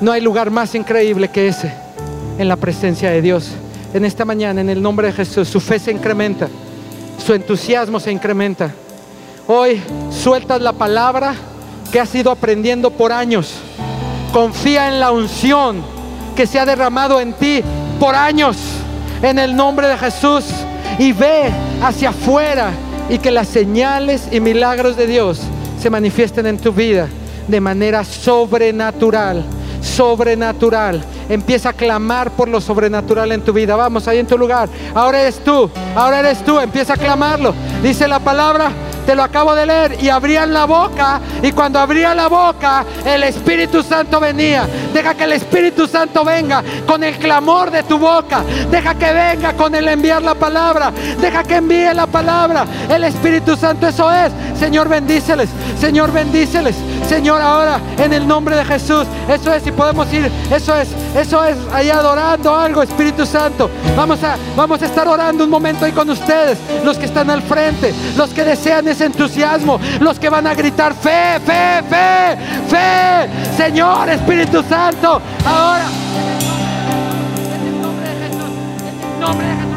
No 0.00 0.10
hay 0.10 0.22
lugar 0.22 0.50
más 0.50 0.74
increíble 0.74 1.28
que 1.28 1.48
ese 1.48 1.70
en 2.38 2.48
la 2.48 2.56
presencia 2.56 3.10
de 3.10 3.20
Dios. 3.20 3.50
En 3.92 4.06
esta 4.06 4.24
mañana, 4.24 4.62
en 4.62 4.70
el 4.70 4.80
nombre 4.80 5.08
de 5.08 5.12
Jesús, 5.12 5.48
su 5.48 5.60
fe 5.60 5.78
se 5.78 5.92
incrementa, 5.92 6.48
su 7.24 7.34
entusiasmo 7.34 8.00
se 8.00 8.10
incrementa. 8.10 8.72
Hoy 9.48 9.80
sueltas 10.10 10.60
la 10.60 10.72
palabra 10.72 11.36
que 11.92 12.00
has 12.00 12.12
ido 12.16 12.32
aprendiendo 12.32 12.90
por 12.90 13.12
años. 13.12 13.54
Confía 14.32 14.88
en 14.88 14.98
la 14.98 15.12
unción 15.12 15.82
que 16.34 16.48
se 16.48 16.58
ha 16.58 16.66
derramado 16.66 17.20
en 17.20 17.32
ti 17.32 17.62
por 18.00 18.16
años. 18.16 18.56
En 19.22 19.38
el 19.38 19.54
nombre 19.54 19.86
de 19.86 19.96
Jesús. 19.98 20.46
Y 20.98 21.12
ve 21.12 21.52
hacia 21.80 22.08
afuera 22.08 22.72
y 23.08 23.18
que 23.18 23.30
las 23.30 23.46
señales 23.46 24.28
y 24.32 24.40
milagros 24.40 24.96
de 24.96 25.06
Dios 25.06 25.40
se 25.80 25.90
manifiesten 25.90 26.46
en 26.46 26.58
tu 26.58 26.72
vida 26.72 27.06
de 27.46 27.60
manera 27.60 28.02
sobrenatural. 28.02 29.44
Sobrenatural. 29.80 31.04
Empieza 31.28 31.68
a 31.68 31.72
clamar 31.72 32.32
por 32.32 32.48
lo 32.48 32.60
sobrenatural 32.60 33.30
en 33.30 33.42
tu 33.42 33.52
vida. 33.52 33.76
Vamos, 33.76 34.08
ahí 34.08 34.18
en 34.18 34.26
tu 34.26 34.36
lugar. 34.36 34.68
Ahora 34.92 35.20
eres 35.20 35.38
tú. 35.38 35.70
Ahora 35.94 36.18
eres 36.18 36.44
tú. 36.44 36.58
Empieza 36.58 36.94
a 36.94 36.96
clamarlo. 36.96 37.54
Dice 37.80 38.08
la 38.08 38.18
palabra 38.18 38.72
te 39.06 39.14
lo 39.14 39.22
acabo 39.22 39.54
de 39.54 39.64
leer, 39.64 39.96
y 40.02 40.08
abrían 40.08 40.52
la 40.52 40.64
boca, 40.64 41.20
y 41.40 41.52
cuando 41.52 41.78
abría 41.78 42.14
la 42.14 42.28
boca, 42.28 42.84
el 43.04 43.22
Espíritu 43.22 43.82
Santo 43.82 44.18
venía. 44.18 44.66
Deja 44.92 45.14
que 45.14 45.24
el 45.24 45.32
Espíritu 45.32 45.86
Santo 45.86 46.24
venga 46.24 46.62
con 46.86 47.04
el 47.04 47.16
clamor 47.16 47.70
de 47.70 47.84
tu 47.84 47.98
boca, 47.98 48.42
deja 48.70 48.94
que 48.94 49.12
venga 49.12 49.52
con 49.52 49.74
el 49.74 49.86
enviar 49.88 50.22
la 50.22 50.34
palabra, 50.34 50.92
deja 51.20 51.44
que 51.44 51.56
envíe 51.56 51.94
la 51.94 52.06
palabra. 52.06 52.66
El 52.88 53.04
Espíritu 53.04 53.56
Santo, 53.56 53.86
eso 53.86 54.10
es. 54.12 54.32
Señor, 54.58 54.88
bendíceles, 54.88 55.48
Señor, 55.80 56.12
bendíceles. 56.12 56.74
Señor, 57.08 57.40
ahora 57.40 57.80
en 57.98 58.12
el 58.12 58.26
nombre 58.26 58.56
de 58.56 58.64
Jesús, 58.64 59.06
eso 59.28 59.52
es, 59.52 59.62
si 59.62 59.70
podemos 59.70 60.12
ir, 60.12 60.30
eso 60.50 60.74
es, 60.74 60.88
eso 61.14 61.44
es, 61.44 61.56
ahí 61.72 61.88
adorando 61.88 62.54
algo, 62.54 62.82
Espíritu 62.82 63.24
Santo. 63.24 63.70
Vamos 63.96 64.22
a, 64.24 64.36
vamos 64.56 64.82
a 64.82 64.86
estar 64.86 65.06
orando 65.06 65.44
un 65.44 65.50
momento 65.50 65.84
ahí 65.84 65.92
con 65.92 66.10
ustedes, 66.10 66.58
los 66.84 66.98
que 66.98 67.06
están 67.06 67.30
al 67.30 67.42
frente, 67.42 67.94
los 68.16 68.30
que 68.30 68.44
desean 68.44 68.86
entusiasmo, 68.88 69.80
los 70.00 70.18
que 70.18 70.28
van 70.28 70.46
a 70.46 70.54
gritar 70.54 70.94
fe, 70.94 71.40
fe, 71.44 71.82
fe, 71.88 72.36
fe, 72.68 73.28
Señor 73.56 74.08
Espíritu 74.08 74.62
Santo, 74.68 75.20
ahora. 75.44 75.86
En 77.54 77.66
el 77.66 77.82
nombre 77.82 78.08
de 78.08 78.16
Jesús, 78.26 78.50
en 78.80 79.14
el 79.14 79.20
nombre 79.20 79.46
de 79.46 79.54
Jesús. 79.54 79.75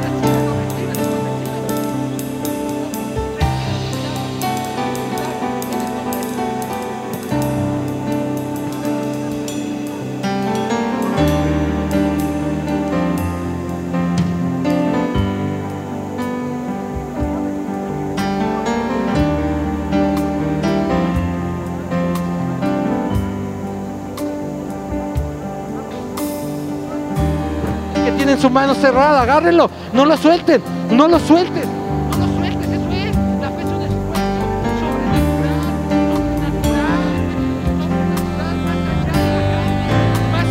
Su 28.40 28.50
mano 28.50 28.74
cerrada, 28.74 29.22
agárrenlo, 29.22 29.70
no 29.94 30.06
lo 30.06 30.16
suelten, 30.18 30.62
no 30.92 31.08
lo 31.08 31.20
suelten, 31.20 31.80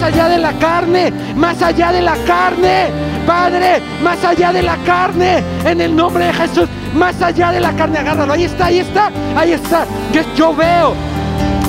allá 0.08 0.28
de 0.28 0.38
la 0.38 0.52
carne, 0.54 1.12
más 1.36 1.60
allá 1.60 1.92
de 1.92 2.00
la 2.00 2.16
carne, 2.26 2.86
Padre, 3.26 3.82
más 4.02 4.24
allá 4.24 4.52
de 4.52 4.62
la 4.62 4.76
carne, 4.78 5.42
en 5.64 5.80
el 5.82 5.94
nombre 5.94 6.24
de 6.26 6.32
Jesús, 6.32 6.66
más 6.94 7.20
allá 7.20 7.52
de 7.52 7.60
la 7.60 7.72
carne, 7.72 7.98
agárralo, 7.98 8.32
ahí 8.32 8.44
está, 8.44 8.66
ahí 8.66 8.78
está, 8.78 9.10
ahí 9.36 9.52
está, 9.52 9.84
yo, 10.12 10.22
yo 10.34 10.54
veo 10.54 10.94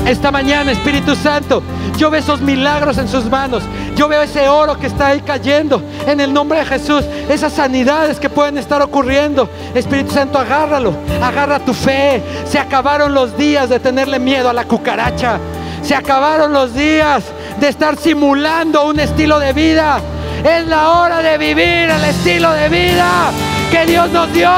esta 0.05 0.31
mañana, 0.31 0.71
Espíritu 0.71 1.15
Santo, 1.15 1.61
yo 1.97 2.09
veo 2.09 2.21
esos 2.21 2.39
milagros 2.39 2.97
en 2.97 3.09
sus 3.09 3.25
manos. 3.25 3.61
Yo 3.95 4.07
veo 4.07 4.21
ese 4.21 4.47
oro 4.47 4.79
que 4.79 4.87
está 4.87 5.07
ahí 5.07 5.19
cayendo 5.19 5.83
en 6.11 6.19
el 6.19 6.33
nombre 6.33 6.59
de 6.59 6.65
Jesús. 6.65 7.05
Esas 7.29 7.53
sanidades 7.53 8.19
que 8.19 8.29
pueden 8.29 8.57
estar 8.57 8.81
ocurriendo. 8.81 9.49
Espíritu 9.73 10.11
Santo, 10.11 10.39
agárralo. 10.39 10.93
Agarra 11.21 11.59
tu 11.59 11.73
fe. 11.73 12.21
Se 12.45 12.59
acabaron 12.59 13.13
los 13.13 13.37
días 13.37 13.69
de 13.69 13.79
tenerle 13.79 14.19
miedo 14.19 14.49
a 14.49 14.53
la 14.53 14.65
cucaracha. 14.65 15.39
Se 15.81 15.95
acabaron 15.95 16.51
los 16.51 16.73
días 16.73 17.23
de 17.59 17.69
estar 17.69 17.97
simulando 17.97 18.85
un 18.87 18.99
estilo 18.99 19.39
de 19.39 19.53
vida. 19.53 19.99
Es 20.43 20.65
la 20.67 20.91
hora 20.91 21.21
de 21.21 21.37
vivir 21.37 21.89
el 21.89 22.03
estilo 22.03 22.51
de 22.53 22.69
vida 22.69 23.31
que 23.71 23.85
Dios 23.85 24.09
nos 24.11 24.31
dio. 24.33 24.51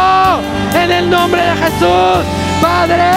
En 0.73 0.91
el 0.91 1.09
nombre 1.09 1.41
de 1.41 1.55
Jesús. 1.55 2.25
Padre. 2.61 3.11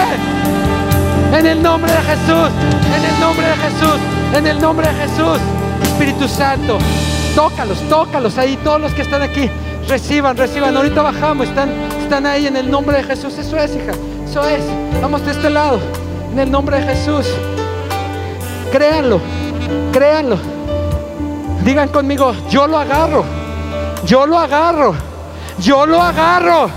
En 1.37 1.45
el 1.45 1.61
nombre 1.61 1.91
de 1.91 1.99
Jesús. 1.99 2.49
En 2.95 3.05
el 3.05 3.19
nombre 3.19 3.47
de 3.47 3.55
Jesús. 3.55 3.99
En 4.33 4.47
el 4.47 4.59
nombre 4.61 4.87
de 4.87 4.93
Jesús. 4.93 5.39
Espíritu 5.83 6.27
Santo, 6.27 6.77
tócalos, 7.35 7.77
tócalos 7.89 8.37
ahí, 8.37 8.57
todos 8.63 8.79
los 8.79 8.93
que 8.93 9.01
están 9.01 9.21
aquí, 9.21 9.49
reciban, 9.87 10.37
reciban. 10.37 10.75
Ahorita 10.75 11.01
bajamos, 11.01 11.47
están, 11.47 11.69
están 12.01 12.25
ahí 12.25 12.47
en 12.47 12.55
el 12.55 12.71
nombre 12.71 12.97
de 12.97 13.03
Jesús. 13.03 13.37
Eso 13.37 13.57
es, 13.57 13.75
hija, 13.75 13.91
eso 14.25 14.47
es. 14.47 14.63
Vamos 15.01 15.23
de 15.25 15.31
este 15.31 15.49
lado, 15.49 15.79
en 16.31 16.39
el 16.39 16.49
nombre 16.49 16.79
de 16.79 16.95
Jesús. 16.95 17.27
Créanlo, 18.71 19.19
créanlo. 19.91 20.37
Digan 21.63 21.89
conmigo, 21.89 22.33
yo 22.49 22.67
lo 22.67 22.77
agarro, 22.77 23.25
yo 24.05 24.25
lo 24.25 24.39
agarro, 24.39 24.95
yo 25.59 25.85
lo 25.85 26.01
agarro, 26.01 26.69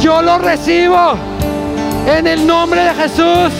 yo 0.00 0.20
lo 0.22 0.38
recibo. 0.38 1.14
En 2.06 2.26
el 2.26 2.46
nombre 2.46 2.82
de 2.82 2.94
Jesús. 2.94 3.52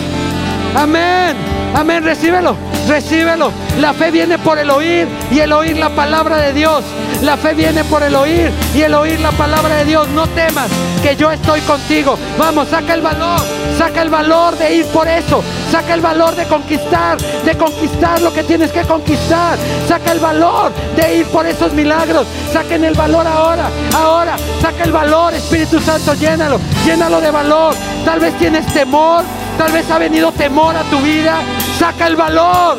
Amén, 0.75 1.35
amén, 1.75 2.03
recíbelo. 2.03 2.68
Recíbelo. 2.89 3.51
La 3.79 3.93
fe 3.93 4.09
viene 4.09 4.39
por 4.39 4.57
el 4.57 4.71
oír 4.71 5.07
y 5.31 5.39
el 5.39 5.53
oír 5.53 5.77
la 5.77 5.89
palabra 5.89 6.37
de 6.37 6.53
Dios. 6.53 6.83
La 7.21 7.37
fe 7.37 7.53
viene 7.53 7.83
por 7.83 8.01
el 8.01 8.15
oír 8.15 8.51
y 8.73 8.81
el 8.81 8.95
oír 8.95 9.19
la 9.19 9.31
palabra 9.31 9.75
de 9.75 9.85
Dios. 9.85 10.07
No 10.09 10.25
temas 10.27 10.69
que 11.03 11.15
yo 11.15 11.31
estoy 11.31 11.61
contigo. 11.61 12.17
Vamos, 12.39 12.67
saca 12.69 12.95
el 12.95 13.01
valor. 13.01 13.41
Saca 13.77 14.01
el 14.01 14.09
valor 14.09 14.57
de 14.57 14.77
ir 14.77 14.85
por 14.87 15.07
eso. 15.07 15.43
Saca 15.71 15.93
el 15.93 16.01
valor 16.01 16.35
de 16.35 16.45
conquistar, 16.45 17.19
de 17.19 17.55
conquistar 17.55 18.21
lo 18.21 18.33
que 18.33 18.43
tienes 18.43 18.71
que 18.71 18.81
conquistar. 18.81 19.55
Saca 19.87 20.11
el 20.11 20.19
valor 20.19 20.71
de 20.95 21.17
ir 21.17 21.25
por 21.27 21.45
esos 21.45 21.71
milagros. 21.73 22.25
Saquen 22.51 22.83
el 22.83 22.95
valor 22.95 23.27
ahora, 23.27 23.69
ahora. 23.95 24.35
Saca 24.61 24.83
el 24.83 24.91
valor, 24.91 25.35
Espíritu 25.35 25.79
Santo, 25.79 26.15
llénalo, 26.15 26.59
llénalo 26.83 27.21
de 27.21 27.29
valor. 27.29 27.75
Tal 28.03 28.19
vez 28.19 28.35
tienes 28.39 28.65
temor, 28.73 29.23
tal 29.59 29.73
vez 29.73 29.91
ha 29.91 29.97
venido 29.97 30.31
temor 30.31 30.73
a 30.73 30.83
tu 30.83 30.99
vida. 30.99 31.41
Saca 31.77 32.07
el 32.07 32.15
valor 32.15 32.77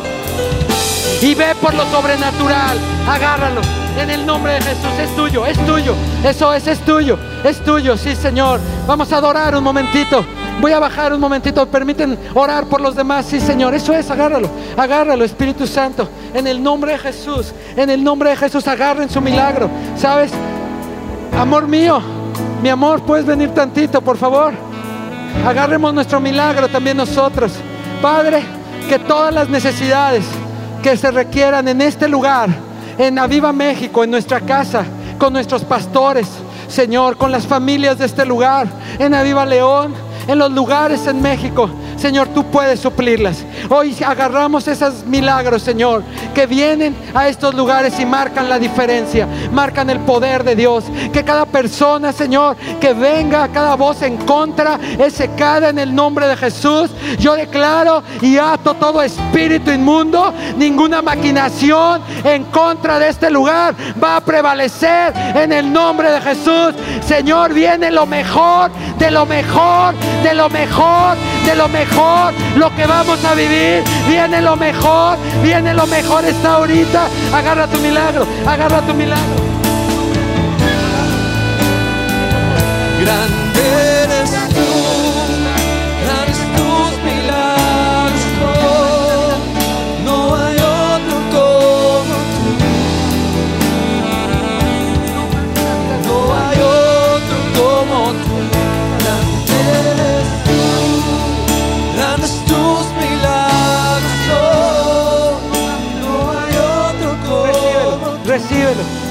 y 1.20 1.34
ve 1.34 1.54
por 1.60 1.74
lo 1.74 1.84
sobrenatural. 1.90 2.78
Agárralo. 3.06 3.60
En 3.98 4.08
el 4.08 4.24
nombre 4.24 4.54
de 4.54 4.62
Jesús 4.62 4.98
es 4.98 5.14
tuyo, 5.14 5.44
es 5.44 5.58
tuyo. 5.66 5.94
Eso 6.24 6.54
es, 6.54 6.66
es 6.66 6.78
tuyo, 6.80 7.18
es 7.44 7.62
tuyo. 7.62 7.98
Sí, 7.98 8.16
Señor. 8.16 8.60
Vamos 8.86 9.12
a 9.12 9.18
adorar 9.18 9.54
un 9.54 9.62
momentito. 9.62 10.24
Voy 10.58 10.72
a 10.72 10.78
bajar 10.78 11.12
un 11.12 11.20
momentito. 11.20 11.66
Permiten 11.66 12.18
orar 12.32 12.64
por 12.64 12.80
los 12.80 12.96
demás. 12.96 13.26
Sí, 13.26 13.40
Señor. 13.40 13.74
Eso 13.74 13.92
es, 13.92 14.10
agárralo. 14.10 14.48
Agárralo, 14.74 15.22
Espíritu 15.22 15.66
Santo. 15.66 16.08
En 16.32 16.46
el 16.46 16.62
nombre 16.62 16.92
de 16.92 16.98
Jesús. 16.98 17.52
En 17.76 17.90
el 17.90 18.02
nombre 18.02 18.30
de 18.30 18.36
Jesús, 18.36 18.66
agarren 18.66 19.10
su 19.10 19.20
milagro. 19.20 19.68
¿Sabes? 19.98 20.32
Amor 21.38 21.68
mío, 21.68 22.00
mi 22.62 22.70
amor, 22.70 23.02
puedes 23.02 23.24
venir 23.26 23.50
tantito, 23.50 24.00
por 24.00 24.16
favor. 24.16 24.69
Agarremos 25.46 25.94
nuestro 25.94 26.20
milagro 26.20 26.68
también 26.68 26.96
nosotros. 26.96 27.52
Padre 28.02 28.42
que 28.88 28.98
todas 28.98 29.32
las 29.32 29.48
necesidades 29.48 30.24
que 30.82 30.96
se 30.96 31.10
requieran 31.10 31.68
en 31.68 31.80
este 31.80 32.08
lugar, 32.08 32.48
en 32.98 33.18
Aviva 33.18 33.52
México, 33.52 34.02
en 34.04 34.10
nuestra 34.10 34.40
casa, 34.40 34.84
con 35.18 35.32
nuestros 35.32 35.64
pastores, 35.64 36.26
Señor, 36.68 37.16
con 37.16 37.30
las 37.30 37.46
familias 37.46 37.98
de 37.98 38.06
este 38.06 38.24
lugar, 38.24 38.66
en 38.98 39.14
Aviva 39.14 39.44
León, 39.44 39.94
en 40.26 40.38
los 40.38 40.50
lugares 40.50 41.06
en 41.06 41.20
México, 41.20 41.70
Señor, 41.96 42.28
tú 42.28 42.44
puedes 42.44 42.80
suplirlas. 42.80 43.44
Hoy 43.68 43.96
agarramos 44.04 44.66
esos 44.68 45.04
milagros, 45.04 45.62
Señor, 45.62 46.02
que 46.34 46.46
vienen 46.46 46.96
a 47.14 47.28
estos 47.28 47.54
lugares 47.54 47.98
y 48.00 48.06
marcan 48.06 48.48
la 48.48 48.58
diferencia, 48.58 49.28
marcan 49.52 49.90
el 49.90 50.00
poder 50.00 50.44
de 50.44 50.56
Dios. 50.56 50.84
Que 51.12 51.24
cada 51.24 51.46
persona, 51.46 52.12
Señor, 52.12 52.56
que 52.80 52.92
venga, 52.92 53.48
cada 53.48 53.74
voz 53.74 54.02
en 54.02 54.16
contra, 54.18 54.78
es 54.98 55.14
secada 55.14 55.68
en 55.68 55.78
el 55.78 55.94
nombre 55.94 56.26
de 56.26 56.36
Jesús. 56.36 56.90
Yo 57.18 57.34
declaro 57.34 58.02
y 58.20 58.38
ato 58.38 58.74
todo 58.74 59.02
espíritu 59.02 59.70
inmundo, 59.70 60.32
ninguna 60.56 61.02
maquinación 61.02 62.02
en 62.24 62.44
contra 62.44 62.98
de 62.98 63.08
este 63.08 63.30
lugar 63.30 63.74
va 64.02 64.16
a 64.16 64.20
prevalecer 64.20 65.12
en 65.34 65.52
el 65.52 65.72
nombre 65.72 66.10
de 66.10 66.20
Jesús. 66.20 66.74
Señor, 67.06 67.52
viene 67.52 67.90
lo 67.90 68.06
mejor, 68.06 68.70
de 68.98 69.10
lo 69.10 69.26
mejor, 69.26 69.94
de 70.22 70.34
lo 70.34 70.48
mejor, 70.48 71.16
de 71.44 71.54
lo 71.54 71.68
mejor 71.68 72.32
lo 72.56 72.74
que 72.74 72.86
vamos 72.86 73.24
a 73.24 73.34
vivir, 73.34 73.49
viene 74.08 74.40
lo 74.40 74.56
mejor, 74.56 75.18
viene 75.42 75.74
lo 75.74 75.86
mejor 75.86 76.24
está 76.24 76.54
ahorita. 76.54 77.08
Agarra 77.34 77.66
tu 77.66 77.78
milagro, 77.78 78.26
agarra 78.46 78.80
tu 78.82 78.94
milagro. 78.94 79.40
Grande 83.00 83.69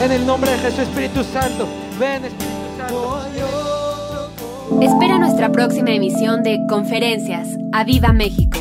en 0.02 0.12
el 0.12 0.26
nombre 0.26 0.52
de 0.52 0.58
Jesús, 0.60 0.80
Espíritu 0.80 1.24
Santo. 1.24 1.68
Ven, 2.00 2.26
Espíritu 2.26 2.56
Santo. 2.78 3.20
Espera 4.82 5.20
nuestra 5.20 5.52
próxima 5.52 5.92
emisión 5.92 6.44
de 6.44 6.60
Conferencias. 6.68 7.50
¡A 7.74 7.84
Viva 7.84 8.14
México! 8.14 8.59